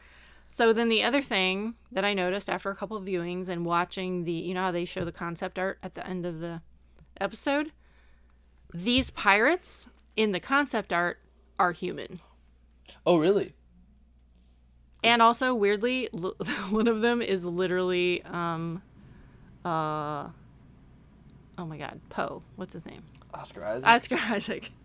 [0.47, 4.23] So then the other thing that I noticed after a couple of viewings and watching
[4.23, 6.61] the you know how they show the concept art at the end of the
[7.19, 7.71] episode,
[8.73, 11.19] these pirates in the concept art
[11.59, 12.19] are human.
[13.05, 13.53] Oh, really?
[15.03, 16.35] And also weirdly, l-
[16.69, 18.81] one of them is literally um
[19.65, 20.27] uh
[21.57, 22.41] oh my god, Poe.
[22.55, 23.03] What's his name?
[23.33, 23.87] Oscar Isaac.
[23.87, 24.71] Oscar Isaac.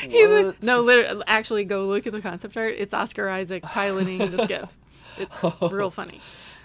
[0.00, 0.24] He
[0.62, 2.76] no, literally, actually, go look at the concept art.
[2.78, 4.74] It's Oscar Isaac piloting the skiff.
[5.18, 6.20] It's real funny.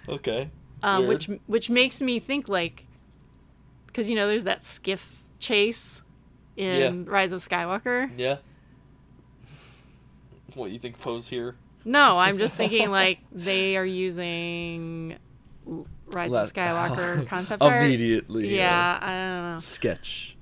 [0.08, 0.50] Okay.
[0.82, 2.86] Um, which which makes me think like,
[3.88, 6.04] because you know, there's that skiff chase
[6.56, 8.10] in Rise of Skywalker.
[8.16, 8.38] Yeah.
[10.54, 11.56] What you think Poe's here?
[11.86, 15.18] No, I'm just thinking like they are using
[16.08, 17.86] Rise Let- of Skywalker concept art.
[17.86, 18.56] Immediately.
[18.56, 19.60] Yeah, I don't know.
[19.60, 20.36] Sketch.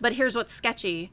[0.00, 1.12] But here's what's sketchy.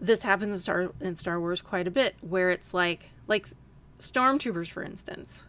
[0.00, 3.48] This happens in Star in Star Wars quite a bit, where it's like like
[3.98, 5.44] stormtroopers, for instance.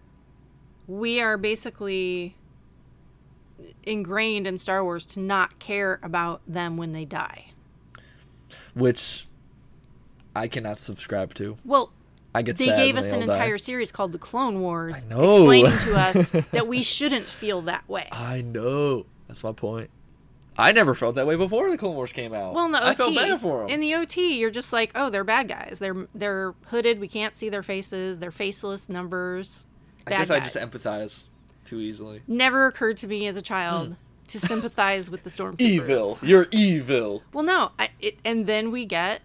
[0.88, 2.36] We are basically
[3.84, 7.52] ingrained in Star Wars to not care about them when they die.
[8.74, 9.28] Which
[10.36, 11.58] I cannot subscribe to.
[11.64, 11.92] Well,
[12.34, 13.26] I get they gave us an die.
[13.26, 15.36] entire series called the Clone Wars, I know.
[15.36, 18.08] explaining to us that we shouldn't feel that way.
[18.12, 19.06] I know.
[19.28, 19.90] That's my point.
[20.58, 22.54] I never felt that way before the Clone Wars came out.
[22.54, 23.70] Well, in the OT, I felt bad for them.
[23.70, 25.78] in the OT, you're just like, oh, they're bad guys.
[25.80, 27.00] They're they're hooded.
[27.00, 28.20] We can't see their faces.
[28.20, 29.66] They're faceless numbers.
[30.06, 30.32] I guess guys.
[30.32, 31.26] I just empathize
[31.64, 32.22] too easily.
[32.28, 33.94] Never occurred to me as a child hmm.
[34.28, 35.62] to sympathize with the stormtroopers.
[35.62, 36.20] Evil.
[36.22, 37.24] You're evil.
[37.34, 39.22] Well, no, I, it, and then we get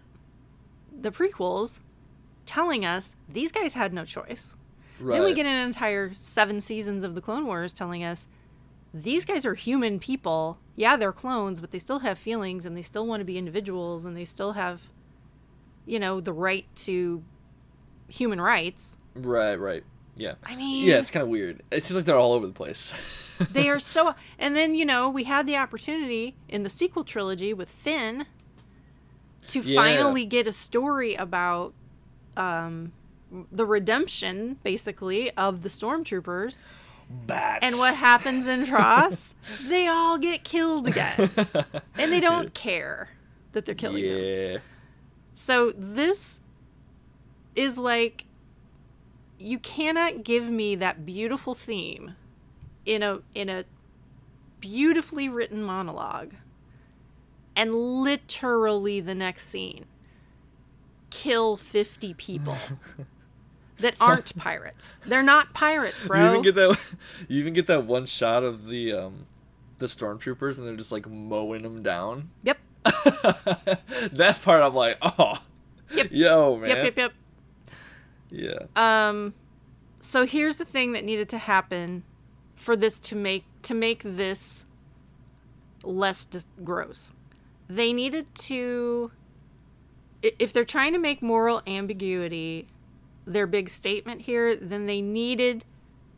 [0.97, 1.81] the prequels
[2.45, 4.55] telling us these guys had no choice.
[4.99, 5.15] Right.
[5.17, 8.27] Then we get an entire seven seasons of the Clone Wars telling us
[8.93, 10.59] these guys are human people.
[10.75, 14.05] Yeah, they're clones, but they still have feelings and they still want to be individuals
[14.05, 14.83] and they still have,
[15.85, 17.23] you know, the right to
[18.07, 18.95] human rights.
[19.15, 19.83] Right, right.
[20.15, 20.35] Yeah.
[20.45, 21.61] I mean, Yeah, it's kind of weird.
[21.71, 22.93] It seems like they're all over the place.
[23.51, 24.15] they are so.
[24.39, 28.25] And then, you know, we had the opportunity in the sequel trilogy with Finn
[29.49, 29.75] to Yeah.
[29.81, 31.73] finally get a story about
[32.37, 32.91] um,
[33.51, 36.59] the redemption, basically, of the stormtroopers.
[37.27, 37.63] Bats.
[37.63, 39.35] And what happens in TROS?
[39.67, 41.29] they all get killed again.
[41.97, 43.09] And they don't care
[43.51, 44.61] that they're killing them.
[45.35, 46.39] So this
[47.55, 48.25] is like
[49.37, 52.15] you cannot give me that beautiful theme
[52.85, 53.65] in a in a
[54.59, 56.33] beautifully written monologue
[57.55, 59.85] and literally the next scene
[61.15, 62.57] kill 50 people
[63.79, 64.95] that aren't pirates.
[65.05, 66.21] They're not pirates, bro.
[66.21, 66.77] You even get that.
[67.29, 69.25] You even get that one shot of the um,
[69.77, 72.29] the stormtroopers, and they're just like mowing them down.
[72.43, 72.57] yep.
[72.83, 75.41] that part, I'm like, oh,
[75.93, 76.07] Yep.
[76.11, 77.13] yo, man, Yep, yep, yep.
[78.29, 78.59] yeah,
[79.09, 79.33] Um
[80.01, 82.03] so here's the thing that needed to happen
[82.55, 84.65] for this to make to make this
[85.83, 87.11] less dis- gross.
[87.67, 89.11] They needed to
[90.39, 92.67] if they're trying to make moral ambiguity
[93.25, 95.65] their big statement here, then they needed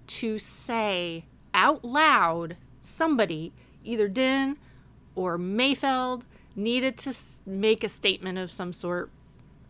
[0.08, 3.54] to say out loud somebody,
[3.84, 4.58] either Din
[5.16, 6.24] or Mayfeld,
[6.56, 7.14] needed to
[7.46, 9.10] make a statement of some sort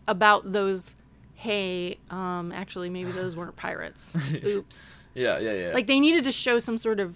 [0.07, 0.95] about those.
[1.35, 4.15] Hey, um, actually, maybe those weren't pirates.
[4.43, 4.95] Oops.
[5.13, 5.71] Yeah, yeah, yeah.
[5.73, 7.15] Like they needed to show some sort of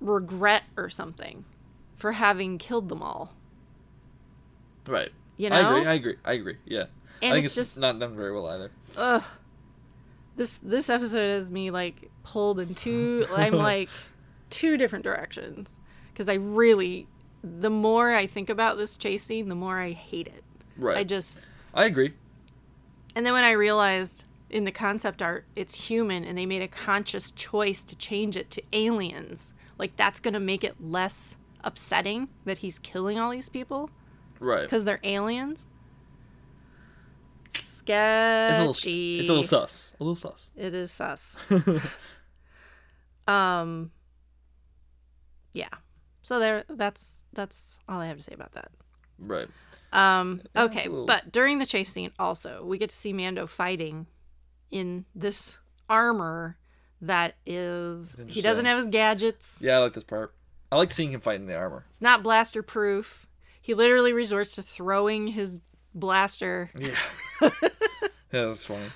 [0.00, 1.44] regret or something
[1.96, 3.32] for having killed them all.
[4.86, 5.10] right.
[5.36, 5.86] You know, I agree.
[5.86, 6.16] I agree.
[6.24, 6.56] I agree.
[6.64, 6.84] Yeah.
[7.22, 8.70] And I think it's it's, just- not done very well either.
[8.96, 9.22] Ugh.
[10.36, 13.26] This this episode has me like pulled in two.
[13.34, 13.88] I'm like
[14.50, 15.70] two different directions
[16.12, 17.06] because I really,
[17.42, 20.44] the more I think about this chase scene, the more I hate it.
[20.76, 20.98] Right.
[20.98, 22.14] I just I agree.
[23.14, 26.68] And then when I realized in the concept art it's human and they made a
[26.68, 32.28] conscious choice to change it to aliens, like that's going to make it less upsetting
[32.44, 33.90] that he's killing all these people
[34.40, 34.62] Right.
[34.62, 35.64] because they're aliens.
[37.54, 38.74] It's a little.
[38.74, 39.20] Sketchy.
[39.20, 39.94] It's a little sus.
[40.00, 40.50] A little sus.
[40.56, 41.38] It is sus.
[43.28, 43.90] um
[45.52, 45.68] yeah.
[46.22, 48.70] So there that's that's all I have to say about that.
[49.18, 49.48] Right.
[49.92, 54.06] Um, okay, little- but during the chase scene, also we get to see Mando fighting
[54.70, 55.58] in this
[55.88, 56.58] armor
[57.00, 59.60] that is he doesn't have his gadgets.
[59.62, 60.34] Yeah, I like this part.
[60.72, 61.84] I like seeing him fight in the armor.
[61.88, 63.25] It's not blaster proof.
[63.66, 65.60] He literally resorts to throwing his
[65.92, 66.94] blaster, Yeah.
[67.42, 67.50] yeah,
[68.30, 68.86] that's funny.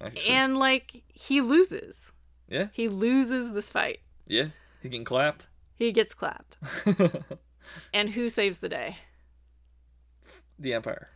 [0.00, 0.26] Actually.
[0.30, 2.10] and like he loses.
[2.48, 2.68] yeah.
[2.72, 4.00] He loses this fight.
[4.26, 4.46] Yeah.
[4.80, 5.48] He's getting clapped.
[5.76, 6.56] He gets clapped.
[7.94, 8.96] And who saves the day?
[10.58, 11.08] the Empire.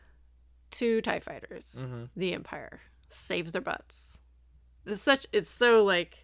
[0.70, 1.74] Two Tie Fighters.
[1.76, 2.04] Mm-hmm.
[2.14, 4.18] The Empire saves their butts.
[4.86, 5.26] It's such.
[5.32, 6.23] It's so like,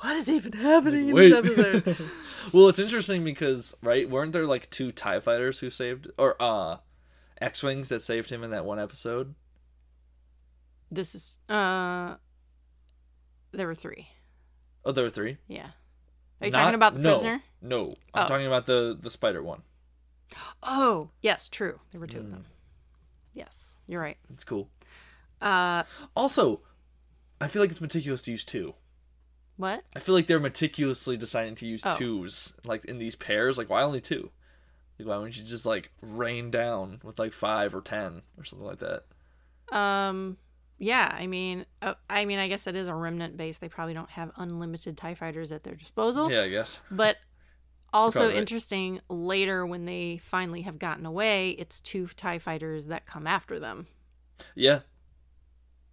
[0.00, 1.96] what is even happening in this episode?
[2.52, 6.76] well, it's interesting because right, weren't there like two Tie fighters who saved, or uh,
[7.40, 9.34] X wings that saved him in that one episode?
[10.92, 12.16] this is uh,
[13.52, 14.08] there were three.
[14.84, 15.36] Oh, there were three.
[15.46, 15.68] Yeah.
[16.40, 17.42] Are you Not- talking about the no, prisoner?
[17.62, 18.26] No, I'm Oh.
[18.28, 19.62] talking about the the spider one.
[20.62, 21.80] Oh, yes, true.
[21.92, 22.24] There were two Mm.
[22.24, 22.44] of them.
[23.34, 24.16] Yes, you're right.
[24.32, 24.68] It's cool.
[25.40, 25.84] Uh,
[26.16, 26.62] Also,
[27.40, 28.74] I feel like it's meticulous to use two.
[29.60, 29.84] What?
[29.94, 31.96] I feel like they're meticulously deciding to use Oh.
[31.96, 33.58] twos, like in these pairs.
[33.58, 34.30] Like, why only two?
[34.98, 38.66] Like, why wouldn't you just like rain down with like five or ten or something
[38.66, 39.04] like that?
[39.76, 40.36] Um,
[40.78, 41.14] yeah.
[41.16, 43.58] I mean, uh, I mean, I guess it is a remnant base.
[43.58, 46.30] They probably don't have unlimited Tie fighters at their disposal.
[46.30, 46.80] Yeah, I guess.
[46.90, 47.16] But
[47.92, 53.04] also Probably interesting later when they finally have gotten away, it's two TIE fighters that
[53.04, 53.88] come after them
[54.54, 54.80] Yeah.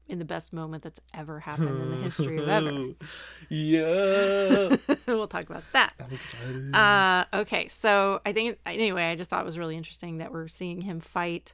[0.09, 2.87] In the best moment that's ever happened in the history of ever.
[3.49, 4.75] yeah.
[5.07, 5.93] we'll talk about that.
[5.99, 6.75] I'm excited.
[6.75, 10.47] Uh, okay, so I think anyway, I just thought it was really interesting that we're
[10.47, 11.53] seeing him fight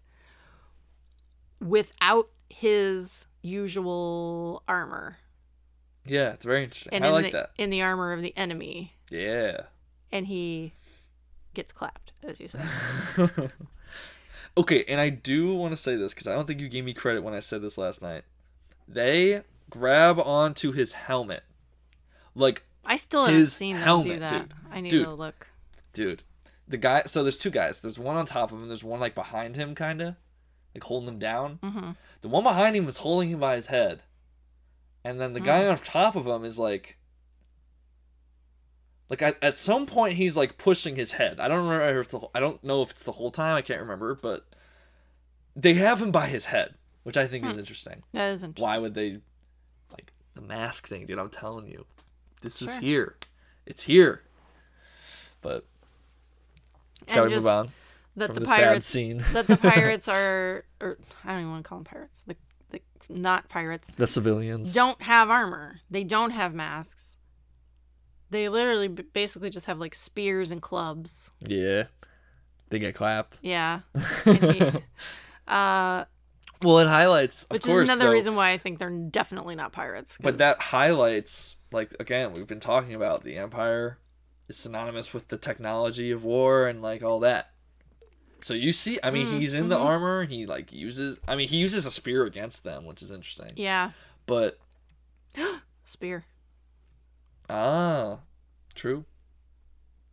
[1.59, 5.17] without his usual armor
[6.05, 6.93] yeah, it's very interesting.
[6.93, 7.51] and I like the that.
[7.57, 9.61] in the armor of the enemy, Yeah.
[10.11, 10.73] and he
[11.53, 12.67] gets clapped, as you said.
[14.57, 16.93] okay, and I do want to say this because I don't think you gave me
[16.93, 18.23] credit when I said this last night.
[18.87, 21.43] They grab onto his helmet.
[22.35, 24.29] Like, I still haven't seen them do that.
[24.31, 24.53] dude.
[24.71, 25.05] I need Dude.
[25.05, 25.47] to look.
[25.93, 26.23] dude,
[26.67, 27.03] the guy.
[27.03, 27.79] So there's two guys.
[27.79, 28.67] There's one on top of him.
[28.67, 30.15] There's one like behind him, kind of,
[30.75, 31.59] like holding him down.
[31.63, 31.91] hmm
[32.21, 34.03] The one behind him is holding him by his head,
[35.03, 35.45] and then the Hmm.
[35.45, 36.97] guy on top of him is like,
[39.09, 41.39] like at, at some point he's like pushing his head.
[41.39, 43.55] I don't remember if the I don't know if it's the whole time.
[43.55, 44.45] I can't remember, but
[45.55, 48.03] they have him by his head, which I think is interesting.
[48.13, 48.63] That is interesting.
[48.63, 49.19] Why would they,
[49.91, 51.19] like the mask thing, dude?
[51.19, 51.85] I'm telling you,
[52.41, 53.15] this is here.
[53.65, 54.23] It's here.
[55.41, 55.65] But
[57.07, 57.69] shall And we move on
[58.15, 59.23] that from the pirates scene?
[59.33, 62.21] that the pirates are or I don't even want to call them pirates.
[62.25, 62.35] The,
[62.69, 64.71] the not pirates the civilians.
[64.73, 65.79] don't have armor.
[65.89, 67.15] They don't have masks.
[68.29, 71.29] They literally basically just have like spears and clubs.
[71.45, 71.83] Yeah,
[72.69, 73.39] they get clapped.
[73.41, 73.81] Yeah.
[75.45, 76.05] Uh,
[76.63, 79.55] Well, it highlights, of which course, is another though, reason why I think they're definitely
[79.55, 80.17] not pirates.
[80.17, 83.97] 'cause- But that highlights, like again, we've been talking about the Empire
[84.47, 87.51] is synonymous with the technology of war and like all that.
[88.41, 89.85] So you see, I mean, Mm, he's in the mhm.
[89.85, 90.25] armor.
[90.25, 93.51] He like uses, I mean, he uses a spear against them, which is interesting.
[93.55, 93.91] yeah,
[94.25, 94.59] But
[95.85, 96.25] spear.
[97.49, 98.19] ah,
[98.75, 99.05] true.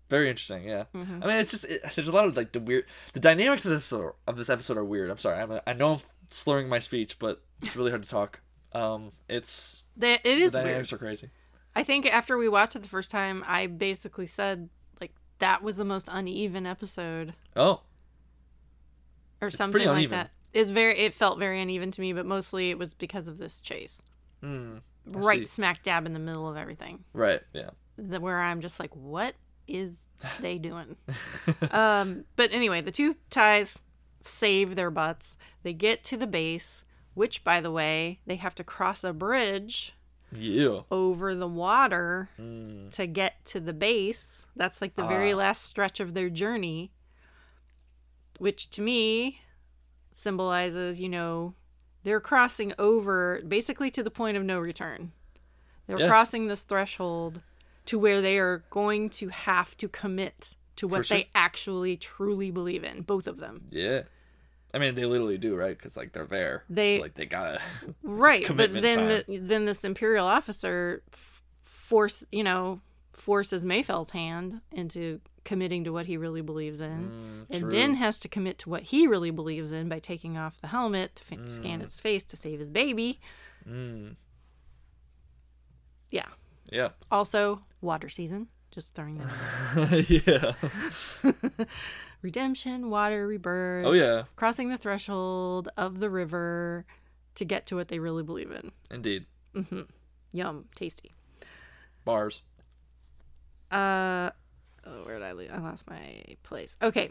[0.08, 0.64] Very interesting.
[0.64, 0.84] Yeah.
[0.92, 3.64] hmm I mean, it's just it, there's a lot of like the weird, the dynamics
[3.64, 5.10] of this episode, of this episode are weird.
[5.10, 5.40] I'm sorry.
[5.40, 6.00] I'm, I know I'm
[6.30, 8.40] slurring my speech, but it's really hard to talk
[8.72, 10.92] Um, it's They, it the is weird.
[10.92, 11.30] are crazy.
[11.74, 14.68] I think after we watched it the first time, I basically said
[15.00, 17.82] like that was the most uneven episode Oh,
[19.40, 20.18] or pretty something like uneven.
[20.18, 20.30] that.
[20.52, 23.60] It's very it felt very uneven to me, but mostly it was because of this
[23.60, 24.02] chase.
[24.42, 25.46] mm, right see.
[25.46, 27.04] smack dab in the middle of everything.
[27.12, 27.70] right, yeah.
[27.96, 29.34] The, where I'm just like, what
[29.68, 30.06] is
[30.40, 30.96] they doing?
[31.70, 33.78] um, but anyway, the two ties
[34.20, 35.36] save their butts.
[35.62, 36.84] They get to the base,
[37.14, 39.94] which by the way, they have to cross a bridge
[40.32, 40.82] Yeah.
[40.90, 44.46] over the water Mm, to get to the base.
[44.54, 45.36] That's like the very Ah.
[45.36, 46.92] last stretch of their journey,
[48.38, 49.40] which to me
[50.12, 51.54] symbolizes, you know,
[52.02, 55.12] they're crossing over basically to the point of no return.
[55.86, 56.08] They're Yeah.
[56.08, 57.42] crossing this threshold
[57.86, 61.18] to where they are going to have to commit to what sure.
[61.18, 63.62] they actually truly believe in, both of them.
[63.70, 64.02] yeah.
[64.72, 65.76] I mean, they literally do, right?
[65.76, 66.62] Because like they're there.
[66.70, 67.60] They- So, like they gotta.
[68.02, 72.80] Right, but then the, then this imperial officer f- force, you know,
[73.12, 77.46] forces Mayfeld's hand into committing to what he really believes in.
[77.50, 77.70] Mm, And.
[77.70, 81.16] Din has to commit to what he really believes in by taking off the helmet
[81.16, 83.18] to fa- scan its face to save his baby.
[83.68, 84.14] Mm,
[86.10, 86.26] Yeah.
[86.70, 86.90] yeah.
[87.10, 88.48] Also, water season.
[88.70, 90.54] Just throwing that.
[91.24, 91.64] yeah.
[92.22, 93.86] Redemption, water, rebirth.
[93.86, 94.24] Oh yeah.
[94.36, 96.84] Crossing the threshold of the river
[97.34, 98.70] to get to what they really believe in.
[98.90, 99.26] Indeed.
[100.32, 101.12] Yum, tasty.
[102.04, 102.42] Bars.
[103.70, 104.30] Uh,
[104.86, 105.50] oh, where did I leave?
[105.52, 106.76] I lost my place.
[106.82, 107.10] Okay,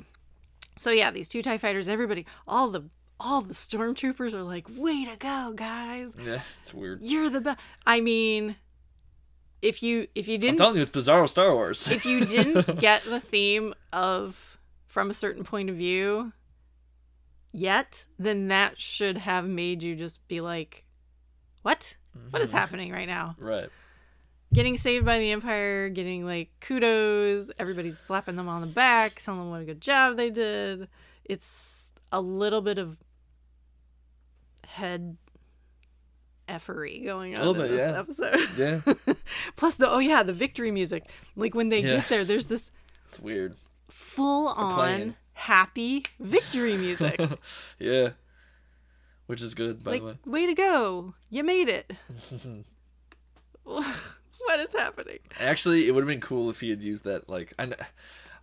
[0.77, 5.05] so yeah, these two Tie Fighters, everybody, all the all the stormtroopers are like, "Way
[5.05, 6.13] to go, guys!
[6.23, 6.41] Yeah.
[6.63, 7.01] It's weird.
[7.01, 8.55] You're the best." I mean,
[9.61, 11.89] if you if you I'm didn't telling you, it's Bizarro Star Wars.
[11.89, 14.57] if you didn't get the theme of
[14.87, 16.33] from a certain point of view
[17.51, 20.85] yet, then that should have made you just be like,
[21.61, 21.97] "What?
[22.29, 22.57] What is mm-hmm.
[22.57, 23.69] happening right now?" right.
[24.53, 29.39] getting saved by the empire getting like kudos everybody's slapping them on the back telling
[29.39, 30.87] them what a good job they did
[31.23, 32.97] it's a little bit of
[34.65, 35.17] head
[36.49, 37.99] effery going on little in this yeah.
[37.99, 39.13] episode Yeah.
[39.55, 41.03] plus the oh yeah the victory music
[41.35, 41.97] like when they Yeah.
[41.97, 42.71] get there there's this
[43.09, 43.55] It's weird.
[43.89, 47.19] full on happy victory music
[47.79, 48.09] Yeah.
[49.27, 50.17] Which is good, by like the way.
[50.25, 51.93] way to go you made it
[53.63, 57.29] what is happening Actually, it would have been cool if he had used that.
[57.29, 57.73] Like, I,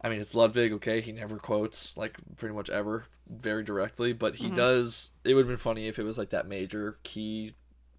[0.02, 0.72] I mean, it's Ludwig.
[0.74, 4.12] Okay, he never quotes like pretty much ever, very directly.
[4.12, 4.44] But Mm-hmm.
[4.44, 5.10] he does.
[5.24, 7.54] It would have been funny if it was like that major key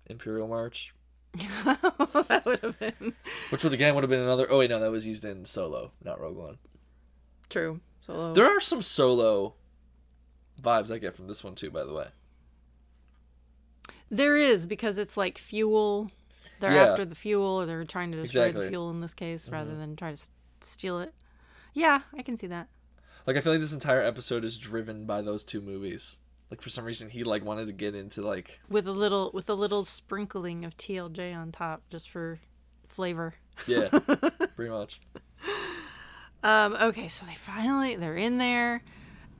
[0.10, 0.94] Imperial March,
[1.36, 3.14] that would have been
[3.50, 4.48] which would again would have been another.
[4.50, 6.58] Oh wait, no, that was used in Solo, not Rogue One.
[7.50, 9.54] true solo There are some Solo
[10.62, 11.70] vibes I get from this one too.
[11.70, 12.08] By the way,
[14.10, 16.12] There is because it's like fuel.
[16.60, 16.86] They're Yeah.
[16.92, 18.66] after the fuel, or they're trying to destroy Exactly.
[18.66, 19.54] the fuel in this case, mm-hmm.
[19.54, 20.30] rather than try to s-
[20.62, 21.14] steal it.
[21.74, 22.68] Yeah, I can see that.
[23.28, 26.18] like I feel like this entire episode is driven by those two movies.
[26.50, 29.50] Like for some reason he like wanted to get into like With a little, with
[29.50, 32.40] a little sprinkling of TLJ on top, just for
[32.86, 33.36] flavor.
[33.68, 33.90] yeah,
[34.56, 35.02] pretty much.
[36.44, 38.84] Um, okay, so they finally they're in there.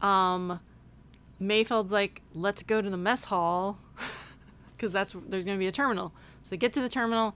[0.02, 0.60] Um,
[1.42, 3.80] Mayfeld's like, let's go to the mess hall,
[4.74, 6.14] because that's there's gonna be a terminal.
[6.44, 7.36] So they get to the terminal.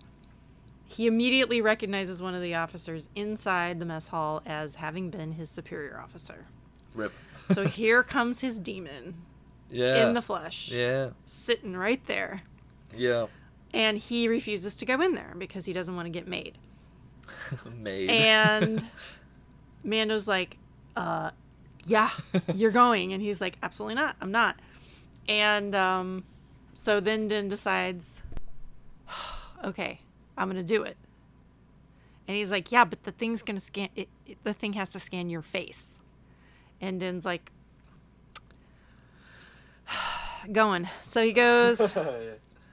[0.86, 5.50] He immediately recognizes one of the officers inside the mess hall as having been his
[5.50, 6.48] superior officer.
[6.94, 7.14] Rip.
[7.52, 9.16] So here comes his demon
[9.72, 10.08] Yeah.
[10.08, 11.12] in the flesh, yeah.
[11.26, 12.44] sitting right there.
[12.96, 13.28] Yeah.
[13.74, 16.58] And he refuses to go in there because he doesn't want to get made.
[17.78, 18.10] Made.
[18.10, 18.86] And
[19.84, 20.58] Mando's like,
[20.96, 21.32] uh,
[21.86, 22.10] yeah,
[22.54, 23.14] you're going.
[23.14, 24.16] And he's like, absolutely not.
[24.22, 24.60] I'm not.
[25.28, 26.26] And um,
[26.74, 28.24] so then Din decides,
[29.64, 30.02] okay,
[30.38, 30.98] I'm going to do it.
[32.28, 34.92] And he's like, yeah, but the thing's going to scan, it, it, the thing has
[34.92, 35.98] to scan your face.
[36.80, 37.52] And Din's like,
[40.52, 40.88] going.
[41.02, 41.96] So he goes.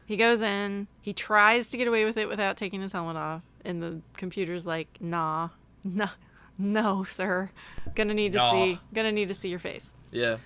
[0.06, 0.86] He goes in.
[1.02, 4.64] He tries to get away with it without taking his helmet off, and the computer's
[4.64, 5.50] like, "Nah,
[5.84, 6.06] no,
[6.56, 7.50] no, sir.
[7.94, 8.50] Gonna need to Nah.
[8.50, 8.80] see.
[8.94, 10.38] Gonna need to see your face." yeah.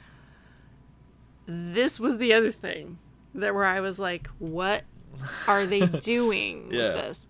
[1.46, 2.98] This was the other thing
[3.36, 4.82] that where I was like, "What
[5.46, 6.88] are they doing Yeah.
[6.88, 7.26] with this?"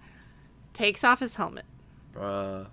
[0.73, 1.67] Takes off his helmet.
[2.19, 2.65] Uh,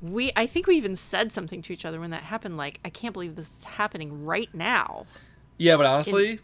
[0.00, 2.56] We, I think we even said something to each other when that happened.
[2.56, 5.06] Like, I can't believe this is happening right now.
[5.58, 6.38] yeah, but honestly,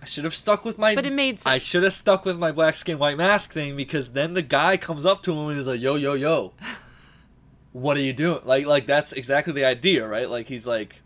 [0.00, 0.94] I should have stuck with my.
[0.94, 4.12] But it made I should have stuck with my black skin, white mask thing because
[4.12, 6.52] then the guy comes up to him and is like, "Yo, yo, yo,
[7.72, 10.30] what are you doing?" Like, like that's exactly the idea, right?
[10.30, 11.02] Like he's like,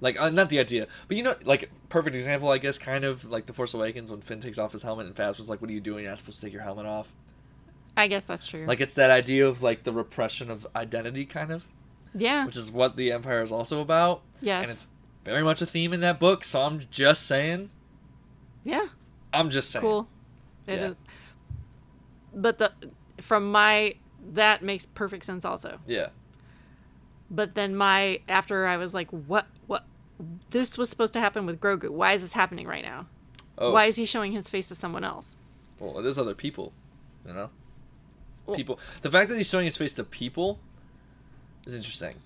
[0.00, 3.24] Like uh, not the idea, but you know, like perfect example, I guess, kind of
[3.24, 5.74] like the Force Awakens when Finn takes off his helmet and Phasma's like, "What are
[5.74, 6.02] you doing?
[6.02, 7.12] You're not supposed to take your helmet off."
[7.96, 8.64] I guess that's true.
[8.66, 11.66] Like it's that idea of like the repression of identity, kind of,
[12.14, 12.44] yeah.
[12.46, 14.62] which is what the Empire is also about, Yes.
[14.64, 14.88] and it's
[15.24, 16.44] very much a theme in that book.
[16.44, 17.70] So I'm just saying,
[18.64, 18.86] yeah.
[19.32, 20.08] I'm just saying, Cool.
[20.66, 20.96] It is.
[20.98, 21.12] Yeah.
[22.34, 22.72] But the
[23.20, 23.94] from my
[24.32, 25.78] that makes perfect sense also.
[25.86, 26.08] yeah,
[27.30, 29.84] But then my after I was like, what what
[30.50, 31.90] this was supposed to happen with Grogu.
[31.90, 33.06] Why is this happening right now?
[33.58, 35.36] oh, Why is he showing his face to someone else?
[35.78, 36.72] well, there's other people,
[37.26, 37.50] you know,
[38.46, 38.78] Well- people.
[39.02, 40.58] The fact that he's showing his face to people
[41.66, 42.16] is interesting.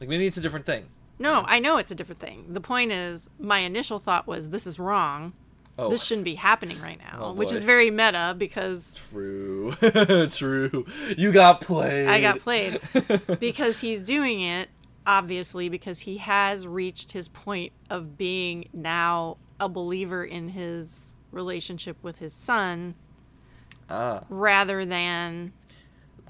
[0.00, 0.86] Like maybe it's a different thing.
[1.18, 2.44] No, I know it's a different thing.
[2.52, 5.32] The point is, my initial thought was this is wrong.
[5.78, 9.74] Oh, This shouldn't be happening right now, Oh, which is very meta because True.
[10.30, 10.86] True.
[11.18, 12.08] You got played.
[12.08, 12.80] I got played.
[13.40, 14.68] because he's doing it
[15.06, 21.96] obviously because he has reached his point of being now a believer in his relationship
[22.02, 22.94] with his son
[23.90, 25.52] ah, rather than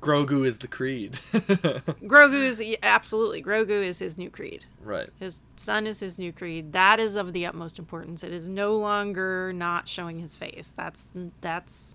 [0.00, 1.12] Grogu is the creed.
[2.02, 4.64] Grogu is absolutely Grogu is his new creed.
[4.82, 5.08] right.
[5.18, 6.72] His son is his new creed.
[6.72, 8.22] That is of the utmost importance.
[8.22, 10.74] It is no longer not showing his face.
[10.76, 11.10] That's
[11.40, 11.94] that's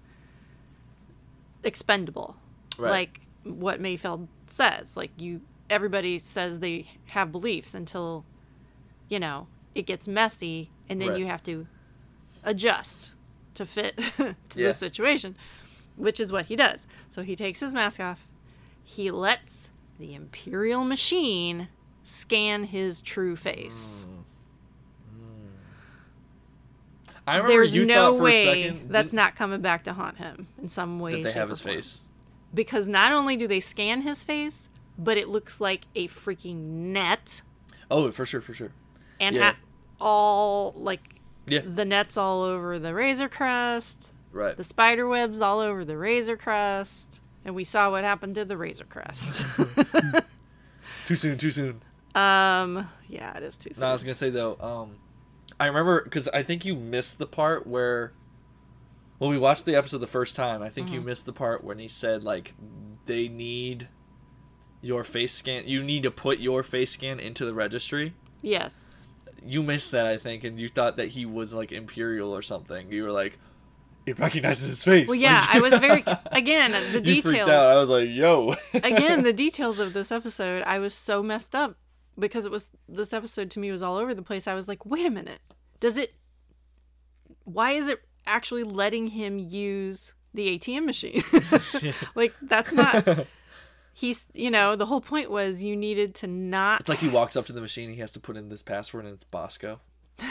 [1.64, 2.36] expendable.
[2.78, 2.90] Right.
[2.92, 4.98] Like what Mayfeld says.
[4.98, 8.26] Like you everybody says they have beliefs until
[9.10, 11.20] you know, it gets messy and then Right.
[11.20, 11.68] you have to
[12.44, 13.12] adjust
[13.56, 14.68] to fit to Yeah.
[14.68, 15.36] the situation,
[15.96, 16.86] which is what he does.
[17.10, 18.28] So he takes his mask off.
[18.84, 19.70] He lets
[20.00, 21.68] the imperial machine
[22.04, 24.06] scan his true face.
[24.10, 24.24] Mm.
[25.20, 25.50] Mm.
[27.28, 29.94] I remember There's you no thought for way a second that's didn't- coming back to
[29.94, 31.22] haunt him in some way.
[31.22, 31.76] that they have his form.
[31.76, 32.02] face.
[32.54, 36.56] because not only do they scan his face, but it looks like a freaking
[36.92, 37.42] net
[37.90, 38.72] Oh, for sure, for sure.
[39.20, 39.52] and Yeah.
[39.52, 39.58] ha-
[40.00, 41.62] all like Yeah.
[41.66, 44.56] the nets all over the razor crest, Right.
[44.56, 48.56] the spider webs all over the razor crest, and we saw what happened to the
[48.58, 49.44] razor crest.
[51.08, 51.38] Too soon.
[51.38, 51.82] Too soon.
[52.16, 53.82] um, yeah, it is too soon.
[53.82, 54.56] No, I was gonna say though.
[54.60, 54.96] Um,
[55.60, 58.14] I remember because I think you missed the part where.
[59.18, 60.96] When we watched the episode the first time, I think Mm-hmm.
[60.96, 62.56] you missed the part when he said like
[63.06, 63.88] they need
[64.82, 65.68] your face scan.
[65.68, 68.14] You need to put your face scan into the registry.
[68.42, 68.86] yes.
[69.46, 72.92] You missed that, I think, and you thought that he was like imperial or something.
[72.92, 73.40] You were like,
[74.06, 75.08] it recognizes his face.
[75.08, 77.50] Well, yeah, Like- I was very again the You freaked details.
[77.50, 77.72] out.
[77.72, 78.56] I was like, yo.
[78.74, 81.76] again the details of this episode i was so messed up
[82.18, 84.86] because it was this episode to me was all over the place i was like
[84.86, 85.40] wait a minute
[85.80, 86.14] does it
[87.44, 91.22] why is it actually letting him use the atm machine
[92.16, 93.26] like that's not
[94.02, 97.36] he's you know the whole point was you needed to not It's like he walks
[97.38, 97.90] up to the machine.
[97.92, 99.80] He has to put in this password, and it's Bosco.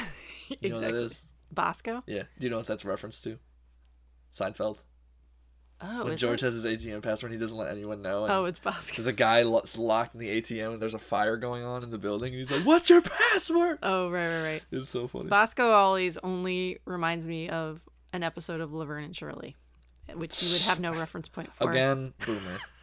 [0.61, 1.05] You know what that Exactly.
[1.07, 1.27] is?
[1.53, 2.23] bosco Yeah.
[2.41, 3.39] Do you know what that's reference to?
[4.33, 4.79] Seinfeld.
[5.81, 6.47] oh when George it?
[6.47, 8.25] has his ATM password, he doesn't let anyone know.
[8.25, 10.99] And oh it's bosco there's a guy lo- locked in the ATM, and there's a
[10.99, 12.33] fire going on in the building.
[12.35, 15.29] And he's like, "What's your password?" oh right right right It's so funny.
[15.29, 17.81] bosco always only reminds me of
[18.13, 19.55] an episode of laverne and shirley
[20.15, 22.59] which you would have no reference point for Again, boomer.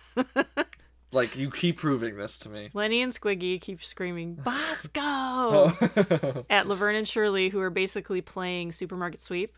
[1.12, 2.70] like you keep proving this to me.
[2.74, 6.46] Lenny and Squiggy keep screaming Bosco Oh.
[6.50, 9.56] at Laverne and Shirley, who are basically playing Supermarket Sweep.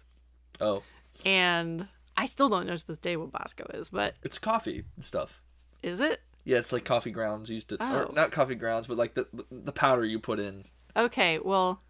[0.62, 0.84] oh,
[1.26, 1.88] And
[2.18, 5.42] I still don't know to this day what Bosco is, but it's coffee stuff.
[5.82, 6.22] is it?
[6.46, 8.06] Yeah, it's like coffee grounds used to, Oh.
[8.08, 10.66] or not coffee grounds, but like the the powder you put in.
[10.98, 11.84] Okay, well,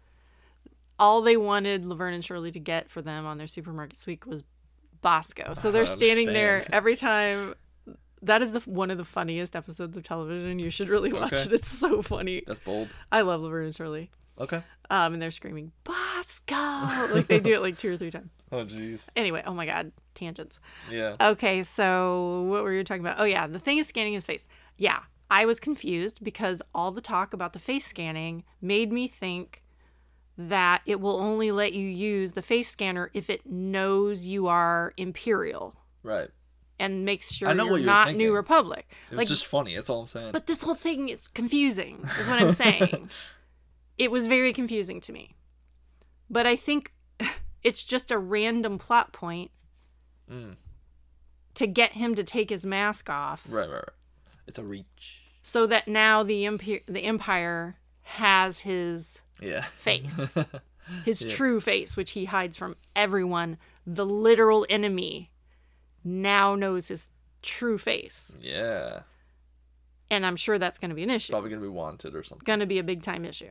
[0.98, 4.42] all they wanted Laverne and Shirley to get for them on their Supermarket Sweep was
[5.00, 5.54] Bosco.
[5.54, 7.54] So they're standing there every time.
[8.22, 10.58] That is the one of the funniest episodes of television.
[10.58, 11.42] You should really watch Okay.
[11.42, 11.52] it.
[11.52, 12.42] It's so funny.
[12.46, 12.88] That's bold.
[13.10, 14.10] I love Laverne and Shirley.
[14.38, 14.62] Okay.
[14.90, 16.54] Um, and they're screaming Bosco
[17.14, 18.30] like they do it like two or three times.
[18.52, 19.08] Oh jeez.
[19.16, 20.60] Anyway, oh my god, tangents.
[20.90, 21.16] Yeah.
[21.20, 23.16] Okay, so what were you talking about?
[23.20, 24.46] Oh yeah, the thing is scanning his face.
[24.76, 29.62] Yeah, I was confused because all the talk about the face scanning made me think
[30.36, 34.92] that it will only let you use the face scanner if it knows you are
[34.96, 36.28] Imperial Right.
[36.80, 38.26] And makes sure I know you're what you're not thinking.
[38.26, 38.88] New Republic.
[39.10, 39.74] It's Like, just funny.
[39.76, 40.32] That's all I'm saying.
[40.32, 42.00] but this whole thing is confusing.
[42.18, 43.08] Is what I'm saying.
[43.98, 45.36] it was very confusing to me.
[46.28, 46.92] But I think
[47.62, 49.50] it's just a random plot point
[50.30, 50.54] Mm.
[51.54, 53.44] to get him to take his mask off.
[53.48, 53.84] right, right, right.
[54.46, 55.22] It's a reach.
[55.42, 59.62] so that now the empire the empire has his Yeah.
[59.62, 60.36] face
[61.04, 61.30] his Yeah.
[61.30, 65.30] true face which he hides from everyone the literal enemy
[66.04, 67.08] now knows his
[67.42, 69.00] true face yeah.
[70.10, 71.32] and I'm sure that's going to be an issue.
[71.32, 72.44] Probably gonna be wanted or something.
[72.44, 73.50] Going to be a big time issue.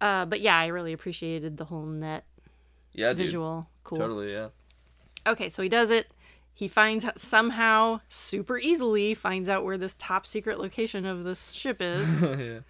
[0.00, 2.24] Uh, but yeah, I really appreciated the whole net
[2.92, 3.18] Yeah, dude.
[3.18, 3.68] visual.
[3.84, 3.98] Cool.
[3.98, 4.48] Totally, yeah.
[5.26, 6.08] Okay, so he does it.
[6.52, 11.78] He finds somehow super easily finds out where this top secret location of this ship
[11.80, 12.22] is.
[12.22, 12.60] yeah.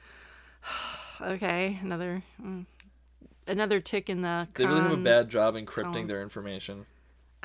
[1.20, 2.66] okay, another mm,
[3.46, 4.48] another tick in the.
[4.54, 6.06] They really have a bad job encrypting column.
[6.08, 6.86] their information.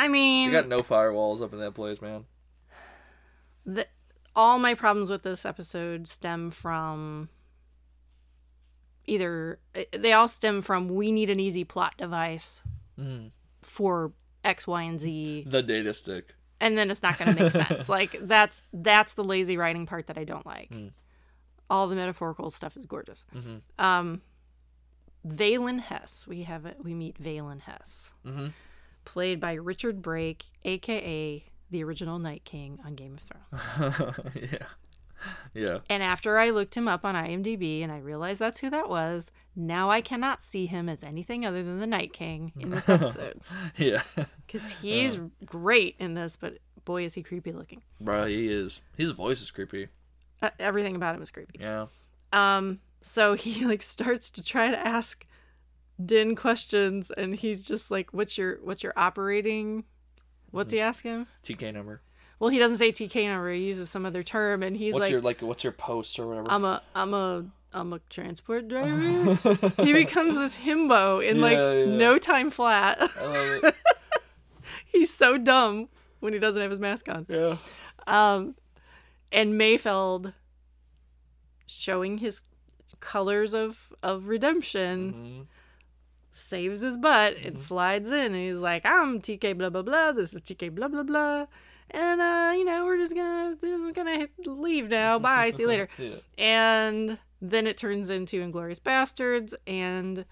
[0.02, 2.26] I mean, You got no firewalls up in that place, man.
[3.66, 3.86] the,
[4.36, 7.30] all my problems with this episode stem from
[9.06, 9.60] either
[9.98, 12.62] they all stem from we need an easy plot device
[13.00, 13.32] Mm.
[13.62, 14.12] for
[14.44, 16.34] X, Y, and Z, The data stick.
[16.60, 17.88] and then it's not going to make sense.
[17.98, 20.70] Like that's that's the lazy writing part that I don't like.
[20.72, 20.92] Mm.
[21.70, 23.24] All the metaphorical stuff is gorgeous.
[23.36, 23.62] Mhm.
[23.80, 24.22] Um,
[25.28, 26.78] Valen Hess, we have it.
[26.84, 28.48] We meet Valen Hess, Mm-hmm.
[29.12, 33.60] Played by Richard Brake, aka the original Night King on Game of
[33.92, 34.20] Thrones.
[34.36, 34.66] yeah.
[35.54, 35.80] Yeah.
[35.90, 39.32] And after I looked him up on IMDb and I realized that's who that was,
[39.54, 43.42] now I cannot see him as anything other than the Night King in this episode.
[43.78, 44.02] Yeah.
[44.48, 47.82] Because he's great in this, but boy, is he creepy looking.
[48.00, 48.82] Bro, he is.
[48.96, 49.90] His voice is creepy.
[50.42, 51.60] Uh, everything about him is creepy.
[51.60, 51.88] Yeah.
[52.32, 55.26] Um, so he like starts to try to ask
[56.06, 59.84] Din questions, and he's just like, "What's your what's your operating?
[60.52, 62.02] What's he asking him?" TK number.
[62.40, 63.52] Well, he doesn't say TK number.
[63.52, 66.28] He uses some other term, and he's what's like, your like what's your post or
[66.28, 66.48] whatever?
[66.50, 69.36] I'm a I'm a I'm a transport driver.
[69.84, 71.86] he becomes this himbo in like Yeah, yeah.
[71.98, 72.98] no time flat.
[73.02, 73.76] I love it.
[74.86, 77.26] He's so dumb when he doesn't have his mask on.
[77.30, 77.58] Yeah.
[78.08, 78.56] Um,
[79.32, 80.34] and Mayfeld
[81.66, 82.42] showing his
[83.00, 85.48] colors of of redemption Mhm.
[86.32, 87.56] Saves his butt and Mm-hmm.
[87.58, 91.04] slides in and he's like i'm tk blah blah blah this is tk blah blah
[91.04, 91.46] blah
[91.90, 95.68] and uh you know we're just gonna we're just gonna leave now bye see you
[95.68, 96.16] later Yeah.
[96.38, 100.24] and then it turns into inglourious basterds and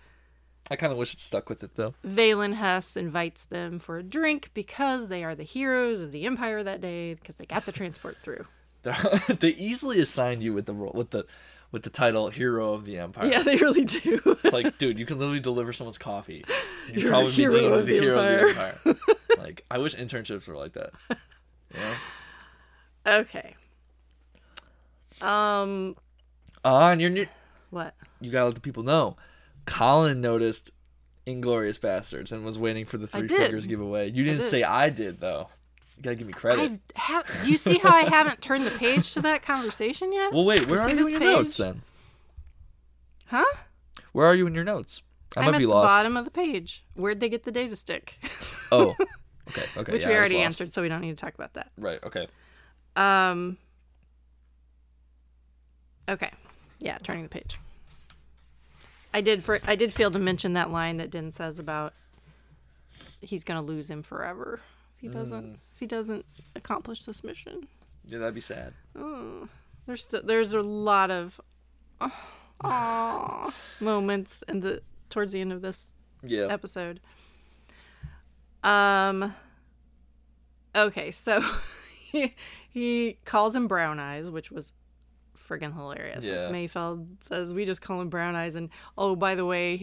[0.72, 1.96] I kind of wish it stuck with it though.
[2.06, 6.62] Valen Hess invites them for a drink because they are the heroes of the empire
[6.62, 8.46] that day because they got the transport through
[8.84, 11.26] they easily assigned you with the role with the
[11.72, 13.28] with the title hero of the empire.
[13.28, 16.44] yeah they really do It's like, dude, you can literally deliver someone's coffee.
[16.88, 18.78] You'd You're probably be deemed of the the hero of the empire.
[19.38, 20.92] like, I wish internships were like that.
[21.10, 21.94] You know?
[23.20, 23.56] okay
[25.22, 25.96] um
[26.64, 27.28] Ah, and you're new.
[27.70, 29.16] what You gotta let the people know.
[29.66, 30.72] Colin noticed
[31.28, 33.28] Inglourious Basterds and was waiting for the Three.
[33.28, 34.10] Fingers giveaway.
[34.10, 34.50] You didn't did.
[34.50, 35.50] say I did though.
[36.00, 36.80] You gotta give me credit.
[36.96, 37.44] I have.
[37.44, 40.32] Do you see how I haven't turned the page to that conversation yet?
[40.32, 40.66] Well, wait.
[40.68, 41.82] Where You are you in your notes then?
[43.28, 43.44] huh?
[44.14, 45.02] Where are you in your notes?
[45.36, 45.88] I I'm might at be the lost.
[45.88, 46.84] bottom of the page.
[46.96, 48.16] Where'd they get the data stick?
[48.72, 48.96] Oh,
[49.50, 49.92] okay, okay.
[49.92, 51.70] Which yeah, we already answered, so we don't need to talk about that.
[51.78, 52.00] Right.
[52.04, 52.28] Okay.
[52.96, 53.58] Um.
[56.08, 56.32] Okay.
[56.80, 57.60] Yeah, turning the page.
[59.14, 61.94] I did for I did fail to mention that line that Din says about
[63.22, 64.62] he's gonna lose him forever
[64.96, 65.58] if he doesn't Mm.
[65.80, 66.26] If he doesn't
[66.58, 67.66] accomplish this mission.
[68.06, 68.74] Yeah, that'd be sad.
[68.98, 69.48] Oh,
[69.86, 71.40] there's st- there's a lot of
[72.62, 76.48] aw moments in the towards the end of this Yeah.
[76.50, 77.00] episode.
[78.62, 79.34] Um.
[80.76, 81.42] Okay, so
[82.12, 82.36] he,
[82.70, 84.74] he calls him Brown Eyes, which was
[85.38, 86.26] friggin' hilarious.
[86.26, 86.50] Yeah.
[86.52, 89.78] Mayfeld says we just call him Brown Eyes, and oh, by the way,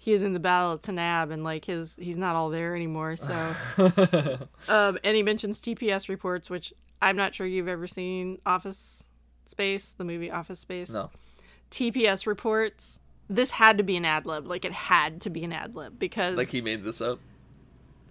[0.00, 2.74] he's he is in the Battle of Tanab, and like his he's not all there
[2.74, 3.16] anymore.
[3.16, 3.54] So,
[4.68, 6.72] um, and he mentions TPS reports, which
[7.02, 9.04] I'm not sure you've ever seen Office
[9.44, 10.90] Space, the movie Office Space.
[10.90, 11.10] no.
[11.70, 12.98] TPS reports.
[13.28, 14.46] This had to be an ad lib.
[14.46, 17.20] Like it had to be an ad lib because Like he made this up.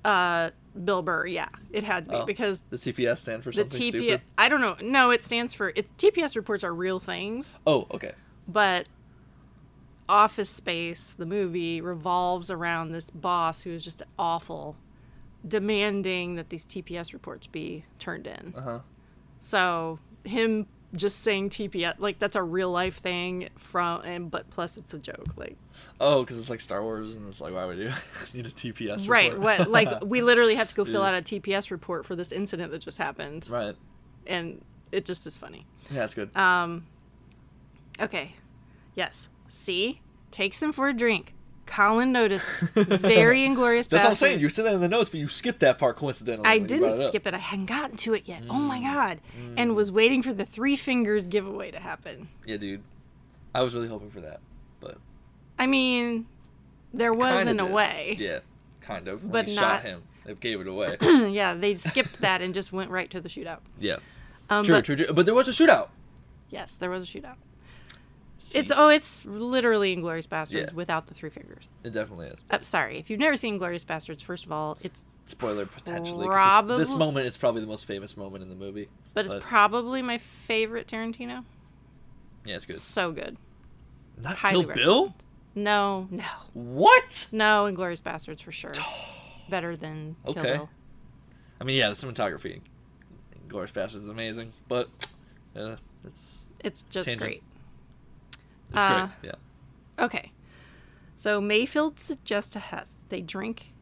[0.05, 0.51] uh
[0.85, 2.25] Bill Burr, yeah, it had to be Oh.
[2.25, 3.89] because The TPS stand for something the TPS.
[3.89, 4.21] stupid.
[4.37, 4.77] I don't know.
[4.81, 5.87] No, it stands for it.
[5.97, 8.13] TPS reports are real things, Oh, okay.
[8.47, 8.87] but
[10.09, 14.75] Office Space, the movie, revolves around this boss who is just awful,
[15.47, 18.53] demanding that these TPS reports be turned in.
[18.57, 18.79] Uh huh.
[19.39, 24.75] So him just saying TPS like that's a real life thing from and but plus
[24.75, 25.55] it's a joke like
[26.01, 27.91] Oh, because it's like Star Wars, and it's like, why would you
[28.33, 29.07] need a TPS?
[29.07, 31.09] right what like we literally have to go fill Yeah.
[31.09, 33.75] out a TPS report for this incident that just happened right.
[34.25, 36.35] and it just is funny Yeah, that's good.
[36.35, 36.87] um
[38.01, 38.33] okay
[38.95, 40.01] yes see
[40.31, 41.33] takes them for a drink
[41.65, 44.39] Colin noticed very inglorious that's what I'm saying.
[44.39, 46.47] You said that in the notes, but you skipped that part coincidentally.
[46.49, 47.33] I when you brought didn't it skip it.
[47.35, 48.41] I hadn't gotten to it yet.
[48.49, 48.83] Oh my Mm.
[48.93, 49.21] god!
[49.55, 52.27] And was waiting for the three fingers giveaway to happen.
[52.43, 52.81] Yeah, dude.
[53.53, 54.39] I was really hoping for that,
[54.79, 54.97] but
[55.59, 56.25] I mean,
[56.91, 58.15] there was Kinda in a way.
[58.19, 58.39] yeah,
[58.81, 59.21] kind of.
[59.23, 60.01] When But he not- shot him.
[60.25, 60.97] They gave it away.
[61.01, 63.59] yeah, they skipped that and just went right to the shootout.
[63.79, 63.97] yeah.
[64.49, 65.13] Um, True, but true, true.
[65.13, 65.89] But there was a shootout.
[66.49, 67.35] yes, there was a shootout.
[68.41, 70.73] See, It's oh, it's literally Inglourious Basterds Yeah.
[70.73, 71.67] without the three fingers.
[71.83, 72.43] it definitely is.
[72.49, 76.25] Uh, sorry, if you've never seen Glorious Bastards, first of all, it's Spoiler potentially.
[76.27, 78.87] 'cause This, this moment is probably the most famous moment in the movie.
[79.13, 81.43] but it's But- probably my favorite Tarantino.
[82.45, 82.77] Yeah, it's good.
[82.79, 83.37] So good.
[84.23, 85.15] Not highly Kill Bill?
[85.55, 87.27] No, no, What?
[87.31, 88.71] no, Inglourious Basterds for sure.
[89.49, 90.53] Better than Kill Okay.
[90.53, 90.69] Bill.
[91.59, 92.61] I mean, yeah, the cinematography in
[93.49, 94.89] Glorious Bastards is amazing, but
[95.55, 95.75] uh,
[96.05, 97.21] it's It's just Tangent.
[97.21, 97.43] great.
[98.69, 99.31] It's Uh, great.
[99.31, 100.03] Yeah.
[100.05, 100.31] Okay.
[101.17, 103.73] So Mayfeld suggests to Hess they drink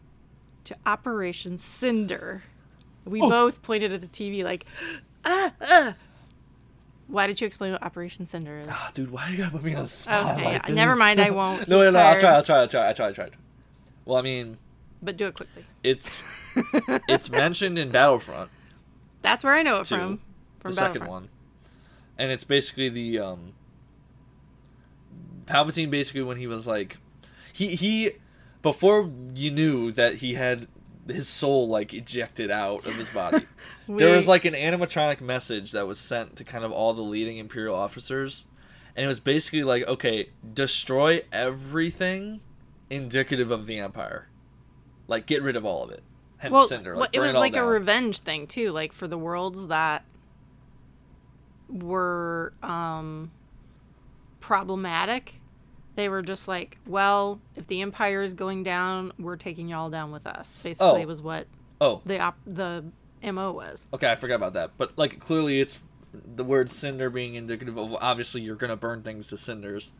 [0.63, 2.43] to Operation Cinder.
[3.05, 3.29] We Oh.
[3.29, 4.65] both pointed at the TV like,
[5.25, 5.93] ah, ah.
[7.07, 8.67] Why did you explain what Operation Cinder is?
[8.69, 10.33] Ah, dude, why are you gotta put me on the spot?
[10.37, 11.67] Okay, like yeah, never mind, I won't.
[11.69, 11.99] no, no, no.
[11.99, 12.31] I'll try.
[12.31, 12.57] I'll try.
[12.59, 12.89] I'll try.
[12.89, 13.07] I try.
[13.07, 13.33] I tried.
[14.03, 14.57] Well, I mean,
[15.01, 15.65] But do it quickly.
[15.83, 16.21] it's
[17.07, 18.49] it's mentioned in Battlefront
[19.21, 20.19] That's where I know it too, from.
[20.59, 21.29] From the second one,
[22.17, 23.53] and it's basically the um,
[25.47, 25.89] Palpatine.
[25.89, 26.97] Basically, when he was like,
[27.53, 28.11] he he
[28.61, 30.67] before you knew that he had
[31.07, 33.45] his soul like ejected out of his body.
[33.89, 37.37] there was like an animatronic message that was sent to kind of all the leading
[37.37, 38.45] imperial officers
[38.93, 42.41] and it was basically like okay destroy everything
[42.89, 44.27] indicative of the empire
[45.07, 46.03] like get rid of all of it
[46.37, 49.17] hence well, cinder well, it was all like a revenge thing too, like for the
[49.17, 50.03] worlds that
[51.69, 53.31] were um
[54.39, 55.36] problematic.
[55.97, 60.11] They were just like, well, if the empire is going down, we're taking y'all down
[60.11, 60.57] with us.
[60.63, 61.07] Basically, Oh.
[61.07, 61.47] was what
[61.81, 62.83] oh the op- the
[63.31, 63.85] mo was.
[63.93, 65.79] okay i forgot about that but like clearly it's
[66.35, 69.91] the word cinder being indicative of obviously you're gonna burn things to cinders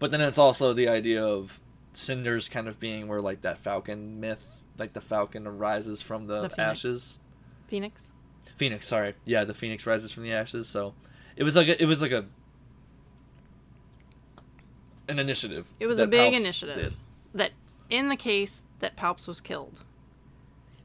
[0.00, 1.60] but then it's also the idea of
[1.92, 6.42] cinders kind of being where like that falcon myth like the falcon arises from the,
[6.42, 6.58] The phoenix.
[6.58, 7.18] ashes
[7.68, 8.02] Phoenix.
[8.56, 9.14] Phoenix, sorry.
[9.24, 10.66] Yeah, the Phoenix rises from the ashes.
[10.68, 10.94] So
[11.36, 12.24] it was like a, it was like a
[15.08, 15.66] an initiative.
[15.80, 16.94] It was a big Palps initiative did.
[17.34, 17.50] that,
[17.90, 19.82] in the case that Palps was killed,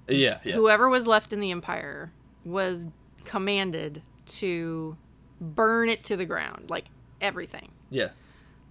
[0.07, 0.53] Yeah, yeah.
[0.55, 2.11] whoever was left in the empire
[2.45, 2.87] was
[3.25, 4.97] commanded to
[5.39, 6.85] burn it to the ground, like
[7.19, 7.71] everything.
[7.89, 8.09] yeah.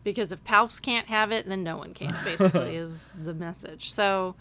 [0.04, 2.14] because if Palps can't have it, then no one can.
[2.24, 3.92] Basically, is the message.
[3.92, 4.34] So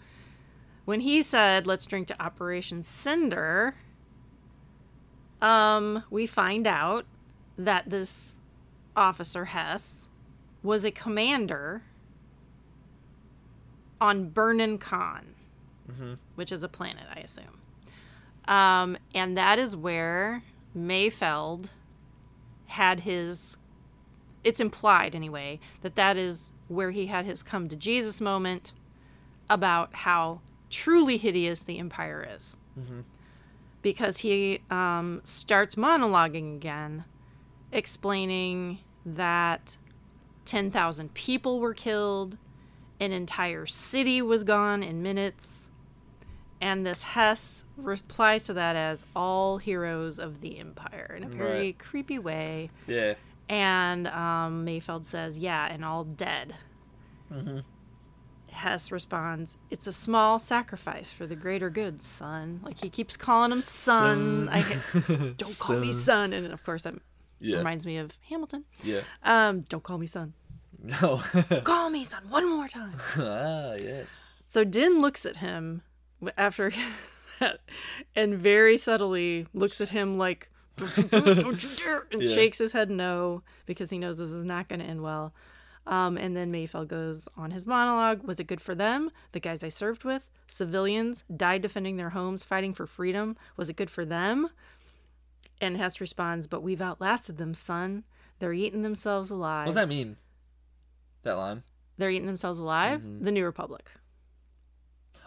[0.84, 3.74] when he said, "Let's drink to Operation Cinder,"
[5.42, 7.06] um, we find out
[7.58, 8.36] that this
[8.96, 10.08] officer Hess
[10.62, 11.82] was a commander
[14.00, 15.34] on Burnin Konn,
[16.34, 17.60] which is a planet, I assume.
[18.46, 20.42] Um, and that is where
[20.76, 21.70] Mayfeld
[22.66, 23.56] had his
[24.42, 28.72] it's implied anyway that that is where he had his come to Jesus moment
[29.50, 32.56] about how truly hideous the empire is.
[33.82, 37.04] Because he um, starts monologuing again,
[37.72, 39.76] explaining that
[40.44, 42.36] 10,000 people were killed,
[42.98, 45.68] an entire city was gone in minutes.
[46.60, 51.58] And this Hess replies to that as all heroes of the empire in a very
[51.68, 51.78] Right.
[51.78, 52.70] creepy way.
[52.86, 53.14] Yeah.
[53.48, 56.54] And um, Mayfeld says, Yeah, and all dead.
[58.52, 62.60] Hess responds, It's a small sacrifice for the greater good, son.
[62.62, 64.46] Like he keeps calling him son.
[64.46, 64.48] Son.
[64.50, 64.62] I
[65.38, 66.32] don't call me son.
[66.32, 66.94] And of course, that
[67.40, 67.58] Yeah.
[67.58, 68.64] reminds me of Hamilton.
[68.82, 69.00] Yeah.
[69.22, 70.34] Um, don't call me son.
[70.82, 71.18] No.
[71.64, 72.94] Call me son one more time.
[73.18, 74.44] ah, yes.
[74.46, 75.82] So Din looks at him
[76.38, 76.72] after
[77.38, 77.60] that
[78.16, 80.48] and very subtly looks at him like,
[80.78, 82.34] don't you dare, and Yeah.
[82.34, 85.34] shakes his head no because he knows this is not going to end well.
[85.86, 88.22] Um, and then Mayfeld goes on his monologue.
[88.22, 89.10] Was it good for them?
[89.32, 90.24] The guys I served with?
[90.46, 93.36] Civilians died defending their homes, fighting for freedom.
[93.56, 94.48] Was it good for them?
[95.60, 98.04] And Hess responds, But we've outlasted them, son.
[98.38, 99.66] They're eating themselves alive.
[99.66, 100.16] What does that mean?
[101.22, 101.62] That line?
[101.98, 103.00] They're eating themselves alive?
[103.00, 103.24] Mm-hmm.
[103.24, 103.90] The New Republic.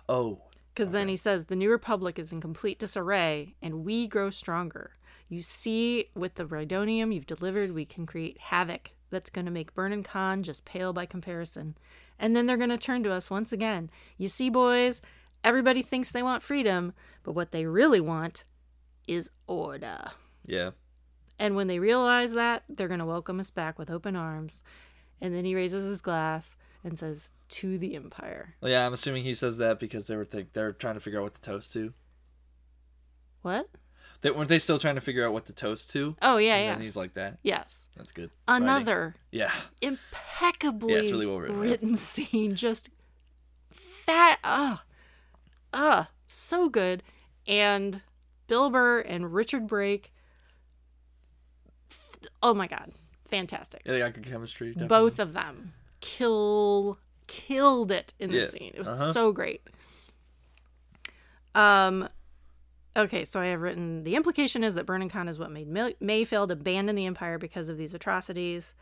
[0.09, 0.41] Oh.
[0.73, 4.91] Because then he says, the New Republic is in complete disarray and we grow stronger.
[5.29, 9.75] You see, with the Rhydonium you've delivered, we can create havoc that's going to make
[9.75, 11.77] Burnin Konn just pale by comparison.
[12.17, 13.91] And then they're going to turn to us once again.
[14.17, 14.99] You see, boys,
[15.43, 18.43] everybody thinks they want freedom, but what they really want
[19.07, 20.11] is order.
[20.45, 20.71] Yeah.
[21.39, 24.61] And when they realize that, they're going to welcome us back with open arms.
[25.19, 28.55] And then he raises his glass and says, To the Empire.
[28.61, 31.19] Well, yeah, I'm assuming he says that because they were think they're trying to figure
[31.19, 31.93] out what to toast to.
[33.41, 33.67] What?
[34.21, 36.15] They weren't they still trying to figure out what to toast to?
[36.21, 36.73] Oh, yeah, And yeah.
[36.73, 37.39] then he's like that.
[37.43, 37.87] Yes.
[37.97, 38.29] That's good.
[38.47, 38.63] Writing.
[38.63, 39.51] Another Yeah.
[39.81, 41.95] impeccably Yeah, it's really well written, yeah.
[41.95, 42.55] scene.
[42.55, 42.89] Just
[43.71, 44.39] fat.
[44.43, 44.83] Ah.
[45.73, 46.09] Ah.
[46.27, 47.03] So good.
[47.47, 48.01] And
[48.47, 50.12] Bill Burr and Richard Brake
[52.41, 52.91] oh my god,
[53.25, 53.81] fantastic.
[53.85, 54.69] Yeah, they got good chemistry.
[54.69, 54.87] Definitely.
[54.87, 56.97] Both of them kill
[57.27, 58.47] killed it in the Yeah.
[58.49, 58.71] scene.
[58.73, 59.13] It was Uh-huh.
[59.13, 59.61] so great.
[61.55, 62.09] Um
[62.95, 65.95] okay, so I have written the implication is that Burnin Konn is what made May-
[66.01, 68.73] Mayfeld abandon the empire because of these atrocities.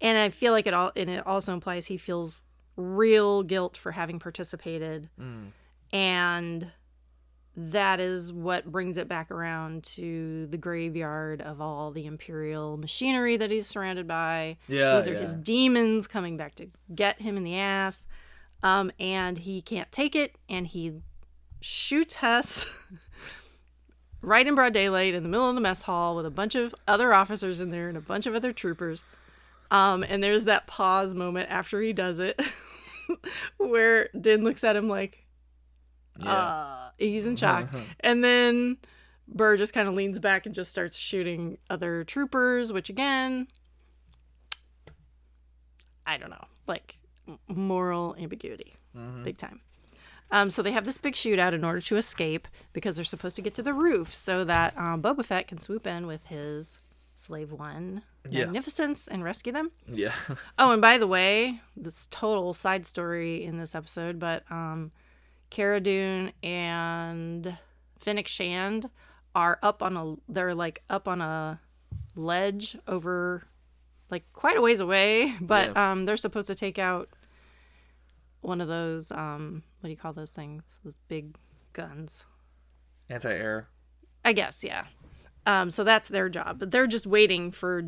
[0.00, 2.44] And I feel like it all and it also implies he feels
[2.76, 5.08] real guilt for having participated.
[5.20, 5.50] Mm.
[5.92, 6.72] And
[7.56, 13.36] that is what brings it back around to the graveyard of all the imperial machinery
[13.38, 14.58] that he's surrounded by.
[14.68, 15.20] Yeah, These are yeah.
[15.20, 18.06] his demons coming back to get him in the ass.
[18.62, 21.00] Um, and he can't take it, and he
[21.60, 22.86] shoots Hess
[24.22, 26.74] right in broad daylight in the middle of the mess hall with a bunch of
[26.88, 29.02] other officers in there and a bunch of other troopers.
[29.70, 32.40] Um, and there's that pause moment after he does it
[33.58, 35.25] where Din looks at him like,
[36.18, 36.30] Yeah.
[36.32, 37.68] uh, he's in shock.
[38.00, 38.76] and then
[39.28, 43.48] Burr just kind of leans back and just starts shooting other troopers, which again,
[46.06, 46.96] I don't know, like
[47.48, 48.74] moral ambiguity,
[49.24, 49.60] big time.
[50.30, 53.42] Um, so they have this big shootout in order to escape because they're supposed to
[53.42, 56.80] get to the roof so that um, Boba Fett can swoop in with his
[57.14, 58.44] slave one Yeah.
[58.46, 59.70] magnificence and rescue them.
[59.86, 60.12] yeah.
[60.58, 64.90] Oh, and by the way, this total side story in this episode, but um,
[65.56, 67.56] Cara Dune and
[67.98, 68.90] Fennec Shand
[69.34, 70.16] are up on a.
[70.30, 71.60] They're like up on a
[72.14, 73.44] ledge over,
[74.10, 75.92] like quite a ways away, but Yeah.
[75.92, 77.08] um, they're supposed to take out
[78.42, 79.10] one of those.
[79.10, 80.62] Um, what do you call those things?
[80.84, 81.36] Those big
[81.72, 82.26] guns.
[83.08, 83.68] Anti-air.
[84.26, 84.84] I guess, yeah.
[85.46, 87.82] Um, so that's their job, but they're just waiting for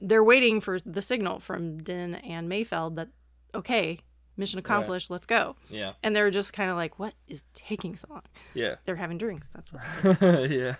[0.00, 3.08] they're waiting for the signal from Din and Mayfeld that
[3.54, 3.98] okay,
[4.36, 5.56] mission accomplished, let's go.
[5.68, 5.92] Yeah.
[6.02, 8.22] And they're just kind of like, what is taking so long?
[8.54, 8.76] Yeah.
[8.84, 9.50] They're having drinks.
[9.50, 10.50] That's what.
[10.50, 10.76] yeah.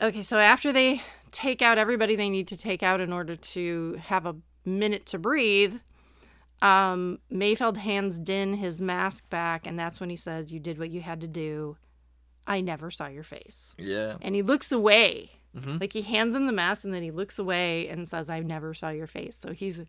[0.00, 3.98] okay, so after they take out everybody they need to take out in order to
[4.04, 5.76] have a minute to breathe,
[6.60, 10.90] um, Mayfeld hands Din his mask back, and that's when he says, "You did what
[10.90, 11.76] you had to do.
[12.46, 14.16] I never saw your face." Yeah.
[14.20, 15.30] and he looks away.
[15.56, 15.80] Mhm.
[15.80, 18.72] Like he hands him the mask and then he looks away and says, I never
[18.72, 19.36] saw your face.
[19.36, 19.82] So he's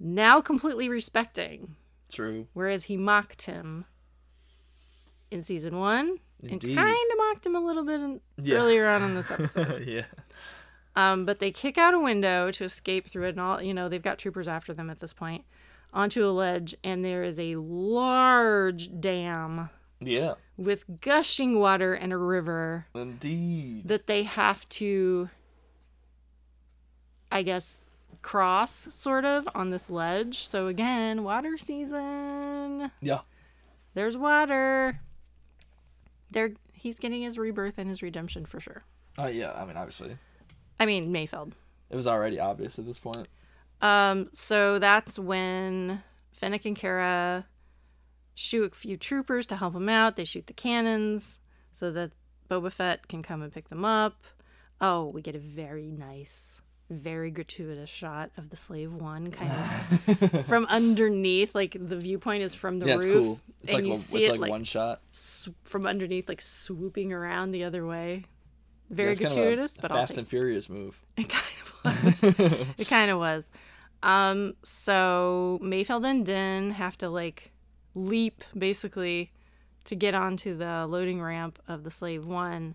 [0.00, 1.76] now completely respecting,
[2.10, 2.46] True.
[2.54, 3.84] whereas he mocked him
[5.30, 6.70] in season one Indeed.
[6.70, 8.56] and kind of mocked him a little bit in, Yeah.
[8.56, 9.86] earlier on in this episode.
[9.86, 10.06] yeah.
[10.96, 13.88] um, but they kick out a window to escape through it, and all you know
[13.88, 15.44] they've got troopers after them at this point
[15.92, 19.70] onto a ledge, and there is a large dam
[20.00, 20.34] Yeah.
[20.56, 23.86] with gushing water and a river Indeed.
[23.88, 25.30] that they have to
[27.32, 27.84] I guess
[28.22, 30.46] cross sort of on this ledge.
[30.46, 32.90] So again, water season.
[33.00, 33.20] Yeah.
[33.94, 35.00] There's water.
[36.32, 38.84] There he's getting his rebirth and his redemption for sure.
[39.18, 39.52] Oh yeah.
[39.52, 40.16] I mean, obviously,
[40.78, 41.52] I mean Mayfeld.
[41.90, 43.28] it was already obvious at this point.
[43.80, 46.02] Um so that's when
[46.32, 47.46] Fennec and Cara
[48.34, 50.16] shoot a few troopers to help them out.
[50.16, 51.38] They shoot the cannons
[51.74, 52.12] so that
[52.50, 54.24] Boba Fett can come and pick them up.
[54.80, 56.60] Oh, we get a very nice,
[56.90, 61.54] very gratuitous shot of the slave one kind of from underneath.
[61.54, 63.40] Like the viewpoint is from the yeah, roof, it's cool.
[63.62, 65.00] It's and like you one, see it's it like, like, one shot.
[65.12, 68.24] sw- from underneath, like swooping around the other way.
[68.90, 71.00] Very That's kind of a- gratuitous, a but Fast and Furious move.
[71.16, 71.44] it kind
[71.84, 72.22] of was.
[72.78, 73.48] it kind of was.
[74.02, 77.52] Um, so Mayfeld and Din have to like
[77.94, 79.30] leap basically
[79.84, 82.74] to get onto the loading ramp of the Slave One.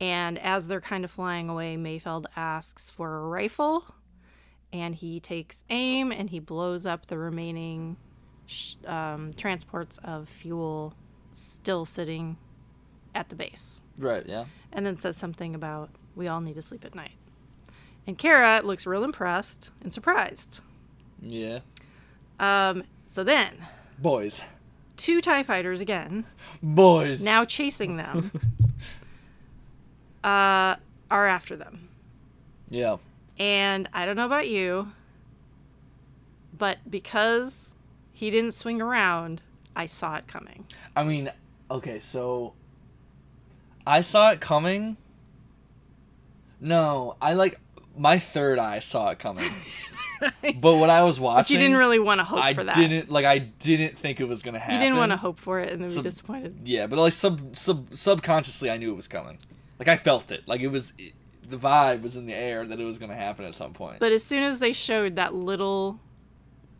[0.00, 3.94] And as they're kind of flying away, Mayfeld asks for a rifle,
[4.72, 7.96] and he takes aim and he blows up the remaining
[8.46, 10.94] sh- um, transports of fuel
[11.32, 12.36] still sitting
[13.14, 14.24] at the base Right.
[14.26, 14.44] Yeah.
[14.72, 17.12] and then says something about we all need to sleep at night.
[18.06, 20.60] And Cara looks real impressed and surprised.
[21.20, 21.60] Yeah.
[22.38, 23.66] Um, so then,
[23.98, 24.42] Boys.
[24.96, 26.24] two TIE fighters again,
[26.62, 27.22] Boys.
[27.22, 28.30] now chasing them,
[30.24, 30.76] uh,
[31.10, 31.88] are after them.
[32.68, 32.96] Yeah.
[33.38, 34.92] And I don't know about you,
[36.56, 37.72] but because
[38.12, 39.40] he didn't swing around,
[39.74, 40.66] I saw it coming.
[40.94, 41.30] I mean,
[41.70, 42.52] okay, so
[43.86, 44.96] I saw it coming.
[46.60, 47.58] No, I like
[47.96, 49.50] my third eye saw it coming.
[50.60, 52.76] but when I was watching, But you didn't really want to hope I for that.
[52.76, 53.24] I didn't like.
[53.24, 54.74] I didn't think it was gonna happen.
[54.74, 56.60] you didn't want to hope for it and then So- be disappointed.
[56.64, 59.38] Yeah, but like sub sub subconsciously, I knew it was coming.
[59.80, 60.46] Like I felt it.
[60.46, 60.92] Like it was,
[61.48, 63.98] the vibe was in the air that it was gonna happen at some point.
[63.98, 65.98] But as soon as they showed that little,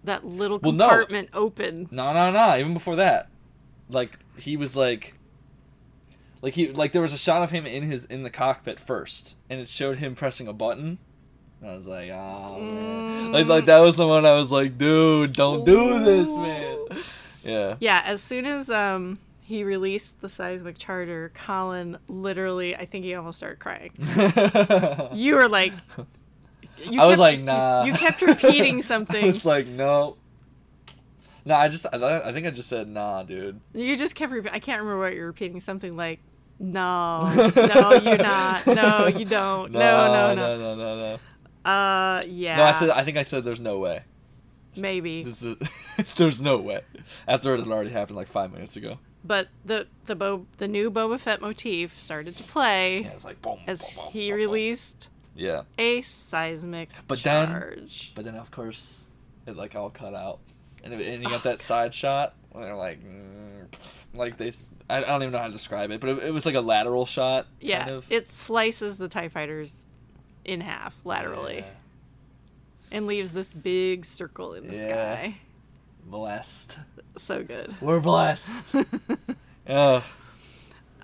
[0.05, 0.87] that little Well, no.
[0.89, 2.57] compartment open, No, no, no.
[2.57, 3.29] Even before that,
[3.89, 5.15] like he was like,
[6.43, 9.37] like he like there was a shot of him in his in the cockpit first,
[9.49, 10.99] and it showed him pressing a button,
[11.61, 13.33] And I was like, oh man.
[13.33, 16.79] Like like that was the one I was like, dude, don't do this, man.
[17.43, 17.77] Yeah.
[17.81, 19.19] Yeah, as soon as um
[19.51, 23.91] he released the seismic charge, Colin literally, I think he almost started crying.
[25.13, 25.73] You were like,
[26.89, 27.83] you I was kept- like, nah.
[27.85, 29.27] You kept repeating I something.
[29.27, 30.17] was like, no.
[31.45, 33.61] No, I just I, I think I just said nah, dude.
[33.75, 34.55] You just kept repeating.
[34.55, 35.59] I can't remember what you're repeating.
[35.61, 36.21] Something like,
[36.61, 37.23] no,
[37.57, 38.67] no, you're not.
[38.67, 39.73] No, you don't.
[39.73, 40.35] No, no, no.
[40.35, 41.19] no, no, no,
[41.65, 41.71] no.
[41.71, 42.57] Uh, yeah.
[42.59, 44.03] No, I said I think I said there's no way.
[44.77, 45.57] maybe, is-
[46.17, 46.83] there's no way.
[47.27, 48.99] After it had already happened like five minutes ago.
[49.25, 53.41] But the the Bo- the new Boba Fett motif started to play Yeah, it's like
[53.43, 53.59] boom.
[53.67, 58.13] as boom, boom, he released Yeah, a seismic But then- charge.
[58.15, 59.03] but then of course
[59.47, 60.39] it like all cut out,
[60.85, 63.67] and, it, and you got that side shot where they're like, mm,
[64.15, 64.53] like they.
[64.89, 67.07] I don't even know how to describe it, but it, it was like a lateral
[67.07, 67.47] shot.
[67.61, 68.11] yeah, kind of.
[68.11, 69.85] it slices the Tie Fighters
[70.45, 71.65] in half laterally Yeah.
[72.91, 74.89] and leaves this big circle in the Yeah.
[74.89, 75.37] sky.
[76.11, 76.77] Blessed.
[77.17, 77.75] So good.
[77.81, 78.75] We're blessed.
[79.69, 80.03] yeah.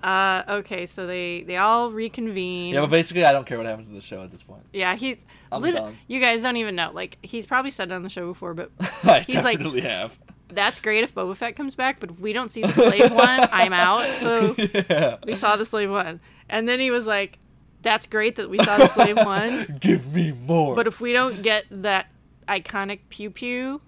[0.03, 2.73] Uh, okay, so they they all reconvene.
[2.73, 4.63] Yeah, but basically, I don't care what happens in the show at this point.
[4.73, 5.17] Yeah, he's.
[5.51, 5.97] I'm lit- done.
[6.07, 6.91] You guys don't even know.
[6.93, 8.69] Like, he's probably said it on the show before, but
[9.03, 10.17] I He's like- definitely have.
[10.49, 13.47] that's great if Boba Fett comes back, but if we don't see the slave one,
[13.51, 14.05] I'm out.
[14.17, 15.17] So yeah.
[15.25, 16.19] we saw the slave one.
[16.49, 17.39] And then he was like,
[17.81, 20.75] that's great that we saw the slave one, Give me more.
[20.75, 22.07] but if we don't get that
[22.47, 23.81] iconic pew pew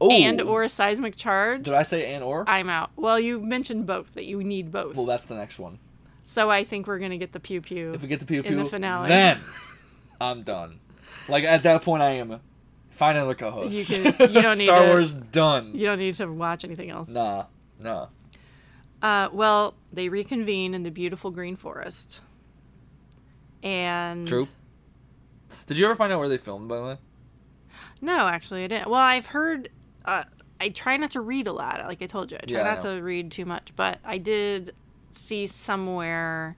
[0.00, 2.44] oh, and or a seismic charge, did I say and or?
[2.48, 2.90] I'm out.
[2.96, 4.96] Well, you mentioned both, that you need both.
[4.96, 5.78] well, that's the next one.
[6.22, 7.92] So I think we're going to get the pew pew.
[7.92, 9.08] If we get the pew In the pew, finale.
[9.08, 9.40] then
[10.20, 10.78] I'm done.
[11.28, 12.40] Like at that point, I am.
[12.90, 13.90] Find another co-host.
[13.98, 15.72] You can- you don't need Star to- Wars done.
[15.74, 17.08] You don't need to watch anything else.
[17.08, 17.46] Nah,
[17.78, 18.08] nah.
[19.00, 22.20] Uh, well, they reconvene in the beautiful green forest.
[23.62, 24.46] And True.
[25.66, 26.68] Did you ever find out where they filmed?
[26.68, 26.96] By the way.
[28.00, 28.88] No, actually, I didn't.
[28.90, 29.68] Well, I've heard.
[30.04, 30.24] Uh,
[30.60, 31.82] I try not to read a lot.
[31.86, 32.96] Like I told you, I try Yeah, not know.
[32.96, 33.72] to read too much.
[33.76, 34.74] But I did
[35.10, 36.56] see somewhere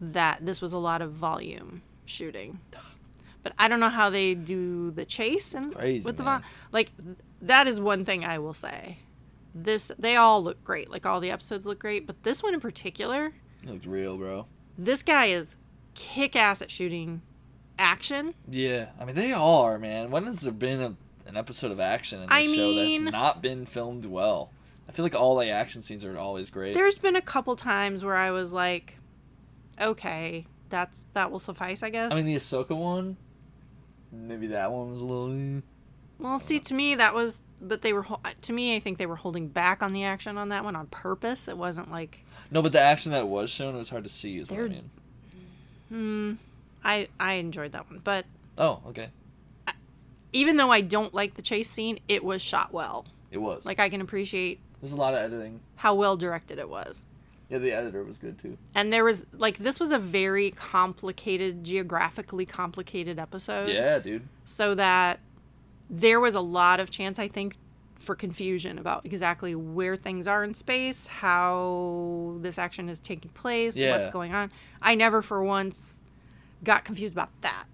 [0.00, 2.60] that this was a lot of volume shooting.
[3.42, 6.40] But I don't know how they do the chase and Crazy, with the vol-
[6.72, 6.92] like.
[7.42, 8.98] That is one thing I will say.
[9.54, 10.90] This they all look great.
[10.90, 13.32] Like all the episodes look great, but this one in particular,
[13.62, 14.46] It looks real, bro.
[14.78, 15.56] this guy is
[15.94, 17.22] kick ass at shooting
[17.78, 18.34] action.
[18.50, 20.10] Yeah, I mean they are, man.
[20.10, 20.94] When has there been a,
[21.28, 24.50] an episode of action in this I show mean- that's not been filmed well?
[24.88, 26.74] I feel like all the action scenes are always great.
[26.74, 28.98] There's been a couple times where I was like,
[29.80, 32.12] okay, that's that will suffice, I guess.
[32.12, 33.16] I mean, the Ahsoka one,
[34.12, 35.32] maybe that one was a little.
[35.58, 35.60] eh.
[36.18, 38.06] well, see, to me that was, but they were
[38.42, 40.86] to me, I think they were holding back on the action on that one on
[40.86, 41.48] purpose.
[41.48, 44.38] It wasn't like, No, but the action that was shown, it was hard to see.
[44.38, 44.90] Is what I mean.
[45.88, 46.32] hmm,
[46.86, 48.24] I I enjoyed that one, but
[48.58, 49.08] Oh, okay.
[50.32, 53.06] even though I don't like the chase scene, it was shot well.
[53.30, 53.64] It was.
[53.66, 55.60] Like I can appreciate There's a lot of editing.
[55.76, 57.04] how well directed it was.
[57.48, 58.58] Yeah, the editor was good too.
[58.74, 63.68] And there was like this was a very complicated, geographically complicated episode.
[63.68, 64.26] Yeah, dude.
[64.44, 65.20] so that
[65.88, 67.56] there was a lot of chance i think
[68.00, 73.76] for confusion about exactly where things are in space how this action is taking place
[73.76, 73.96] Yeah.
[73.96, 74.50] what's going on
[74.82, 76.00] i never for once
[76.64, 77.64] got confused about that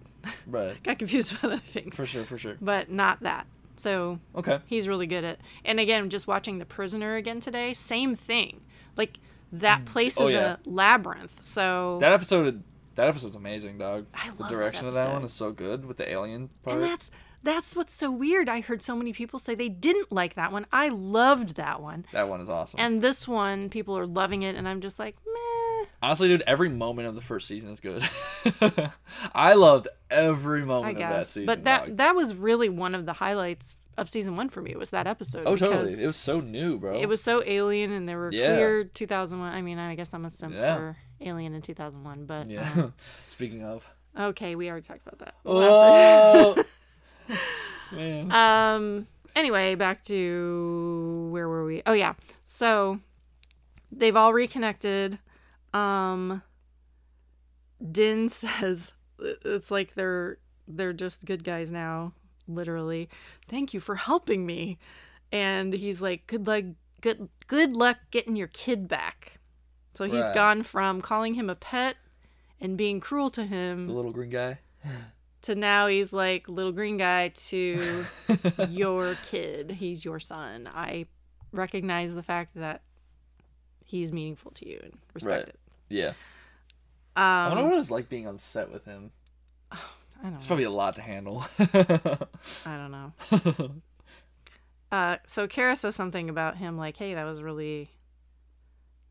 [0.46, 0.80] Right.
[0.84, 2.56] got confused about other things For sure, for sure.
[2.60, 3.46] but not that
[3.76, 4.60] so Okay.
[4.66, 8.60] he's really good at and again just watching the prisoner again today same thing
[8.96, 9.18] like
[9.52, 9.86] that mm.
[9.86, 10.56] place Oh, is yeah.
[10.64, 12.62] a labyrinth so That episode,
[12.94, 14.06] that episode's amazing, dog.
[14.14, 16.76] I the love that direction of that one is so good with the alien part.
[16.76, 17.10] And that's
[17.42, 18.48] that's what's so weird.
[18.48, 20.66] I heard so many people say they didn't like that one.
[20.72, 22.06] I loved that one.
[22.12, 22.78] that one is awesome.
[22.80, 25.86] And this one, people are loving it, and I'm just like, meh.
[26.02, 28.02] Honestly, dude, every moment of the first season is good.
[29.34, 31.28] I loved every moment of that guess.
[31.30, 31.46] season.
[31.46, 31.96] but that dog.
[31.98, 34.74] that was really one of the highlights of season one for me.
[34.74, 35.42] Was that episode?
[35.46, 36.02] oh, totally.
[36.02, 36.94] It was so new, bro.
[36.94, 38.54] It was so alien, and there were Yeah.
[38.54, 39.52] clear 2001.
[39.52, 40.76] I mean, I guess I'm a simp Yeah.
[40.76, 42.68] for Alien in 2001, but Yeah.
[42.76, 42.94] um,
[43.26, 43.88] Speaking of.
[44.18, 45.34] okay, we already talked about that.
[45.44, 46.64] Oh.
[47.92, 48.30] Man.
[48.32, 49.06] Um.
[49.34, 51.82] Anyway, back to where were we?
[51.86, 52.14] Oh yeah.
[52.44, 53.00] So
[53.90, 55.18] they've all reconnected.
[55.74, 56.42] Um.
[57.90, 60.38] Din says it's like they're
[60.68, 62.12] they're just good guys now.
[62.48, 63.08] Literally,
[63.48, 64.78] thank you for helping me.
[65.30, 66.64] And he's like, good luck,
[67.00, 69.38] good good luck getting your kid back.
[69.94, 70.34] So he's Right.
[70.34, 71.96] gone from calling him a pet
[72.60, 74.58] and being cruel to him the little green guy.
[75.42, 78.04] to now he's like little green guy to
[78.68, 79.72] your kid.
[79.72, 80.68] He's your son.
[80.72, 81.06] I
[81.52, 82.82] recognize the fact that
[83.84, 85.48] he's meaningful to you and respect Right.
[85.48, 85.58] it.
[85.88, 86.12] Yeah.
[87.16, 89.10] I wonder Um, what it was like being on set with him.
[89.70, 89.76] I
[90.22, 90.36] don't know.
[90.36, 90.46] It's know.
[90.48, 91.44] probably a lot to handle.
[91.58, 93.12] I don't know.
[94.92, 97.90] uh, so Cara says something about him like, "Hey, that was really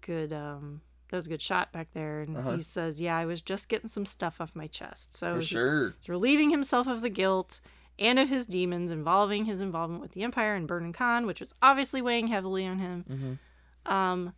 [0.02, 0.32] good.
[0.34, 0.82] Um,
[1.12, 2.56] that was a good shot back there." And Uh-huh.
[2.58, 5.94] he says, "Yeah, I was just getting some stuff off my chest." So For sure.
[6.00, 7.62] He's relieving himself of the guilt
[8.00, 11.54] and of his demons involving his involvement with the Empire and Burnin Konn, which was
[11.62, 13.06] obviously weighing heavily on him.
[13.08, 13.94] Mm-hmm.
[13.94, 14.34] Um,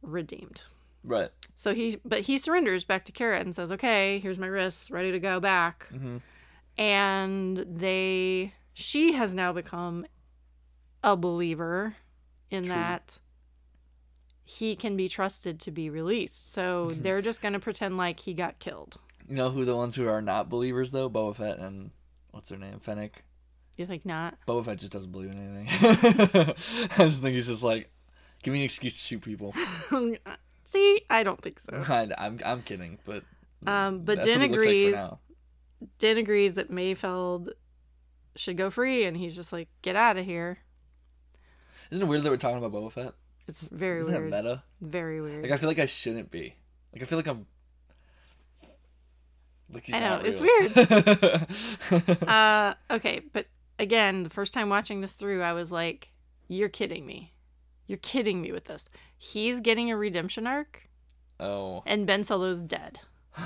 [0.00, 0.62] redeemed.
[1.04, 1.30] Right.
[1.56, 5.10] So he, but he surrenders back to Cara and says, "Okay, here's my wrists, ready
[5.12, 6.20] to go back." Mhm.
[6.76, 10.06] And they, she has now become
[11.02, 11.96] a believer
[12.50, 12.74] in True.
[12.74, 13.18] that
[14.50, 16.52] he can be trusted to be released.
[16.52, 18.98] So they're just gonna pretend like he got killed.
[19.28, 21.10] You know who the ones who are not believers though?
[21.10, 21.90] Boba Fett and
[22.30, 22.80] what's her name?
[22.80, 23.24] Fennec.
[23.76, 24.38] You think not?
[24.46, 25.68] Boba Fett just doesn't believe in anything.
[26.96, 27.90] I just think he's just like,
[28.42, 29.54] give me an excuse to shoot people.
[30.64, 31.76] See, I don't think so.
[31.92, 33.24] I, I'm I'm kidding, but
[33.66, 34.94] Um, but Din what he looks like agrees.
[34.94, 35.18] now.
[35.98, 37.50] Din agrees that Mayfeld
[38.34, 40.58] should go free, and he's just like, "Get out of here."
[41.90, 43.14] Isn't it weird that we're talking about Boba Fett?
[43.48, 44.32] It's very Isn't weird.
[44.32, 44.62] that meta?
[44.80, 45.42] Very weird.
[45.42, 46.54] Like I feel like I shouldn't be.
[46.92, 47.46] Like I feel like I'm.
[49.72, 52.22] Like he's I know, it's weird.
[52.28, 53.46] uh, okay, but
[53.78, 56.10] again, the first time watching this through, I was like,
[56.46, 57.34] "You're kidding me!
[57.86, 60.88] You're kidding me with this." He's getting a redemption arc,
[61.40, 63.00] oh, and Ben Solo's dead.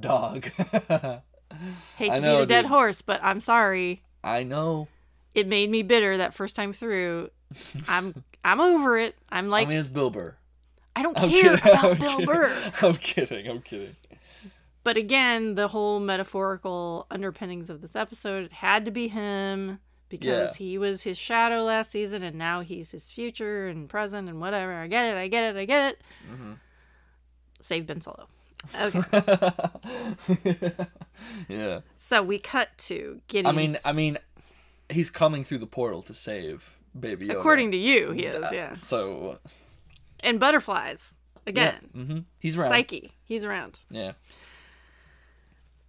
[0.00, 0.44] dog.
[1.96, 2.70] Hate to know, be the dead dude.
[2.70, 4.02] horse, but I'm sorry.
[4.24, 4.88] I know.
[5.34, 7.30] It made me bitter that first time through.
[7.88, 8.14] I'm
[8.44, 9.16] I'm over it.
[9.30, 10.36] I'm like I mean, it's Bill Burr.
[10.94, 11.70] I don't I'm care kidding.
[11.72, 12.26] about I'm Bill kidding.
[12.26, 12.72] Burr.
[12.82, 13.48] I'm kidding.
[13.48, 13.96] I'm kidding.
[14.84, 20.56] But again, the whole metaphorical underpinnings of this episode it had to be him because
[20.56, 24.72] he was his shadow last season and now he's his future and present and whatever.
[24.72, 25.18] I get it.
[25.18, 25.58] I get it.
[25.58, 26.00] I get it.
[26.32, 26.52] Mm-hmm.
[27.60, 28.28] Save Ben Solo.
[28.80, 29.52] Okay.
[31.48, 31.80] yeah.
[31.98, 33.46] so we cut to getting.
[33.46, 34.18] I mean, I mean,
[34.88, 37.38] he's coming through the portal to save Baby Yoda.
[37.38, 38.44] according to you, he is.
[38.52, 38.72] Yeah.
[38.74, 39.38] So
[40.20, 41.14] And butterflies
[41.46, 41.88] again.
[41.92, 42.70] hmm he's around.
[42.70, 43.12] Psyche.
[43.24, 43.78] He's around.
[43.90, 44.12] Yeah.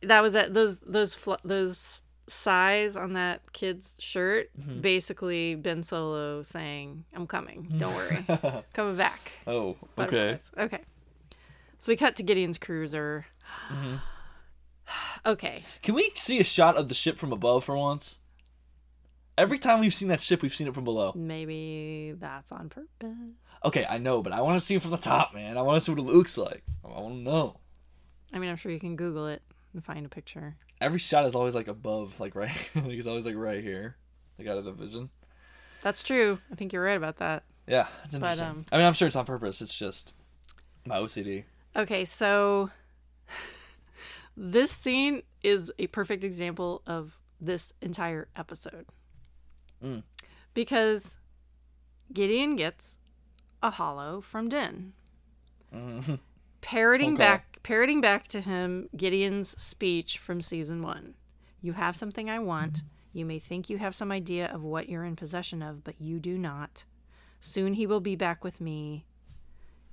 [0.01, 4.81] that was at those those fl- those size on that kid's shirt Mm-hmm.
[4.81, 10.37] basically ben solo saying i'm coming don't worry coming back Oh, okay.
[10.57, 10.79] Okay
[11.79, 13.25] so we cut to gideon's cruiser
[13.71, 13.95] Mm-hmm.
[15.25, 18.19] okay Can we see a shot of the ship from above for once?
[19.37, 21.13] Every time we've seen that ship, we've seen it from below.
[21.15, 23.15] maybe that's on purpose
[23.65, 25.57] Okay, I know, but I want to see it from the top, man.
[25.57, 26.63] I want to see what it looks like.
[26.85, 27.59] I want to know.
[28.33, 29.41] i mean i'm sure you can google it
[29.73, 33.25] and find a picture Every shot is always like above, like right, like it's always
[33.25, 33.95] like right here,
[34.37, 35.09] like out of the vision.
[35.81, 38.47] that's true i think you're right about that Yeah, it's But, interesting.
[38.47, 39.61] um, I mean, I'm sure it's on purpose.
[39.61, 40.13] It's just
[40.85, 41.43] my OCD.
[41.75, 42.69] Okay, so
[44.37, 48.85] this scene is a perfect example of this entire episode.
[49.83, 50.03] Mm.
[50.53, 51.17] Because
[52.13, 52.97] Gideon gets
[53.61, 54.93] a hollow from Din.
[55.73, 56.19] Mhm.
[56.61, 57.17] Parroting Okay.
[57.17, 61.15] back parroting back to him Gideon's speech from season 1.
[61.61, 62.81] You have something I want.
[63.13, 66.19] You may think you have some idea of what you're in possession of, but you
[66.19, 66.85] do not.
[67.39, 69.05] Soon he will be back with me.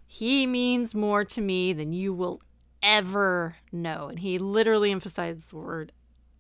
[0.07, 2.41] He means more to me than you will
[2.83, 4.09] ever know.
[4.09, 5.93] And he literally emphasized the word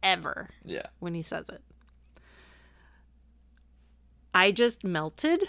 [0.03, 0.87] ever Yeah.
[1.01, 1.63] when he says it.
[4.35, 5.45] I just melted.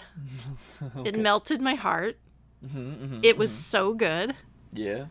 [1.04, 2.16] It melted my heart.
[2.64, 4.34] Mm-hmm, It was so good.
[4.72, 5.06] Yeah.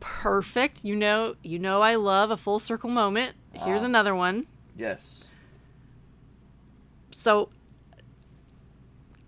[0.00, 0.84] Perfect.
[0.84, 3.34] You know, you know I love a full circle moment.
[3.52, 3.86] Here's Ah.
[3.86, 4.46] another one.
[4.76, 5.24] Yes.
[7.10, 7.48] So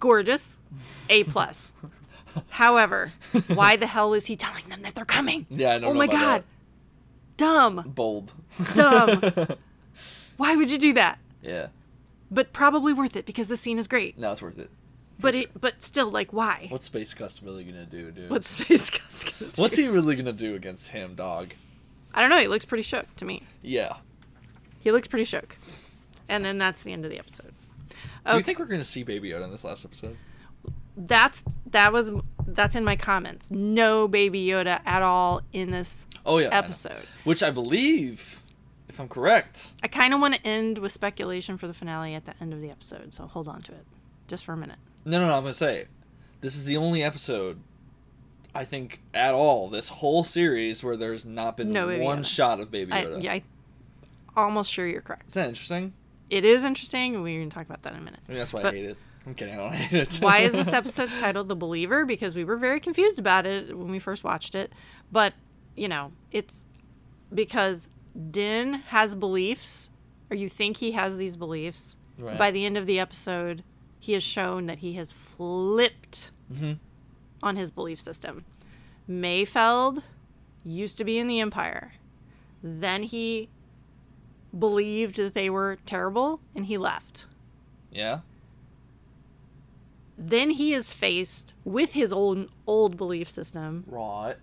[0.01, 0.57] gorgeous.
[1.09, 1.71] A plus.
[2.51, 3.13] However,
[3.49, 5.47] why the hell is he telling them that they're coming?
[5.51, 6.43] Yeah, I don't Oh my god.
[7.37, 7.83] Dumb.
[7.95, 8.33] Bold.
[8.75, 9.21] Dumb.
[10.37, 11.19] why would you do that?
[11.43, 11.69] yeah.
[12.35, 14.19] But probably worth it because the scene is great.
[14.19, 14.71] No, it's worth it.
[15.21, 16.67] But it but still like why?
[16.71, 18.29] What's Space Gus really gonna do, dude?
[18.29, 19.63] What's Space Gus gonna do?
[19.63, 21.55] What's he really gonna do against him, dog?
[22.13, 23.43] I don't know, he looks pretty shook to me.
[23.63, 23.95] Yeah.
[24.81, 25.57] He looks pretty shook.
[26.29, 27.53] And then that's the end of the episode.
[27.89, 27.97] Do
[28.27, 28.35] Okay.
[28.35, 28.43] you oh.
[28.43, 30.17] think we're gonna see Baby Yoda in this last episode?
[30.97, 32.11] That's that was
[32.47, 33.51] that's in my comments.
[33.51, 36.49] No baby Yoda at all in this Oh yeah.
[36.49, 37.05] I episode.
[37.25, 38.43] Which I believe,
[38.95, 42.25] if I'm correct, I kind of want to end with speculation for the finale at
[42.27, 43.85] the end of the episode, so hold on to it
[44.29, 44.79] just for a minute.
[45.05, 45.35] No, no, no.
[45.37, 45.87] I'm gonna say,
[46.41, 47.59] this is the only episode,
[48.55, 52.27] I think, at all this whole series where there's not been No one Yoda.
[52.27, 53.23] shot of Baby I, Yoda.
[53.23, 53.43] yeah, I
[54.37, 55.27] almost sure you're correct.
[55.29, 55.93] Isn't that interesting?
[56.31, 58.21] It is interesting, we're going to talk about that in a minute.
[58.29, 58.97] I mean, that's why But- I hate it.
[59.27, 59.55] I'm kidding.
[59.55, 60.17] I don't hate it.
[60.23, 62.05] Why is this episode titled The Believer?
[62.05, 64.71] Because we were very confused about it when we first watched it.
[65.11, 65.33] But,
[65.77, 66.65] you know, it's
[67.33, 67.89] because
[68.31, 69.91] Din has beliefs,
[70.31, 71.97] or you think he has these beliefs.
[72.19, 72.39] Right.
[72.39, 73.65] By the end of the episode,
[73.99, 76.75] he has shown that he has flipped mm-hmm.
[77.43, 78.45] on his belief system.
[79.09, 80.03] Mayfeld
[80.65, 81.95] used to be in the Empire.
[82.63, 83.49] Then he
[84.57, 87.27] believed that they were terrible and he left.
[87.91, 88.21] Yeah.
[90.17, 94.37] Then he is faced with his old old belief system, Right.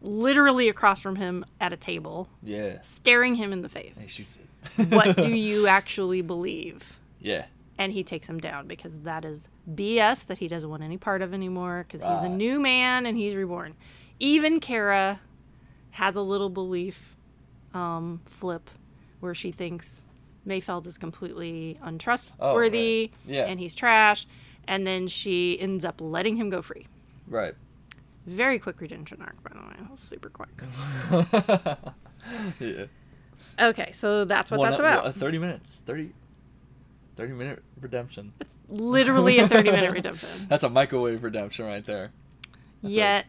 [0.00, 2.80] Literally across from him at a table, Yeah.
[2.80, 3.96] staring him in the face.
[3.96, 4.10] He face.
[4.12, 4.38] shoots
[4.78, 4.88] it.
[4.94, 6.98] what do you actually believe?
[7.20, 7.46] Yeah.
[7.78, 11.20] And he takes him down because that is BS that he doesn't want any part
[11.20, 13.74] of anymore because he's a new man and he's reborn.
[14.18, 15.20] Even Cara
[15.90, 17.14] has a little belief
[17.74, 18.70] um, flip
[19.20, 20.04] where she thinks
[20.46, 23.34] Mayfeld is completely untrustworthy Oh, right.
[23.34, 23.44] Yeah.
[23.44, 24.26] and he's trash.
[24.66, 26.86] And then she ends up letting him go free.
[27.28, 27.54] Right.
[28.26, 29.88] Very quick redemption arc, by the way.
[29.96, 30.50] Super quick.
[32.58, 32.86] Yeah.
[33.60, 35.06] Okay, so that's what that's about.
[35.06, 35.82] uh, 30 minutes.
[35.86, 36.10] 30,
[37.14, 38.32] 30 minute redemption.
[38.68, 40.28] Literally a 30 minute redemption.
[40.48, 42.10] That's a microwave redemption right there.
[42.82, 43.26] a- Yet,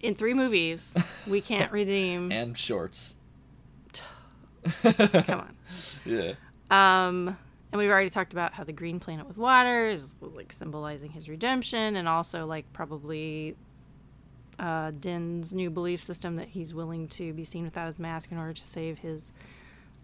[0.00, 0.94] in three movies,
[1.26, 2.30] we can't redeem.
[2.30, 3.16] And shorts.
[4.82, 5.56] Come on.
[6.04, 6.34] Yeah.
[6.70, 7.36] Um,
[7.72, 11.28] and we've already talked about how the green planet with water is like symbolizing his
[11.30, 13.56] redemption, and also like probably
[14.58, 18.38] uh, Din's new belief system that he's willing to be seen without his mask in
[18.38, 19.32] order to save his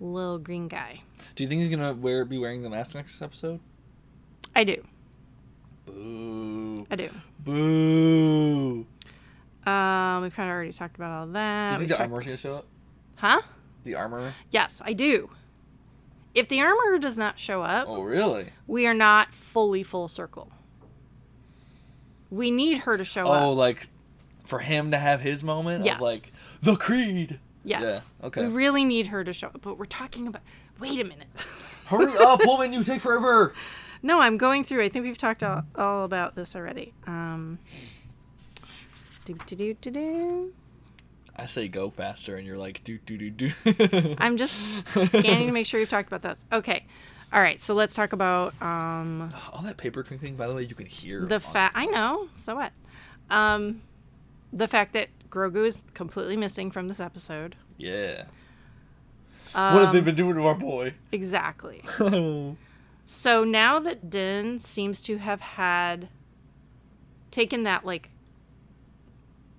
[0.00, 1.02] little green guy.
[1.34, 3.60] Do you think he's gonna wear be wearing the mask next episode?
[4.56, 4.82] I do.
[5.86, 6.86] Boo.
[6.90, 7.10] I do.
[7.44, 8.86] Boo.
[9.66, 11.68] Um, we've kind of already talked about all that.
[11.68, 12.66] Do you think the talked- armor's gonna show up?
[13.18, 13.40] Huh?
[13.84, 14.34] The armor?
[14.50, 15.30] Yes, I do.
[16.34, 18.50] If the armor does not show up, Oh, really?
[18.66, 20.50] we are not fully full circle.
[22.30, 23.42] We need her to show Oh, up.
[23.42, 23.88] Oh, like
[24.50, 25.94] for him to have his moment Yes.
[25.96, 26.22] of like
[26.62, 27.40] the creed.
[27.64, 28.12] Yes.
[28.20, 28.42] Yeah, okay.
[28.42, 30.42] We really need her to show up, but we're talking about.
[30.78, 31.28] Wait a minute.
[31.86, 32.72] Hurry up, woman!
[32.72, 33.52] You take forever.
[34.02, 34.82] no, I'm going through.
[34.82, 36.92] I think we've talked all, all about this already.
[37.06, 37.58] Um.
[39.24, 40.52] Do do do do do.
[41.36, 43.50] I say go faster, and you're like do do do do.
[44.18, 46.44] I'm just scanning to make sure we've talked about this.
[46.52, 46.86] Okay.
[47.32, 47.60] All right.
[47.60, 51.24] So let's talk about um All that paper crinkling, by the way, you can hear.
[51.26, 51.72] the fat.
[51.74, 52.28] I know.
[52.36, 52.72] So what?
[53.30, 53.82] Um,
[54.52, 57.56] the fact that Grogu is completely missing from this episode.
[57.76, 58.24] Yeah.
[59.54, 60.94] Um, what have they been doing to our boy?
[61.12, 61.82] Exactly.
[62.00, 62.56] oh,
[63.04, 66.08] So now that Din seems to have had
[67.30, 68.10] taken that like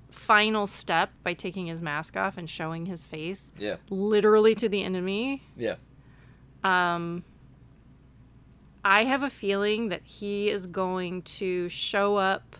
[0.09, 4.83] final step by taking his mask off and showing his face yeah, literally to the
[4.83, 5.75] enemy, yeah.
[6.63, 7.23] um
[8.83, 12.55] I have a feeling that he is going to show up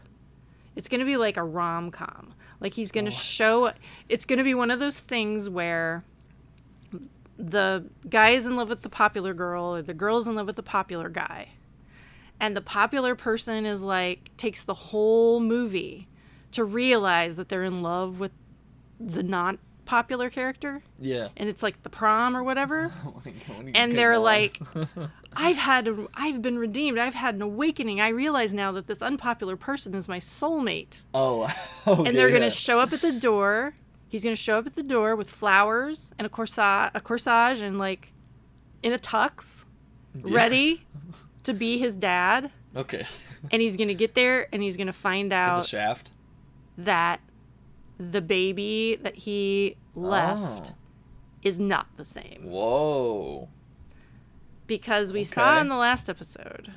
[0.76, 2.34] it's going to be like a rom-com.
[2.60, 3.72] Like he's going oh, to show
[4.08, 6.04] it's going to be one of those things where
[7.38, 10.56] the guy is in love with the popular girl or the girl's in love with
[10.56, 11.50] the popular guy.
[12.40, 16.08] And the popular person is like takes the whole movie
[16.52, 18.32] to realize that they're in love with
[19.00, 19.58] the not
[19.92, 21.28] popular character Yeah.
[21.36, 22.94] and it's like the prom or whatever
[23.76, 24.58] and they're like
[25.36, 29.02] i've had a, i've been redeemed i've had an awakening i realize now that this
[29.02, 31.44] unpopular person is my soulmate oh,
[31.88, 32.40] okay, and they're yeah.
[32.40, 33.74] gonna show up at the door
[34.08, 37.78] he's gonna show up at the door with flowers and a corsage a corsage and
[37.78, 38.14] like
[38.82, 39.66] in a tux
[40.16, 40.34] Yeah.
[40.34, 40.86] ready
[41.44, 43.06] to be his dad Okay.
[43.52, 46.14] and he's gonna get there and he's gonna find Get the shaft.
[46.78, 47.20] that
[48.12, 50.76] the baby that he left Oh.
[51.44, 53.50] is not the same Whoa.
[54.68, 55.62] because we saw Okay.
[55.62, 56.72] in the last episode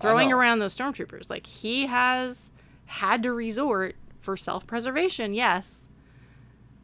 [0.00, 2.50] throwing around those stormtroopers like he has
[2.86, 5.88] had to resort for self-preservation yes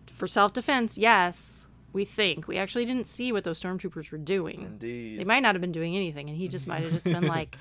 [0.07, 5.19] for self-defense yes we think we actually didn't see what those stormtroopers were doing Indeed.
[5.21, 7.57] they might not have been doing anything and he just might have just been like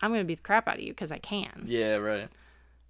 [0.00, 1.96] i'm gonna beat the crap out of you because i can Yeah.
[1.96, 2.28] Right.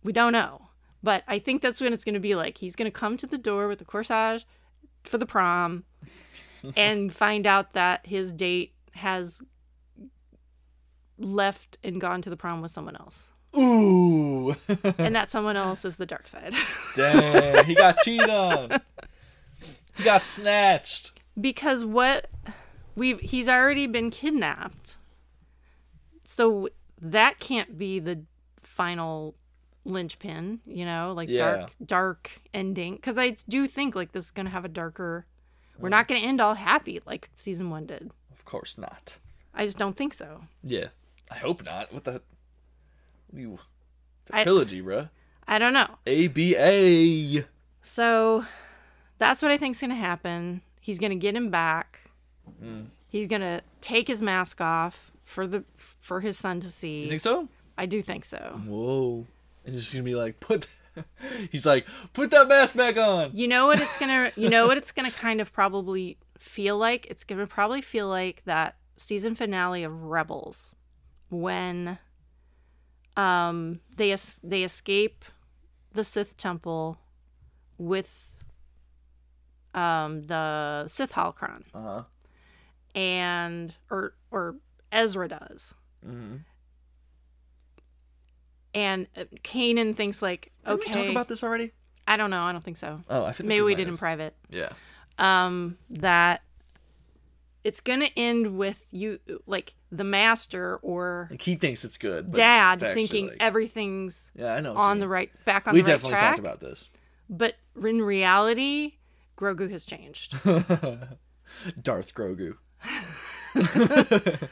[0.05, 0.69] we don't know
[1.05, 3.69] but i think that's when it's gonna be like he's gonna come to the door
[3.69, 4.45] with the corsage
[5.05, 5.85] for the prom
[6.77, 9.43] and find out that his date has
[11.19, 13.25] left and gone to the prom with someone else.
[13.57, 14.57] Ooh.
[14.99, 16.55] And that someone else is the dark side.
[16.97, 17.65] Dang.
[17.67, 18.81] He got cheated on.
[19.97, 21.13] He got snatched.
[21.41, 22.31] because what
[22.97, 24.97] we've he's already been kidnapped.
[26.25, 26.69] So
[27.01, 28.25] that can't be the
[28.59, 29.37] final
[29.85, 31.56] linchpin, you know, like Yeah.
[31.56, 35.27] dark dark ending cuz I do think like this is going to have a darker
[35.78, 38.11] we're not going to end all happy like season 1 did.
[38.31, 39.19] Of course not.
[39.52, 40.44] I just don't think so.
[40.62, 40.89] Yeah.
[41.31, 41.93] I hope not.
[41.93, 42.23] What the?
[43.32, 43.59] You.
[44.27, 45.11] The I- trilogy, bruh.
[45.47, 45.98] I don't know.
[46.06, 47.44] A B A.
[47.82, 48.47] So
[49.19, 50.62] That's what I think's gonna happen.
[50.81, 52.11] He's gonna get him back.
[52.62, 52.86] Mm.
[53.09, 57.02] He's gonna take his mask off for the for his son to see.
[57.02, 57.48] You think so?
[57.78, 58.61] I do think so.
[58.66, 59.27] Whoa.
[59.65, 60.66] It's just gonna be like put.
[61.51, 63.31] He's like put that mask back on.
[63.35, 67.07] You know what it's gonna you know what it's gonna kind of probably feel like?
[67.07, 70.70] It's gonna probably feel like that season finale of Rebels
[71.31, 71.99] when
[73.16, 75.24] um they es- they escape
[75.93, 76.99] the Sith temple
[77.78, 78.36] with
[79.74, 82.03] um the Sith holocron Uh huh.
[82.95, 84.57] and or or
[84.93, 85.74] Ezra does.
[86.07, 86.36] Mm-hmm.
[88.75, 91.73] And uh, Kanan thinks like, Did okay, we talk about this already?
[92.09, 93.01] I don't know, I don't think so.
[93.09, 94.35] Oh, I feel Maybe we might did in private.
[94.51, 94.71] Yeah.
[95.19, 96.43] um that
[97.63, 102.33] it's gonna end with you like the master or Like he thinks it's good.
[102.33, 104.75] but dad it's thinking like- everything's yeah, I know.
[104.77, 106.91] on the right back on We the right definitely track talked about this.
[107.31, 108.95] but in reality
[109.39, 110.33] grogu has changed
[111.81, 112.57] Darth Grogu.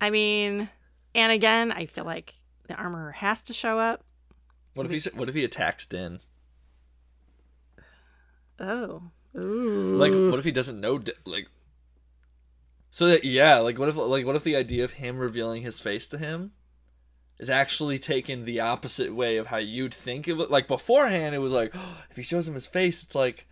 [0.00, 0.68] i mean
[1.14, 2.34] and again i feel like
[2.68, 4.04] the armorer has to show up
[4.74, 6.20] What if he what if he attacks Din?
[8.60, 9.02] oh
[9.36, 9.96] Ooh.
[9.96, 10.96] Like, what if he doesn't know?
[10.98, 11.48] Din- Like,
[12.90, 15.80] so that yeah, like what if like what if the idea of him revealing his
[15.80, 16.52] face to him
[17.40, 20.50] is actually taken the opposite way of how you'd think it would?
[20.50, 21.74] Like beforehand, it was like
[22.10, 23.48] if he shows him his face, it's like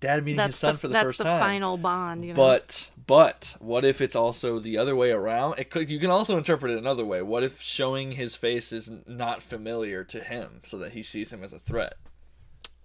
[0.00, 1.40] dad meeting that's his son the, for the that's first the time.
[1.40, 5.58] final bond you know But but what if it's also the other way around?
[5.58, 7.22] It could you can also interpret it another way.
[7.22, 11.42] What if showing his face is not familiar to him, so that he sees him
[11.42, 11.94] as a threat?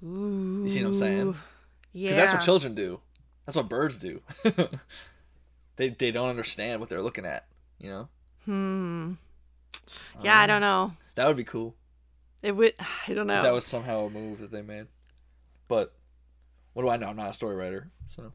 [0.01, 1.35] You see what I'm saying?
[1.93, 2.99] yeah Because that's what children do.
[3.45, 4.21] That's what birds do.
[5.75, 7.45] they they don't understand what they're looking at.
[7.79, 8.07] You know
[8.45, 9.13] hmm
[10.23, 11.75] yeah i don't know that would be cool.
[12.41, 12.73] it would
[13.07, 14.87] i don't know If that was somehow a move that they made.
[15.67, 15.93] But
[16.73, 17.07] what do I know?
[17.07, 18.31] I'm not a story writer, so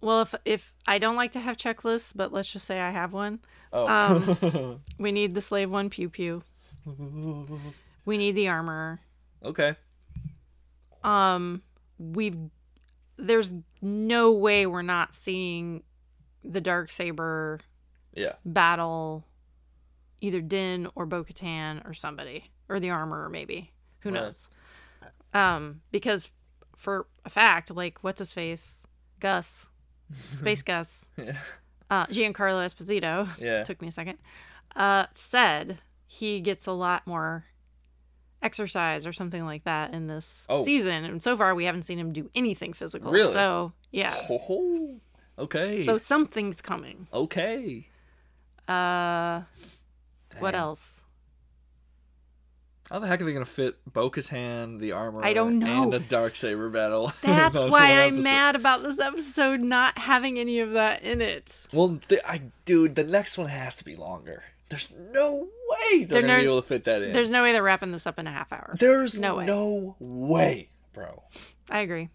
[0.00, 3.12] Well, if if I don't like to have checklists, but let's just say I have
[3.12, 3.40] one,
[3.72, 3.86] oh.
[3.88, 6.42] Um, we need the slave one pew pew.
[8.04, 9.00] We need the armor.
[9.44, 9.74] okay.
[11.04, 11.62] Um,
[11.98, 12.36] we've
[13.16, 13.52] there's
[13.82, 15.82] no way we're not seeing
[16.42, 17.60] the dark saber
[18.14, 18.34] Yeah.
[18.44, 19.26] battle
[20.22, 23.72] either Din or Bo-Katan or somebody or the armor maybe.
[24.00, 24.20] Who Right.
[24.22, 24.48] knows?
[25.34, 26.30] Um, because
[26.80, 28.86] for a fact, like what's his face,
[29.20, 29.68] Gus,
[30.34, 31.36] Space Gus, Yeah.
[31.90, 33.28] uh, Giancarlo Esposito.
[33.38, 33.62] Yeah.
[33.64, 34.18] took me a second.
[34.74, 37.44] Uh, said he gets a lot more
[38.42, 40.64] exercise or something like that in this Oh.
[40.64, 43.12] season, and so far we haven't seen him do anything physical.
[43.12, 43.32] Really?
[43.32, 44.14] So yeah.
[44.14, 45.00] Ho.
[45.38, 45.84] Okay.
[45.84, 47.06] So something's coming.
[47.12, 47.88] okay.
[48.66, 49.42] Uh,
[50.38, 51.02] what else?
[52.90, 55.84] How the heck are they gonna fit Bo-Katan, the armor, I don't know.
[55.84, 57.12] and a dark saber battle?
[57.22, 61.66] That's why I'm mad about this episode not having any of that in it.
[61.72, 64.42] Well, th- I dude, the next one has to be longer.
[64.70, 67.12] There's no way they're, They're gonna no- be able to fit that in.
[67.12, 68.74] There's no way they're wrapping this up in a half hour.
[68.78, 69.46] There's no way.
[69.46, 71.22] no way, bro.
[71.68, 72.08] I agree.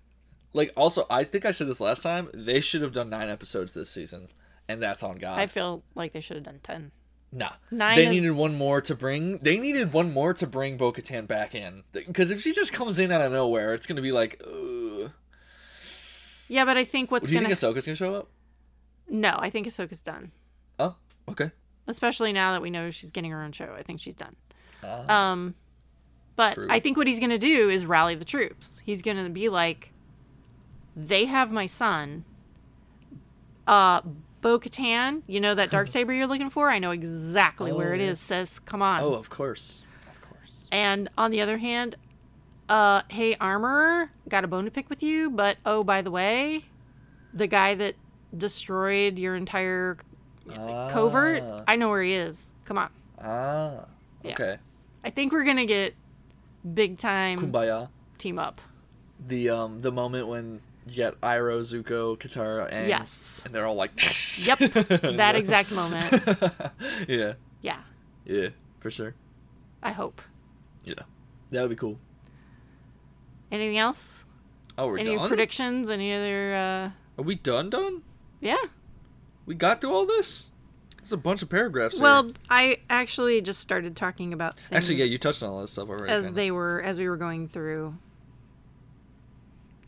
[0.51, 2.29] Like, also, I think I said this last time.
[2.33, 4.27] They should have done nine episodes this season,
[4.69, 5.37] and that's on God.
[5.39, 6.91] I feel like they should have done ten.
[7.31, 9.37] Nah, Nine they is- needed one more to bring.
[9.39, 11.83] They needed one more to bring Bo-Katan back in.
[11.91, 15.11] Because if she just comes in out of nowhere, it's gonna be like, Ugh.
[16.47, 18.29] Yeah, but I think what's do you gonna think Ahsoka's gonna show up?
[19.09, 20.31] no, I think Ahsoka's done.
[20.79, 20.95] Oh,
[21.29, 21.51] okay.
[21.87, 23.73] especially now that we know she's getting her own show.
[23.77, 24.35] I think she's done.
[24.83, 25.31] Ah.
[25.31, 25.55] Um,
[26.35, 26.67] but True.
[26.69, 28.81] I think what he's gonna do is rally the troops.
[28.85, 29.91] He's gonna be like,
[30.95, 32.25] "They have my son,
[33.67, 34.01] uh,
[34.45, 35.23] Bo Katan.
[35.25, 36.69] You know that dark saber you're looking for?
[36.69, 38.11] I know exactly where it Oh.
[38.11, 38.19] is.
[38.19, 40.67] Sis, come on." Oh, of course, of course.
[40.71, 41.95] And on the other hand,
[42.69, 45.31] uh, hey armorer, got a bone to pick with you.
[45.31, 46.65] But oh, by the way,
[47.33, 47.95] the guy that
[48.37, 49.97] destroyed your entire
[50.47, 51.63] covert, Ah.
[51.67, 52.51] I know where he is.
[52.65, 52.89] Come on.
[53.19, 53.85] Ah.
[54.23, 54.33] Yeah.
[54.33, 54.57] Okay.
[55.03, 55.95] I think we're gonna get
[56.75, 57.89] big time Kumbaya.
[58.19, 58.61] team up.
[59.27, 63.41] The um the moment when you get Iroh, Zuko, Katara, and Yes.
[63.45, 63.91] and they're all like,
[64.45, 64.59] Yep,
[65.17, 66.11] that exact moment.
[67.07, 67.79] yeah, Yeah,
[68.25, 68.49] yeah,
[68.79, 69.15] for sure.
[69.81, 70.21] I hope.
[70.83, 70.93] Yeah,
[71.49, 71.97] that would be cool.
[73.51, 74.23] Anything else?
[74.77, 75.19] Oh, we're Any done.
[75.19, 75.89] Any predictions?
[75.89, 76.53] Any other?
[76.55, 76.89] uh
[77.21, 77.69] Are we done?
[77.69, 78.01] Done?
[78.41, 78.57] Yeah.
[79.45, 80.49] We got through all this?
[80.97, 81.99] There's a bunch of paragraphs.
[81.99, 82.33] Well, here.
[82.49, 85.87] I actually just started talking about things actually, yeah, you touched on all this stuff
[85.89, 86.11] already.
[86.11, 86.35] as kinda.
[86.35, 87.95] they were as we were going through.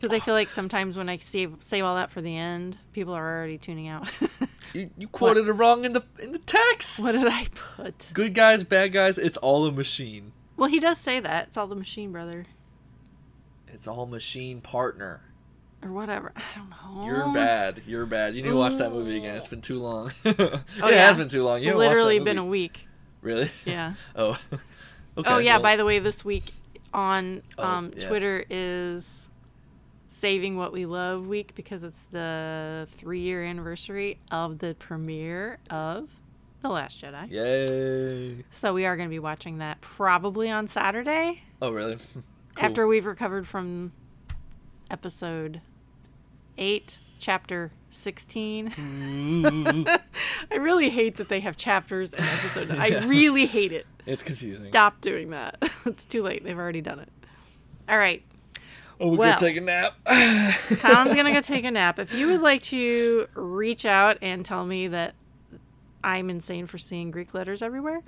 [0.00, 3.14] Because I feel like sometimes when I save save all that for the end, people
[3.14, 4.08] are already tuning out.
[4.72, 7.00] you, you quoted it wrong in the in the text.
[7.00, 7.46] what did I
[7.76, 8.10] put?
[8.14, 9.18] Good guys, bad guys.
[9.18, 10.32] It's all a machine.
[10.56, 11.48] Well, he does say that.
[11.48, 12.46] It's all the machine, brother.
[13.68, 15.20] It's all machine partner.
[15.82, 16.32] or whatever.
[16.36, 17.04] I don't know.
[17.04, 17.82] You're bad.
[17.86, 18.34] You're bad.
[18.34, 19.36] You need to watch that movie again.
[19.36, 20.10] It's been too long.
[20.24, 20.38] Oh, it
[20.82, 21.14] Oh, has yeah.
[21.16, 21.58] been too long.
[21.58, 22.86] It's You haven't watched that literally been a week.
[23.20, 23.50] Really?
[23.64, 23.94] Yeah.
[24.16, 24.38] Oh.
[25.18, 25.32] okay.
[25.34, 25.54] oh yeah.
[25.56, 26.52] well, By the way, this week
[26.94, 28.08] on Oh, um, yeah.
[28.08, 29.27] Twitter is
[30.08, 36.08] Saving What We Love Week because it's the three-year anniversary of the premiere of
[36.62, 37.30] The Last Jedi.
[37.30, 38.44] Yay.
[38.50, 41.98] So we are going to be watching that probably on Saturday Oh really?
[42.54, 42.64] Cool.
[42.66, 43.92] after we've recovered from
[44.90, 45.60] episode
[46.56, 48.72] eight, chapter sixteen.
[48.76, 52.72] I really hate that they have chapters and episodes.
[52.72, 53.86] I really hate it.
[54.06, 54.70] It's confusing.
[54.70, 55.56] Stop doing that.
[55.86, 56.42] it's too late.
[56.42, 57.10] They've already done it.
[57.88, 58.24] All right.
[59.00, 59.38] Oh, we're Well.
[59.38, 59.94] gonna take a nap.
[60.80, 61.98] Colin's gonna go take a nap.
[61.98, 65.14] If you would like to reach out and tell me that
[66.02, 68.02] I'm insane for seeing Greek letters everywhere,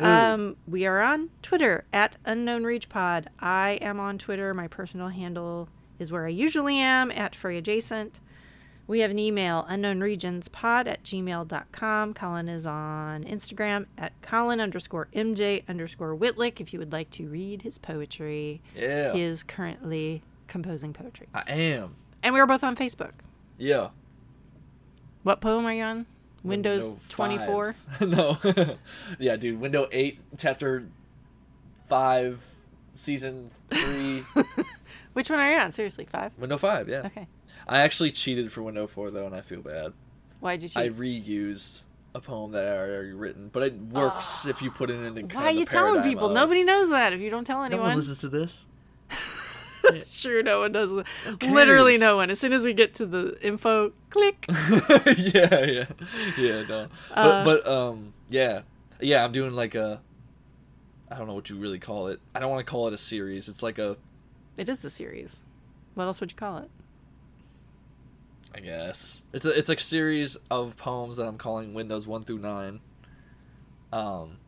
[0.00, 3.28] um, we are on Twitter at Unknown Reach Pod.
[3.40, 4.52] I am on Twitter.
[4.54, 5.68] My personal handle
[5.98, 8.20] is where I usually am at Frey Adjacent.
[8.88, 12.14] We have an email, unknownregionspod at gmail.com.
[12.14, 17.26] Colin is on Instagram at Colin underscore MJ underscore Whitlick if you would like to
[17.26, 18.60] read his poetry.
[18.76, 19.12] yeah.
[19.12, 20.22] He is currently
[20.62, 21.26] composing poetry.
[21.34, 21.96] I am.
[22.22, 23.12] And we are both on Facebook.
[23.58, 23.88] Yeah.
[25.22, 26.06] What poem are you on?
[26.42, 27.74] Windows 24?
[28.02, 28.38] no.
[29.18, 29.60] yeah, dude.
[29.60, 30.88] Window eight, chapter
[31.88, 32.42] five,
[32.94, 34.24] season three.
[35.12, 35.72] Which one are you on?
[35.72, 36.32] Seriously, five?
[36.38, 36.88] Window five.
[36.88, 37.02] Yeah.
[37.06, 37.26] Okay.
[37.68, 39.92] I actually cheated for Window four though, and I feel bad.
[40.40, 40.78] Why'd you cheat?
[40.78, 41.82] I reused
[42.14, 45.38] a poem that I already written, but it works if you put it Ah.
[45.38, 46.28] Why are you telling people?
[46.28, 47.82] of- Nobody knows that if you don't tell anyone.
[47.82, 48.66] No one listens to this.
[49.94, 50.90] It's true, no one does.
[51.42, 52.30] Literally no one.
[52.30, 54.44] As soon as we get to the info, click.
[55.16, 55.84] yeah, yeah,
[56.36, 56.62] yeah.
[56.68, 58.62] No, but Uh, but um, yeah,
[59.00, 59.24] yeah.
[59.24, 60.00] I'm doing like a.
[61.10, 62.20] I don't know what you really call it.
[62.34, 63.48] I don't want to call it a series.
[63.48, 63.96] It's like a.
[64.56, 65.42] It is a series.
[65.94, 66.70] What else would you call it?
[68.54, 72.38] I guess it's a it's a series of poems that I'm calling Windows one through
[72.38, 72.80] nine.
[73.92, 74.38] Um,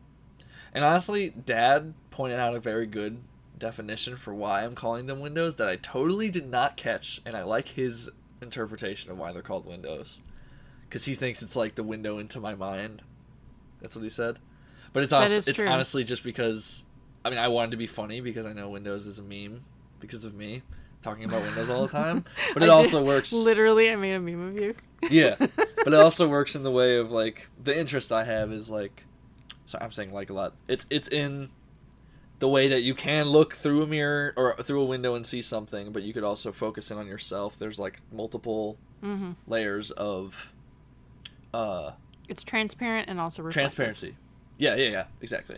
[0.73, 3.19] and honestly, Dad pointed out a very good
[3.59, 7.43] definition for why I'm calling them Windows that I totally did not catch, and I
[7.43, 8.09] like his
[8.41, 10.17] interpretation of why they're called Windows,
[10.87, 13.03] because he thinks it's like the window into my mind.
[13.81, 14.39] That's what he said,
[14.93, 15.67] but it's also it's true.
[15.67, 16.85] honestly just because
[17.23, 19.63] I mean I wanted to be funny because I know Windows is a meme
[19.99, 20.63] because of me
[21.01, 23.31] talking about Windows all the time, but it did- also works.
[23.31, 24.75] Literally, I made a meme of you.
[25.09, 28.69] Yeah, but it also works in the way of like the interest I have is
[28.69, 29.03] like,
[29.65, 30.53] so I'm saying like a lot.
[30.67, 31.49] It's it's in
[32.39, 35.41] the way that you can look through a mirror or through a window and see
[35.41, 37.59] something, but you could also focus in on yourself.
[37.59, 40.53] There's like multiple hmm layers of
[41.53, 41.91] uh
[42.27, 43.75] It's transparent and also reflective.
[43.75, 44.15] transparency.
[44.57, 45.57] Yeah, yeah, yeah, exactly.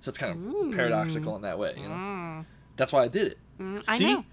[0.00, 1.94] So it's kind of paradoxical in that way, you know.
[1.94, 2.44] Mm.
[2.76, 3.38] That's why I did it.
[3.60, 4.24] Mm, I know.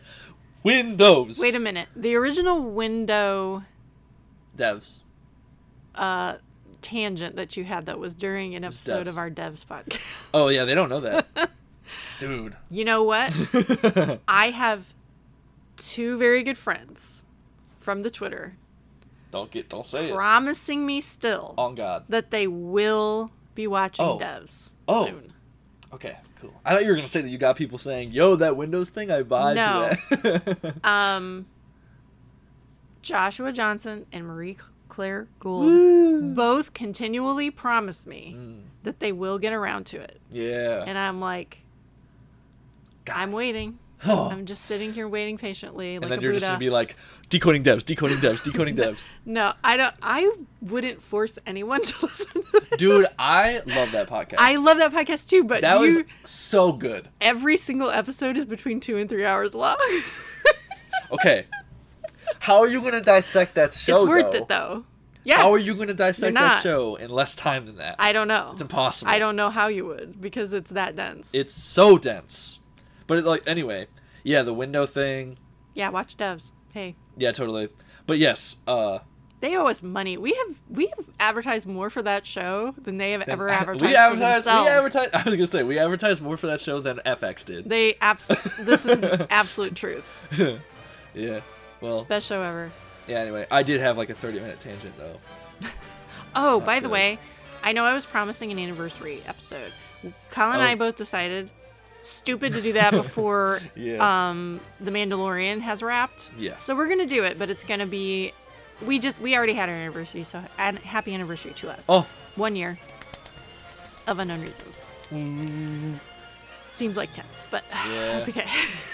[0.63, 1.39] Windows.
[1.39, 1.87] Wait a minute.
[1.95, 3.63] The original window
[4.57, 4.97] Devs.
[5.95, 6.37] uh,
[6.81, 9.09] tangent that you had that was during an was episode devs.
[9.09, 9.99] of our devs podcast.
[10.33, 11.27] Oh yeah, they don't know that,
[12.19, 12.55] dude.
[12.69, 13.33] You know what?
[14.27, 14.93] I have
[15.77, 17.23] two very good friends
[17.79, 18.55] from the Twitter
[19.31, 20.13] don't get, don't say it.
[20.15, 22.03] promising me still On God.
[22.09, 24.17] that they will be watching Oh.
[24.19, 25.05] devs Oh.
[25.05, 25.33] soon.
[25.93, 26.53] Okay, cool.
[26.65, 29.11] I thought you were gonna say that you got people saying, "Yo, that Windows thing,
[29.11, 29.91] I buy No.
[30.83, 31.45] Um,
[33.01, 34.57] Joshua Johnson and Marie
[34.87, 36.33] Claire Gould Woo.
[36.33, 40.19] both continually promise me Mm, that they will get around to it.
[40.31, 40.83] yeah.
[40.85, 41.59] And I'm like,
[43.13, 43.79] I'm waiting.
[44.05, 46.39] I'm just sitting here waiting patiently, like and then you're Buddha.
[46.39, 46.95] just gonna be like,
[47.29, 49.01] decoding devs, decoding devs, decoding devs.
[49.25, 49.93] no, I don't.
[50.01, 50.31] I
[50.61, 52.43] wouldn't force anyone to listen.
[52.43, 52.77] to.
[52.77, 54.35] Dude, I love that podcast.
[54.37, 57.09] I love that podcast too, but that you, was so good.
[57.19, 59.77] every single episode is between two and three hours long.
[61.11, 61.47] Okay,
[62.39, 64.01] how are you gonna dissect that show?
[64.01, 64.37] it's worth though?
[64.37, 64.85] it though.
[65.23, 67.95] Yeah, How are you gonna dissect that show in less time than that?
[67.99, 68.51] I don't know.
[68.53, 69.11] it's impossible.
[69.11, 71.31] I don't know how you would because it's that dense.
[71.33, 72.58] It's so dense.
[73.09, 73.87] But it, like anyway,
[74.23, 75.37] yeah, the window thing.
[75.73, 76.53] yeah, watch devs.
[76.73, 77.67] Hey, Yeah, totally.
[78.07, 78.99] But yes, uh,
[79.41, 80.15] they owe us money.
[80.17, 83.91] We have we have advertised more for that show than they have ever advertised, we
[83.93, 84.45] for advertised.
[84.45, 84.69] themselves.
[84.69, 85.15] We advertised.
[85.15, 87.67] I was gonna say we advertised more for that show than FX did.
[87.67, 88.27] They abs-
[88.65, 90.05] This is absolute truth.
[91.15, 91.41] yeah.
[91.81, 92.03] Well.
[92.03, 92.71] Best show ever.
[93.07, 93.19] Yeah.
[93.21, 95.17] Anyway, I did have like a thirty-minute tangent though.
[96.35, 97.17] Oh, by the way,
[97.63, 99.71] I know I was promising an anniversary episode.
[100.29, 100.65] Colin and Oh.
[100.65, 101.49] I both decided
[102.01, 104.29] stupid to do that before Yeah.
[104.29, 106.29] um the Mandalorian has wrapped.
[106.37, 106.55] Yeah.
[106.55, 108.33] So we're gonna do it, but it's gonna be
[108.85, 111.85] we just we already had our anniversary, so happy anniversary to us.
[111.89, 112.07] Oh.
[112.35, 112.79] One year
[114.07, 115.99] of unknown regions.
[116.71, 118.19] Seems like ten, but Yeah.
[118.19, 118.47] it's okay.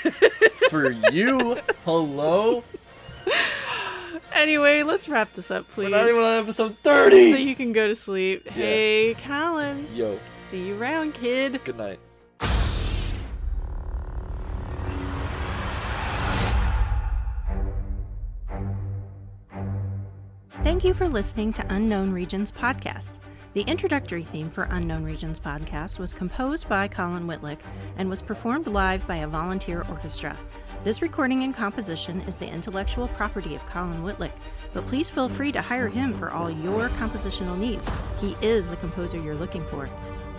[0.69, 2.63] For you, hello.
[4.33, 5.85] anyway, let's wrap this up, please.
[5.91, 7.31] We're not even on episode 30.
[7.31, 8.47] so you can go to sleep.
[8.49, 9.87] Hey, Colin.
[9.93, 11.59] Yo, See you around, kid.
[11.63, 11.99] good night.
[20.65, 23.19] Thank you for listening to Unknown Regions Podcast.
[23.53, 27.59] The introductory theme for Unknown Regions Podcast was composed by Colin Whitlick
[27.97, 30.35] and was performed live by a volunteer orchestra.
[30.83, 34.31] This recording and composition is the intellectual property of Colin Whitlick,
[34.73, 37.87] but please feel free to hire him for all your compositional needs.
[38.19, 39.87] He is the composer you're looking for.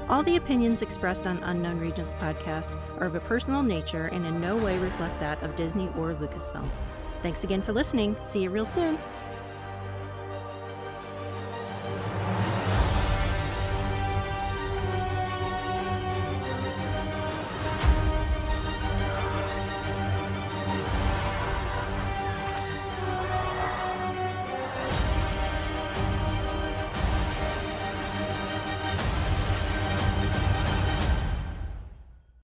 [0.08, 4.40] All the opinions expressed on Unknown Regions podcast are of a personal nature and in
[4.40, 6.68] no way reflect that of Disney or Lucasfilm.
[7.22, 8.16] Thanks again for listening.
[8.24, 8.98] See you real soon.